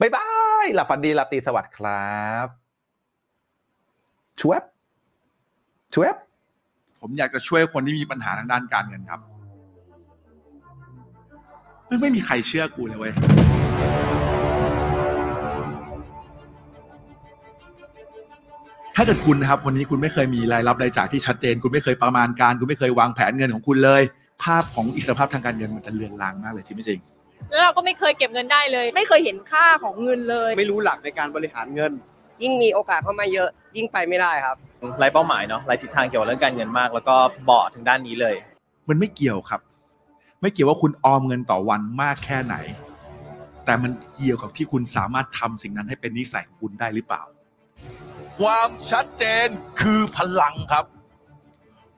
[0.00, 0.26] บ๊ายบา
[0.64, 2.10] ยหลับฝันดีลับตีสวัสดิ์ครั
[2.44, 2.46] บ
[4.40, 4.62] ชวบ
[5.94, 6.16] ชวบ
[7.00, 9.20] ผมอยากจะช่วยคนที่มีปัญหาทางด้านการเงินครับ
[11.92, 13.12] ไม่ไม่มีใครเชื่อกูเลยเว้ย
[18.96, 24.02] ถ้าเกิดคุณนะครับวันนี้คุณไม่เคยมีรายรับรายจ่ายที่ชัดเจน คุณไม่เคยประมาณการ คุณไม่เคยวางแผนเงินของคุณเลย
[24.42, 27.00] ภาพของอิสรภาพทางการเงินมันจะเลือนลางมากเลยจริงไม่จริง
[27.50, 31.92] แล้วเราก็ไม่เคยเก็บเงินได้เลย ไม่เคยเห็นค่าของเงินเลย ไม่รู้หลักในการบริหารเงิน
[32.42, 34.56] ยิ่งมีโอกาสเข้ามาเยอะ ยิ่งไปไม่ได้ครับ
[34.98, 37.14] ไร้เป้าหมายเนาะไร้ทิศทางเกี่ยวกับเรื่องการเงินมาก แล้วก็
[37.44, 38.34] เบาะถึงด้านนี้เลย
[38.88, 39.60] มันไม่เกี่ยวครับ
[40.42, 42.56] ไม่เกี่ยวว่าคุณออมเงินต่อวันมากแค่ไหน
[43.64, 47.22] แต่มันเกี่ยวกับที่คุณสามารถทำสิ่งนั้นให้เป็นนิสัยของคุณได้หรือเปล่า
[48.40, 49.48] ความชัดเจน
[49.80, 50.84] คือพลังครับ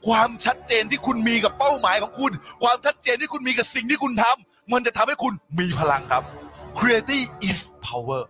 [0.07, 6.23] ความชัดเจนที่คุณมีกับเป้าหมายของคุณ ความชัดเจนที่คุณมีกับสิ่งที่คุณทำมันจะทำให้คุณมีพลังครับ
[6.79, 8.23] Creativity is power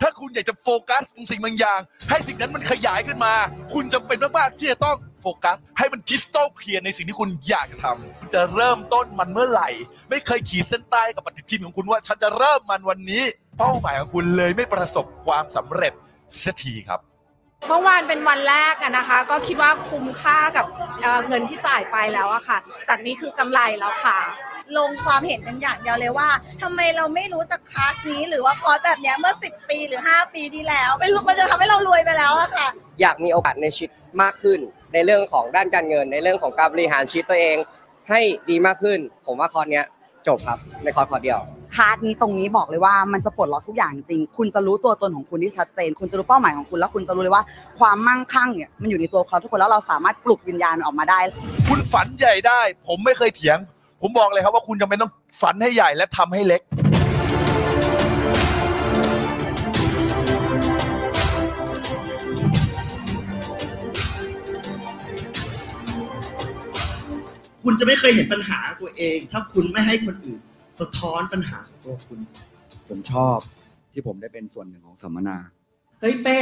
[0.00, 1.80] ถ้าคุณอยากจะโฟกัสตรงสิ่งบางอย่าง
[2.10, 3.34] ให้สิ่งนั้นมันขยายขึ้นมา
[3.74, 9.68] คุณจำเป็นมากๆที่จะต้อง โฟกัส ให้มันคริสตัลเคลียร์ในสิ่งที่คุณอยากจะทำคุณจะเริ่มต้นมันเมื่อไหร่
[10.10, 13.22] ไม่เคยขีดเส้นใต้กับปฏิทินของคุณว่า ฉันจะเริ่มมันวันนี้
[13.58, 15.92] เป้าหมายของคุณเลยไม่ประสบความสำเร็จ
[16.44, 17.00] สักทีครับ
[17.68, 20.66] เมื่อวานเป็นวันแรกอะนะคะ ก็คิดว่าคุ้มค่ากับ
[21.00, 22.58] เอ่อเงินที่จ่ายไปแล้วอะค่ะ
[22.88, 24.18] จากนี้คือกำไรแล้วค่ะ
[24.78, 26.28] ลงความเห็นกันอย่างเดียวเลยว่า
[26.62, 32.68] ทำไมเราไม่รู้จักคลาสนี้หรือว่าคอร์สแบบเนี้ยเมื่อ 10 ปีหรือ 5 ปีที่แล้วไม่รู้มันจะทำให้เรารวยไปแล้วอะค่ะ
[33.00, 33.90] อยากมีโอกาสในชีวิต
[34.22, 34.60] มากขึ้น
[34.92, 37.56] ในเรื่องของด้านการเงิน ในเรื่องของการบริหารชีวิตตัวเอง
[38.10, 38.20] ให้
[38.50, 39.86] ดีมากขึ้น ผมว่าคอร์สเนี้ย
[40.26, 41.40] จบครับในคอร์สคอร์สเดียว
[41.74, 47.44] คลาสนี้ตรงนี้บอกเลยว่ามันจะปลดล็อกทุกอย่างจริง คุณจะรู้ตัวตนของคุณที่ชัดเจน คุณจะรู้เป้าหมายของคุณแล้วคุณจะรู้เลยว่า
[47.78, 51.18] ความมั่งคั่งเนี่ยมันอยู่ในตัวเราทุกคนแล้วเราสามารถปลุกวิญญาณมันออกมาได้
[51.68, 53.58] คุณฝันใหญ่ได้ ผมไม่เคยเถียง
[54.02, 56.62] ผมบอกเลยครับว่าคุณจำเป็นต้องฝันให้ใหญ่และทำให้เล็ก
[67.62, 70.40] คุณจะไม่เคยเห็นปัญหาตัวเอง ถ้าคุณไม่ให้คนอื่น
[70.80, 72.18] สะท้อนปัญหาของตัวคุณ
[72.88, 73.38] ผมชอบ
[73.92, 75.36] ที่ผมได้เป็นส่วนหนึ่งของสัมมนา
[76.00, 76.38] เฮ้ยเป้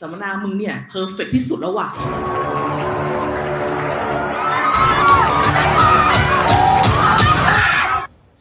[0.00, 1.88] สัมมนามึงเนี่ยเพอร์เฟกที่สุดแล้วว่ะ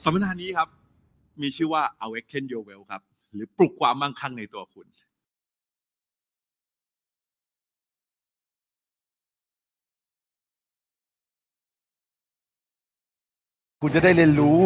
[0.04, 0.68] สัมมนานี้ครับ
[1.42, 3.02] มีชื่อว่า Awaken Your Well ครับ
[3.34, 4.88] หรือปลุกความมั่งคั่งในตัวคุณ
[13.84, 14.60] คุณจะได้เรียนรู้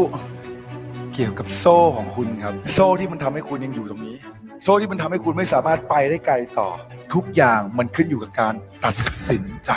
[1.14, 4.16] เกี่ยวกับโซ่ของคุณครับ โซ่ที่มันทำให้คุณยังอยู่ตรงนี้
[4.64, 6.70] โซ่ที่มันทำให้คุณไม่สามารถไปได้ไกลต่อ
[7.14, 8.96] ทุกอย่างมันขึ้นอยู่กับการตัด
[9.30, 9.72] สินใจ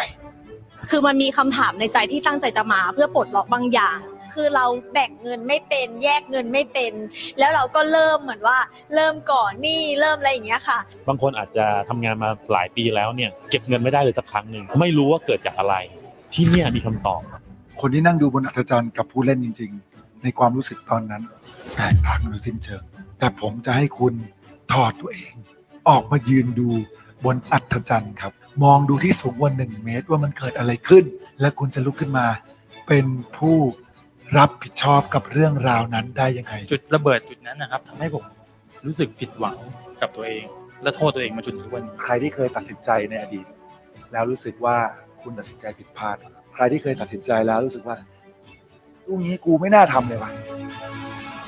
[0.90, 3.98] คือมันมีคำถามในใจที่ตั้งใจจะมาเพื่อปลดล็อกบางอย่าง
[4.34, 6.92] คือเราแบ่งเงินไม่เป็น แยกเงินไม่เป็น
[7.38, 8.58] แล้วเราก็เริ่มเหมือนว่า
[8.94, 10.78] เริ่มก่อนหนี่เริ่มอะไรอย่างเงี้ยค่ะ
[11.08, 15.74] บางคนอาจจะทำงานมาหลายปีแล้วเนี่ย เก็บเงินไม่ได้เลยสักครั้งหนึ่งไม่รู้ว่าเกิดจากอะไร
[16.34, 17.22] ที่เนี่ยมีคำตอบ
[17.80, 21.22] คนที่นั่งดูบนอัศจรรย์กับผู้เล่นจริง ๆ ในความรู้สึกตอนนั้น
[21.76, 22.82] แตกต่างกันโดยสิ้นเชิง
[23.18, 24.14] แต่ผมจะให้คุณ
[24.72, 25.32] ถอดตัวเอง
[25.88, 26.68] ออกมายืนดู
[27.24, 28.32] บนอัศจรรย์ครับ
[28.64, 31.04] มองดูที่สูงกว่าหนึ่งเมตรว่ามันเกิดอะไรขึ้น
[31.40, 32.26] และคุณจะลุกขึ้นมา
[32.88, 33.06] เป็น
[33.36, 33.56] ผู้
[34.38, 38.24] รับผิดชอบกับเรื่องราวนั้นได้ยังไง จุดระเบิดจุดนั้นนะครับทำให้ผม
[38.86, 39.56] รู้สึกผิดหวัง
[40.00, 40.44] กับตัวเอง
[40.82, 43.46] และโทษตัวเองมาจนถึงทุกวันนี้ ใครที่เคยตัดสินใจในอดีต
[44.12, 44.76] แล้วรู้สึกว่า
[45.22, 46.16] คุณตัดสินใจผิดพลาด
[46.58, 47.96] ใครที่เคยตัดสินใจแล้วรู้สึกว่า
[49.06, 50.30] ลูกนี้กูไม่น่าทำเลยว่ะ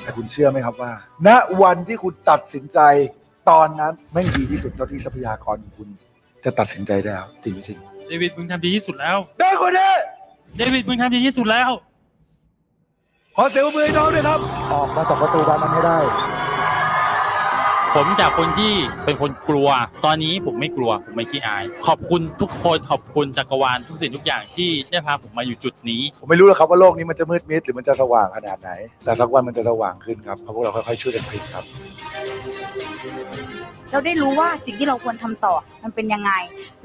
[0.01, 0.91] แต่คุณเชื่อไหมครับว่า
[1.27, 1.29] ณ
[1.61, 2.79] วันที่คุณตัดสินใจ
[3.49, 5.89] ตอนนั้นไม่งดีที่สุดเท่าที่ทรัพยากรของคุณ
[6.45, 9.91] จะตัดสินใจได้แล้วจริงไม่จริงเดวิดมึงทำดีที่สุดแล้วได้คนนี้
[10.57, 11.69] เดวิดมึงทำดีที่สุดแล้ว
[13.35, 14.39] ขอเสียงปรบมือให้น้องด้วยครับ
[14.73, 15.97] ออกมาจากประตูบานนั้นให้ได้
[17.95, 18.73] ผมจากคนที่
[19.05, 19.69] เป็นคนกลัว
[20.05, 28.69] ตอนนี้ผมไม่กลัว ผมไม่ขี้อาย ขอบคุณทุกคนขอบคุณจักรวาลทุกสิ่งทุกอย่างที่ได้พาผมมาอยู่จุดนี้ ผมไม่รู้หรอกครับว่าโลกนี้มันจะมืดมิดหรือมันจะสว่างขนาดไหน
[29.05, 31.65] แต่สักวันมันจะสว่างขึ้นครับเพราะพวกเราค่อยๆช่วยกันพลิกครับ
[33.91, 36.31] เราได้รู้ว่าสิ่งที่เราควรทำต่อมันเป็นยังไง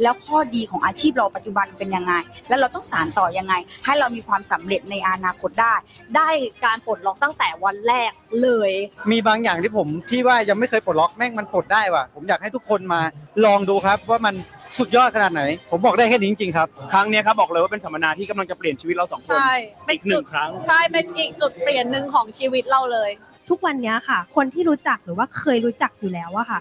[0.02, 2.14] แล้วข้อดีของอาชีพเราปัจจุบันเป็นยังไง
[2.48, 3.54] แล้วเราต้องสานต่อยังไง
[3.84, 5.74] ให้เรามีความสำเร็จในอนาคตได้
[6.16, 6.28] ได้
[6.64, 8.10] การปลดล็อกตั้งแต่วันแรก
[8.42, 8.70] เลย
[9.10, 13.00] มีบางอย่างที่ผมที่ว่ายังไม่เคยปลดล็อกแม่งมันปลดได้ว่ะผมอยากให้ทุกคนมา
[13.44, 14.34] ลองดูครับว่ามัน
[14.78, 19.52] สุดยอดขนาดไหน ผมบอกได้แค่นี้จริงๆครับ ครั้งเนี้ยครับบอกเลยว่าเป็นสัมมนาที่กำลังจะเปลี่ยนชีวิตเราสองคน ใช่
[19.94, 23.10] อีกหนึ่งครั้ง ใช่ เป็นอีกจุดเปลี่ยนหนึ่งของชีวิตเราเลย
[23.50, 26.60] ทุกวันเนี้ยค่ะ คนที่รู้จักหรือว่าเคยรู้จักอยู่แล้วอะค่ะ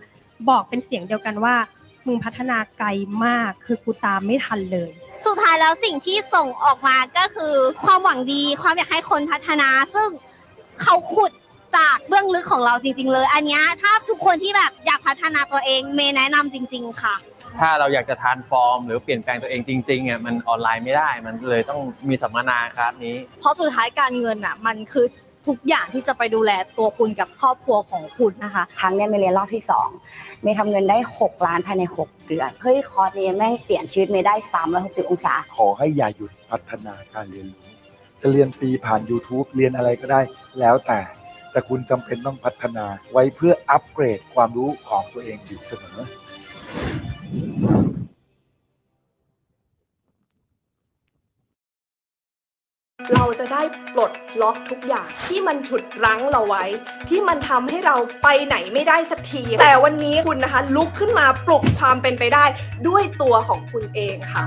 [0.49, 1.55] บอกเป็นเสียงเดียวกันว่า
[2.05, 2.87] มึงพัฒนาไกล
[3.25, 4.91] มากคือกูตามไม่ทันเลย
[5.25, 7.53] สุดท้ายแล้วสิ่งที่ส่งออกมาก็คือ
[7.83, 10.09] ความหวังดีความอยากให้คนพัฒนา ซึ่ง
[10.81, 11.31] เขาขุด
[11.77, 17.15] จากเบื้องลึกของเราจริง ๆ เลย อันเนี้ยถ้าทุกคนที่แบบอยากพัฒนาตัวเองเมย์แนะนำจริง ๆ ค่ะ
[17.59, 21.79] ถ้าเราอยากจะทานฟอร์ม หรือเปลี่ยนแปลงตัวเองจริงๆอะมันออนไลน์ไม่ได้มันเลยต้อง
[22.09, 25.05] มีสัมมนาครับนี้ เพราะสุดท้ายการเงินอะ มันคือ
[25.47, 29.89] ทุกอย่างที่จะไปดูแลตัวคุณกับครอบครัวของคุณนะคะ ครั้งเนี้ยเมย์เรียนรอบที่สอง
[30.41, 34.35] เมย์ทำเงินได้ 6 ล้านภายใน 6 เดือน เฮ้ยคอร์สนี้แม่งเปลี่ยนชีวิตเมย์ได้
[34.73, 37.65] 360 องศา ขอให้อย่าหยุดพัฒนาการเรียนรู้
[38.21, 40.21] จะเรียนฟรีผ่าน YouTube เรียนอะไรก็ได้
[40.59, 40.99] แล้วแต่
[41.51, 45.99] แต่คุณจำเป็นต้องพัฒนาไว้เพื่ออัปเกรดความรู้ของตัวเองอยู่เสมอ
[53.13, 53.61] เราจะได้
[53.93, 54.11] ปลด
[54.41, 56.65] ล็อกทุกอย่างที่มันฉุดรั้งเราไว้
[57.09, 62.45] ที่มันทำให้เราไปไหนไม่ได้สักที แต่วันนี้คุณนะคะลุกขึ้นมาปลุกความเป็นไปได้
[62.87, 64.43] ด้วยตัวของคุณเองค่ะ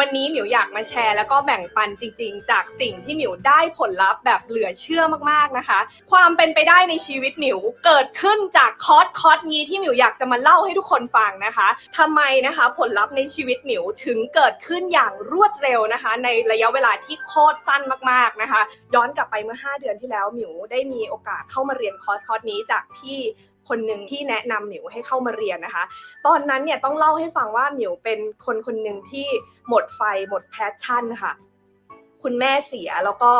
[0.00, 5.78] วันนี้หมิวอยากมาแชร์ แล้วก็แบ่งปันจริง ๆ จากสิ่งที่หมิวได้ผลลัพธ์แบบเหลือเชื่อมากๆนะคะ
[6.12, 11.68] ความเป็นไปได้ในชีวิตหมิวเกิดขึ้นจากคอร์สคอร์สนี้ที่หมิวอยากจะมาเล่าให้ทุกคนฟังนะคะ
[11.98, 18.60] ทำไมนะคะ ผลลัพธ์ในชีวิตหมิวถึงเกิดขึ้นอย่างรวดเร็วนะคะ ในระยะเวลาที่โคตรสั้นมากๆนะคะ
[18.94, 23.18] ย้อนกลับไปเมื่อ 5 เดือนที่แล้วหมิวได้มีโอกาสเข้ามาเรียนคอร์สคอร์สนี้จากพี่
[23.68, 25.84] คนหนึ่งที่แนะนำหมิวให้เข้ามาเรียนนะคะ
[26.26, 29.28] ตอนนั้นเนี่ยต้องเล่าให้ฟังว่าหมิวเป็นคนคนหนึ่งที่
[29.68, 31.32] หมดไฟหมด passion ค่ะ
[32.22, 33.32] คุณแม่เสียแล้วก็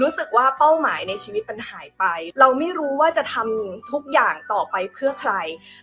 [0.00, 2.04] รู้สึกว่าเป้าหมายในชีวิตมันหายไป
[2.40, 5.32] เราไม่รู้ว่าจะทำทุกอย่างต่อไปเพื่อใคร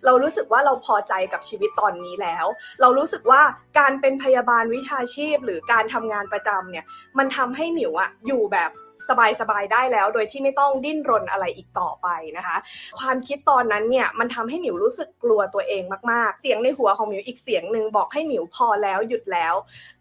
[0.06, 2.45] เรารู้สึกว่าเราพอใจกับชีวิตตอนนี้แล้ว
[2.82, 3.41] เรารู้สึกว่า
[3.80, 6.86] การเป็นพยาบาลวิชาชีพ หรือการทำงานประจำเนี่ย
[7.18, 8.72] มันทำให้หมิวอะอยู่แบบ
[9.10, 9.11] ส
[9.49, 12.07] บายๆได้แล้ว โดยที่ไม่ต้องดิ้นรนอะไรอีกต่อไป
[12.38, 12.57] นะคะ
[12.99, 19.53] ความคิดตอนนั้นเนี่ยมันทำให้หมิวรู้สึกกลัวตัวเองมากๆ เสียงในหัวของหมิวอีกเสียงหนึ่งบอกให้หมิวพอแล้วหยุดแล้ว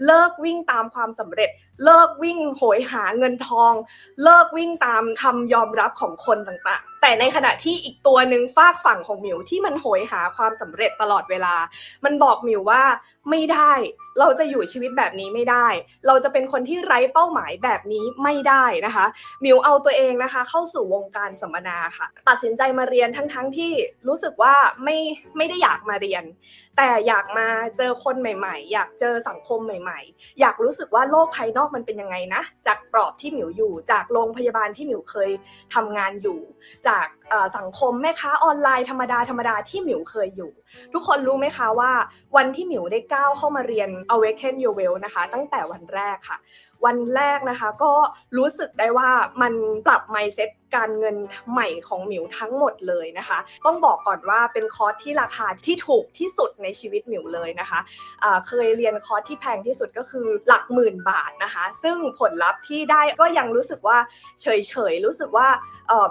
[0.06, 1.50] เลิกวิ่งตามความสำเร็จ
[1.84, 3.72] เลิกวิ่งโหยหาเงินทอง
[4.22, 11.54] เลิกวิ่งตามคำยอมรับของคนต่างๆ แต่ในขณะที่อีกตัวหนึ่งฝากฝั่งของหมิวที่มันโหยหาความสำเร็จตลอดเวลา
[12.04, 12.82] มันบอกหมิวว่า
[13.30, 13.72] ไม่ได้
[14.20, 15.66] เราจะอยู่ชีวิตแบบนี้ไม่ได้
[16.06, 19.06] เราจะเป็นคนที่ไร้เป้าหมายแบบนี้ไม่ได้นะคะ
[19.42, 23.72] หมิวเอาตัวเองนะคะ เข้าสู่วงการสัมมนาค่ะ ตัดสินใจมาเรียนทั้งๆทที่
[24.08, 24.96] รู้สึกว่าไม่
[25.36, 26.24] ไม่ได้อยากมาเรียน
[26.76, 35.30] แต่อยากมาเจอคนใหม่ๆ อยากเจอสังคมใหม่ ๆ อยากรู้สึกว่าโลกภายนอกมันเป็นยังไงนะ จากกรอบที่หมิวอยู่ จากโรงพยาบาลที่หมิวเคย
[35.74, 36.40] ทำงานอยู่
[36.88, 37.06] จาก
[37.56, 40.52] สังคมแม่ค้าออนไลน์ธรรมดาธรรมดาที่หมิวเคยอยู่
[40.92, 41.92] ทุกคนรู้ไหมคะว่า
[42.36, 46.38] วันที่หมิวได้ก้าวเข้ามาเรียน Awaken Your Wealth นะคะ ตั้งแต่วันแรกค่ะ
[46.84, 47.92] วันแรกนะคะก็
[48.38, 49.10] รู้สึกได้ว่า
[49.42, 49.52] มัน
[49.86, 51.16] ปรับ mindset การเงิน
[51.50, 63.98] ใหม่ของหมิวทั้งหมดเลยนะคะ ต้องบอกก่อนว่าเป็นคอร์สที่ราคาที่ถูกที่สุดในชีวิตหมิวเลยนะคะ เคยเรียนคอร์สที่แพงที่สุดก็คือหลักหมื่นบาทนะคะ ซึ่งผลลัพธ์ที่ได้ก็ยังรู้สึกว่า
[64.42, 64.46] เฉ
[64.90, 65.48] ยๆ รู้สึกว่า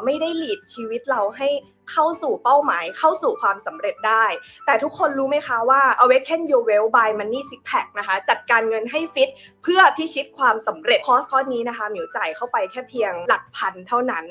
[0.05, 1.49] ไม่ได้ lead ชีวิตเราให้
[1.91, 4.25] เข้าสู่เป้าหมายเข้าสู่ความสำเร็จได้
[4.65, 9.29] แต่ทุกคนรู้ไหมคะว่า Awaken Your Wealth by Money Six Pack นะคะ จัดการเงินให้ฟิต
[9.63, 14.25] เพื่อพิชิตความสำเร็จคอร์สคอร์สนี้นะคะหมิวจ่ายเข้าไปแค่เพียงหลักพันเท่านั้น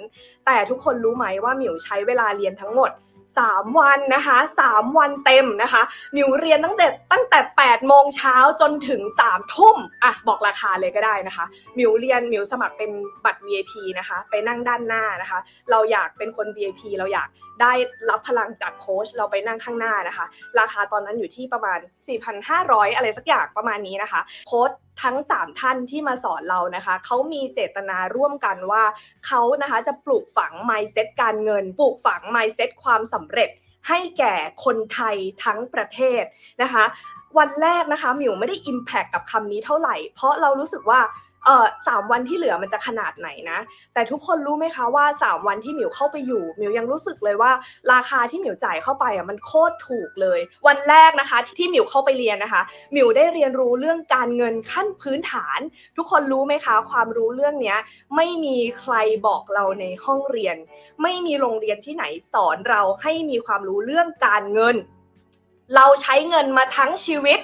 [0.46, 2.90] แต่ทุกคนรู้ไหมว่าหมิวใช้เวลาเรียนทั้งหมด
[3.46, 4.36] 3 วันนะคะ
[4.68, 5.82] 3 วันเต็มนะคะห
[6.16, 11.44] มิวเรียนตั้งแต่ตั้งแต่ 8 โมงเช้าจนถึง 3 ทุ่มอะบอกราคาเลยก็ได้นะคะ
[11.78, 12.90] มิวเรียนมิวสมัครเป็น
[13.24, 15.38] บัตร VIP นะคะ ไปนั่งด้านหน้านะคะ
[15.70, 17.28] เราอยากเป็นคน VIP เราอยาก
[17.60, 17.72] ได้
[18.10, 20.26] รับพลังจากโค้ชเราไปนั่งข้างหน้านะคะ
[20.58, 21.78] ราคาตอนนั้นอยู่ที่ประมาณ
[22.38, 24.70] 4,500 อะไรสักอย่างประมาณนี้นะคะโค้ช
[25.02, 28.84] ทั้ง 3 ท่านที่มาสอนเรานะคะเขามีเจตนาร่วมกันว่า
[29.26, 33.50] เขานะคะจะปลูกฝัง mindset การเงิน ปลูกฝัง mindset ความสำเร็จ
[33.88, 36.22] ให้แก่คนไทยทั้งประเทศ
[36.62, 36.84] นะคะ
[37.38, 41.00] วันแรกนะคะหมิวไม่ได้ impact กับคำนี้เท่าไหร่ เพราะเรารู้สึกว่า
[41.44, 43.58] เออสามวันที่เหลือมันจะขนาดไหนนะ
[43.94, 47.52] แต่ทุกคนรู้ไหมคะว่า 3 วันที่หมิวเข้าไปอยู่หมิวยังรู้สึกเลยว่า
[47.92, 55.58] ราคาที่หมิวจ่ายเข้าไปอะมันโคตรถูกเลย วันแรกนะคะที่หมิวเข้าไปเรียนนะคะหมิวได้เรียนรู้เรื่องการเงินขั้นพื้นฐาน
[55.96, 57.78] ทุกคนรู้ไหมคะ ความรู้เรื่องเนี้ย
[58.16, 58.94] ไม่มีใคร
[59.26, 60.56] บอกเราในห้องเรียน
[61.02, 64.76] ไม่มีโรงเรียนที่ไหนสอนเราให้มีความรู้เรื่องการเงิน
[65.76, 67.38] เราใช้เงินมาทั้งชีวิต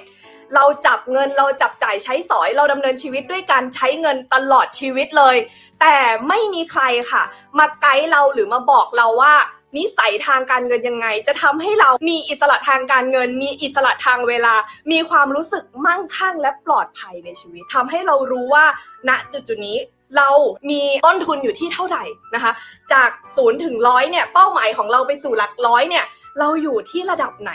[0.55, 5.35] เราจับเงินเราจับจ่ายใช้สอย เราดำเนินชีวิตด้วยการใช้เงินตลอดชีวิตเลย
[5.81, 5.95] แต่
[6.27, 7.23] ไม่มีใครค่ะ
[7.57, 9.33] มาไกด์เราหรือมาบอกเราว่า
[9.77, 14.53] นิสัยทางการเงินยังไง จะทำให้เรามีอิสระทางการเงิน มีอิสระทางเวลา
[14.91, 18.65] มีความรู้สึกมั่งคั่งและปลอดภัยในชีวิตทำให้เรารู้ว่า
[19.09, 19.77] ณจุดจุดนี้
[20.17, 20.29] เรา
[20.69, 22.03] มีต้นทุนอยู่ที่เท่าไหร่
[22.35, 22.51] นะคะ
[22.93, 26.05] จากศูนย์ถึงร้อยเนี่ยเป้าหมายของเราไปสู่หลักร้อยเนี่ย
[26.39, 27.51] เราอยู่ที่ระดับไหน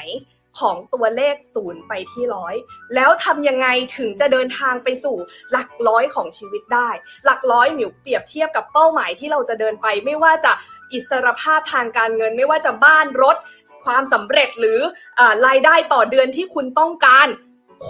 [0.59, 2.55] ของตัวเลขศูนย์ไปที่ร้อย
[2.95, 5.17] แล้วทำยังไงถึงจะเดินทางไปสู่
[5.53, 6.91] หลักร้อยของชีวิตได้
[7.25, 10.53] หลักร้อยหมิวเปรียบเทียบกับเป้าหมายที่เราจะเดินไป ไม่ว่าจะ
[10.93, 13.37] อิสรภาพทางการเงิน ไม่ว่าจะบ้านรถ
[13.85, 14.81] ความสำเร็จหรือ
[15.19, 17.29] ออรายได้ต่อเดือนที่คุณต้องการ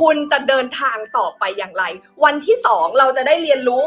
[0.01, 1.85] คุณจะเดินทางต่อไปอย่างไร
[2.25, 3.85] วันที่สองเราจะได้เรียนรู้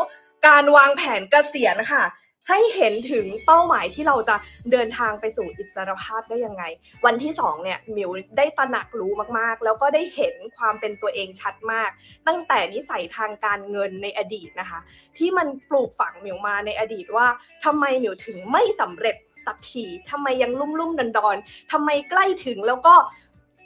[0.47, 2.03] การวางแผนเกษียณค่ะ
[2.49, 4.35] ให้เห็นถึงเป้าหมายที่เราจะ
[4.71, 6.63] เดินทางไปสู่อิสรภาพได้ยังไง
[7.05, 11.89] วันที่สองเนี่ยหมิวได้ตระหนักรู้มากๆ แล้วก็ได้เห็นความเป็นตัวเองชัดมาก
[12.27, 14.79] ตั้งแต่นิสัยทางการเงินในอดีตนะคะ
[15.17, 17.27] ที่มันปลูกฝังหมิวมาในอดีตว่า
[17.65, 19.15] ทำไมหมิวถึงไม่สำเร็จ
[19.45, 22.95] สักทีทำไมยังลุ่มลุ่มดอนดอนๆทำไมใกล้ถึงแล้วก็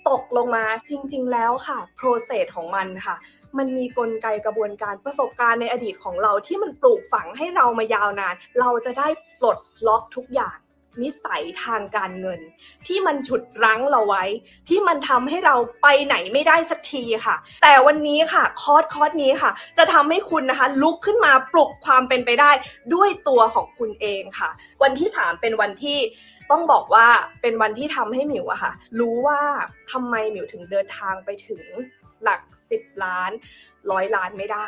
[0.09, 3.15] ตกลงมาจริง ๆ แล้วค่ะ process ของมันค่ะ
[3.57, 9.07] มันมีกลไกกระบวนการประสบการณ์ในอดีตของเราที่มันปลูกฝังให้เรามายาวนาน เราจะได้
[9.39, 10.57] ปลดล็อกทุกอย่าง
[11.03, 12.39] นิสัยทางการเงิน
[12.87, 14.23] ที่มันฉุดรั้งเราไว้
[14.69, 22.51] ที่มันทำให้เราไปไหนไม่ได้สักทีค่ะ แต่วันนี้ค่ะคอร์สคอร์สนี้ค่ะ จะทำให้คุณนะคะลุกขึ้นมาปลุกความเป็นไปได้
[22.93, 24.49] ด้วยตัวของคุณเองค่ะ
[24.83, 25.99] วันที่ 3 เป็นวันที่
[26.51, 27.07] ต้องบอกว่า
[27.41, 29.41] เป็นวันที่ทำให้หมิวอะค่ะ รู้ว่า
[29.91, 31.61] ทำไมหมิวถึงเดินทางไปถึง
[32.23, 33.31] หลัก 10 ล้าน
[33.91, 34.67] ร้อยล้านไม่ได้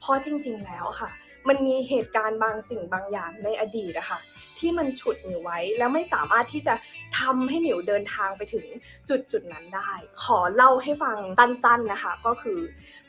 [0.00, 1.10] เพราะจริง ๆ แล้วค่ะ
[1.48, 4.18] มันมีเหตุการณ์บางสิ่งบางอย่างในอดีตนะคะ
[4.60, 6.74] ที่มันฉุดหมิวไว้ แล้วไม่สามารถที่จะ
[7.18, 8.66] ทำให้หมิวเดินทางไปถึง
[9.08, 9.92] จุดจุดนั้นได้
[10.24, 12.58] ขอเล่าให้ฟังสั้นๆนะคะ ก็คือ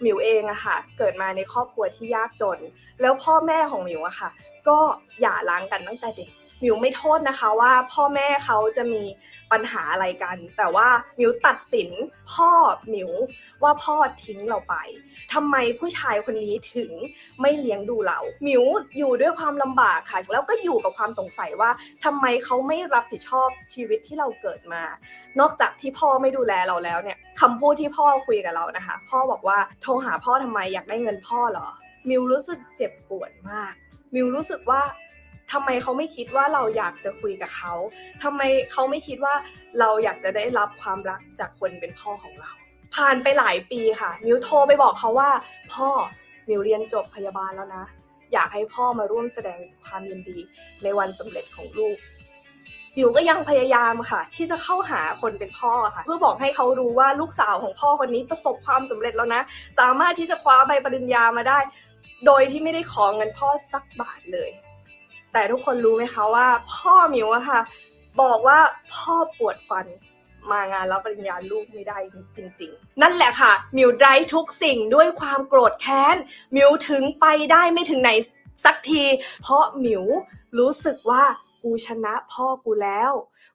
[0.01, 2.59] หมิวเองอะค่ะ เกิดมาในครอบครัวที่ยากจน
[3.01, 4.29] แล้วพ่อแม่ของหมิวอะค่ะ
[4.67, 4.79] ก็
[5.21, 6.31] หย่าร้างกันตั้งแต่เด็ก
[6.61, 9.03] หมิวไม่โทษนะคะว่าพ่อแม่เขาจะมี
[9.51, 11.89] ปัญหาอะไรกัน แต่ว่าหมิวตัดสิน
[12.31, 12.49] พ่อ
[12.89, 13.11] หมิว
[13.63, 14.75] ว่าพ่อทิ้งเราไป
[15.33, 16.91] ทำไมผู้ชายคนนี้ถึง
[17.41, 18.63] ไม่เลี้ยงดูเราหมิว
[18.97, 21.71] อยู่ด้วยความลำบากค่ะ แล้วก็อยู่กับความสงสยว่า
[22.03, 24.83] ทำไมเขาไม่รับผิดชอบชีวิตที่เราเกิดมา
[25.39, 31.67] นอกจากที่พ่อไม่ดูแลเราแล้วเนี่ยคำพูดที่พ่อคุยกับเรานะคะ พ่อบอกว่าโทรหาพ่อทำไมอยากได้เงินพ่อเหรอ
[32.09, 33.73] มิวรู้สึกเจ็บปวดมาก
[34.13, 34.81] มิวรู้สึกว่า
[35.51, 37.73] ทำไมเขาไม่คิดว่าเราอยากจะคุยกับเขา
[38.23, 39.35] ทำไมเขาไม่คิดว่า
[39.79, 42.51] เราอยากจะได้รับความรักจากคนเป็นพ่อของเรา
[42.95, 45.29] ผ่านไปหลายปีค่ะ มิวโทรไปบอกเขาว่า
[45.73, 45.89] พ่อ
[46.49, 47.85] มิวเรียนจบพยาบาลแล้วนะ
[48.33, 50.37] อยากให้พ่อมาร่วมแสดงความยินดี
[50.83, 51.97] ในวันสำเร็จของลูก
[52.97, 59.41] มิวก็ยังพยายามค่ะ ที่จะเข้าหาคนเป็นพ่อค่ะ เพื่อบอกให้เขารู้ว่าลูกสาวของพ่อคนนี้ประสบความสำเร็จแล้วนะ
[59.79, 61.59] สามารถที่จะคว้าใบปริญญามาได้
[62.25, 64.51] โดยที่ไม่ได้ขอเงินพ่อสักบาทเลย
[65.33, 67.61] แต่ทุกคนรู้ไหมคะว่า พ่อมิวอะค่ะ
[68.21, 68.59] บอกว่า
[68.93, 69.85] พ่อปวดฟัน
[70.51, 72.17] มางานรับปริญญาลูกไม่ได้จ
[72.61, 76.15] ริง ๆ นั่นแหละค่ะ มิวไดรทุกสิ่งด้วยความโกรธแค้น
[76.55, 78.11] มิวถึงไปได้ไม่ถึงไหน
[78.65, 79.03] สักที
[79.41, 80.03] เพราะมิว
[80.57, 81.23] รู้สึกว่า
[81.63, 83.11] กูชนะพ่อกูแล้ว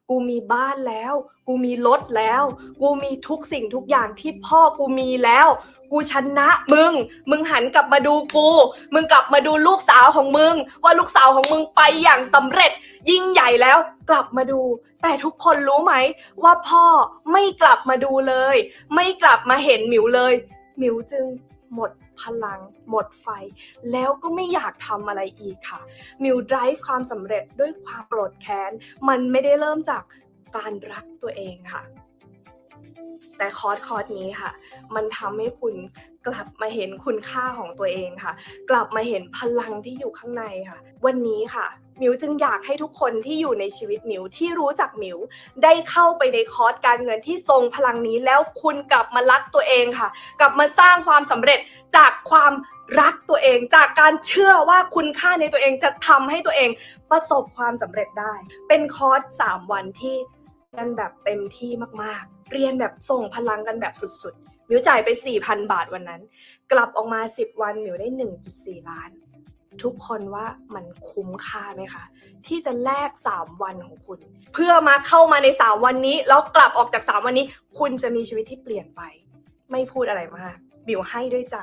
[0.09, 1.13] กูมีบ้านแล้ว
[1.47, 2.43] กูมีรถแล้ว
[2.81, 5.47] กูมีทุกสิ่งทุกอย่างที่พ่อกูมีแล้ว
[5.91, 6.93] กูชนะมึง
[7.29, 8.49] มึงหันกลับมาดูกู
[8.93, 12.71] มึงกลับมาดูลูกสาวของมึง ว่าลูกสาวของมึงไปอย่างสำเร็จ
[13.09, 13.77] ยิ่งใหญ่แล้ว
[14.09, 14.61] กลับมาดู
[15.01, 15.93] แต่ทุกคนรู้ไหม
[16.43, 16.85] ว่าพ่อ
[17.31, 18.57] ไม่กลับมาดูเลย
[18.95, 20.33] ไม่กลับมาเห็นหมิวเลย
[20.77, 21.25] หมิวจึง
[21.73, 21.91] หมด
[22.21, 22.59] พลัง
[22.89, 23.27] หมดไฟ
[23.91, 25.81] แล้วก็ไม่อยากทำอะไรอีกค่ะ
[26.23, 28.71] มิว drive ความสำเร็จด้วยความโกรธแค้น
[29.07, 30.03] มันไม่ได้เริ่มจาก
[30.55, 31.81] การรักตัวเองค่ะ
[33.37, 34.51] แต่คอร์สคอร์สนี้ค่ะ
[34.95, 35.75] มันทำให้คุณ
[36.27, 38.33] กลับมาเห็นคุณค่าของตัวเองค่ะ
[38.69, 41.67] กลับมาเห็นพลังที่อยู่ข้างในค่ะ วันนี้ค่ะ
[42.01, 45.17] หมิวจึงอยากให้ทุกคนที่อยู่ในชีวิตหมิวที่รู้จักหมิว
[45.63, 50.07] ได้เข้าไปในคอร์สการเงินที่ทรงพลังนี้แล้วคุณกลับมารักตัวเองค่ะ
[50.39, 51.59] กลับมาสร้างความสำเร็จ
[51.97, 52.53] จากความ
[53.01, 56.69] รักตัวเอง จากการเชื่อว่าคุณค่าในตัวเองจะทำให้ตัวเอง
[57.11, 58.33] ประสบความสำเร็จได้
[58.67, 60.15] เป็นคอร์ส3วันที่
[60.75, 61.71] กันแบบเต็มที่
[62.03, 66.21] มากๆ เรียนแบบส่งพลังกันแบบสุดๆ มิวจ่ายไป 4,000 บาทวันนั้น
[66.71, 68.07] กลับออกมา 10 วันมิวได้
[68.49, 69.09] 1.4 ล้าน
[69.83, 72.03] ทุกคนว่ามันคุ้มค่าไหมคะ
[72.47, 74.19] ที่จะแลก 3 วันของคุณ
[74.53, 77.45] เพื่อมาเข้ามาใน 3 วันนี้ แล้วกลับออกจาก 3 วันนี้
[77.77, 79.01] คุณจะมีชีวิตที่เปลี่ยนไป
[79.71, 80.55] ไม่พูดอะไรมาก
[80.87, 81.57] บิวให้ด้วยใจ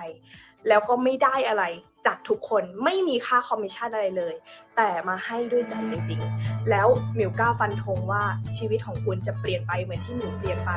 [0.68, 1.64] แล้วก็ไม่ได้อะไร
[2.06, 4.34] จากทุกคนไม่มีค่าคอมมิชชั่นอะไรเลย
[4.76, 8.22] แต่มาให้ด้วยใจจริงๆ แล้วหมิวกล้าฟันธงว่า
[8.56, 10.70] ชีวิตของคุณจะเปลี่ยนไปเหมือนที่หมิวเปลี่ยนไป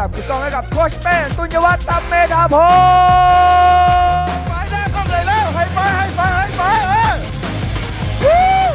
[0.00, 6.62] ยงปรบกึกก้องให้กับโคชเป้ตุนยวัฒน์ตัมเมธาพงศ์ไปหน้ากล้องเลยแล้วให้ไปให้ไปให้ไป
[8.22, 8.26] เอ
[8.66, 8.70] อ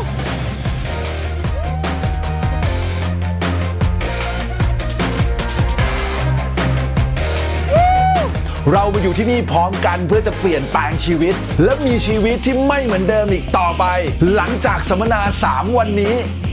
[8.71, 13.85] เรามาอยู่ที่นี่พร้อมกันเพื่อจะเปลี่ยนแปลงชีวิต และมีชีวิตที่ไม่เหมือนเดิมอีกต่อไป
[14.33, 16.15] หลังจากสัมมนา 3 วันนี้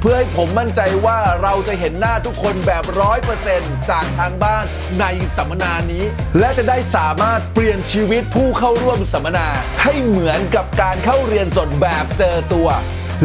[0.00, 4.64] เพื่อให้ผมมั่นใจว่าเราจะเห็นหน้าทุกคนแบบร้อยเปอร์เซ็นต์จากทางบ้าน
[5.00, 5.04] ใน
[5.36, 6.04] สัมมนานี้
[6.38, 9.46] และจะได้สามารถเปลี่ยนชีวิตผู้เข้าร่วมสัมมนา
[9.82, 12.68] ให้เหมือนกับการเข้าเรียนสดแบบเจอตัว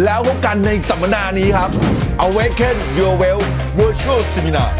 [0.03, 1.69] แล้วพบกันในสัมมนานี้ครับ
[2.27, 3.41] Awaken Your Well
[3.79, 4.71] Virtual Seminar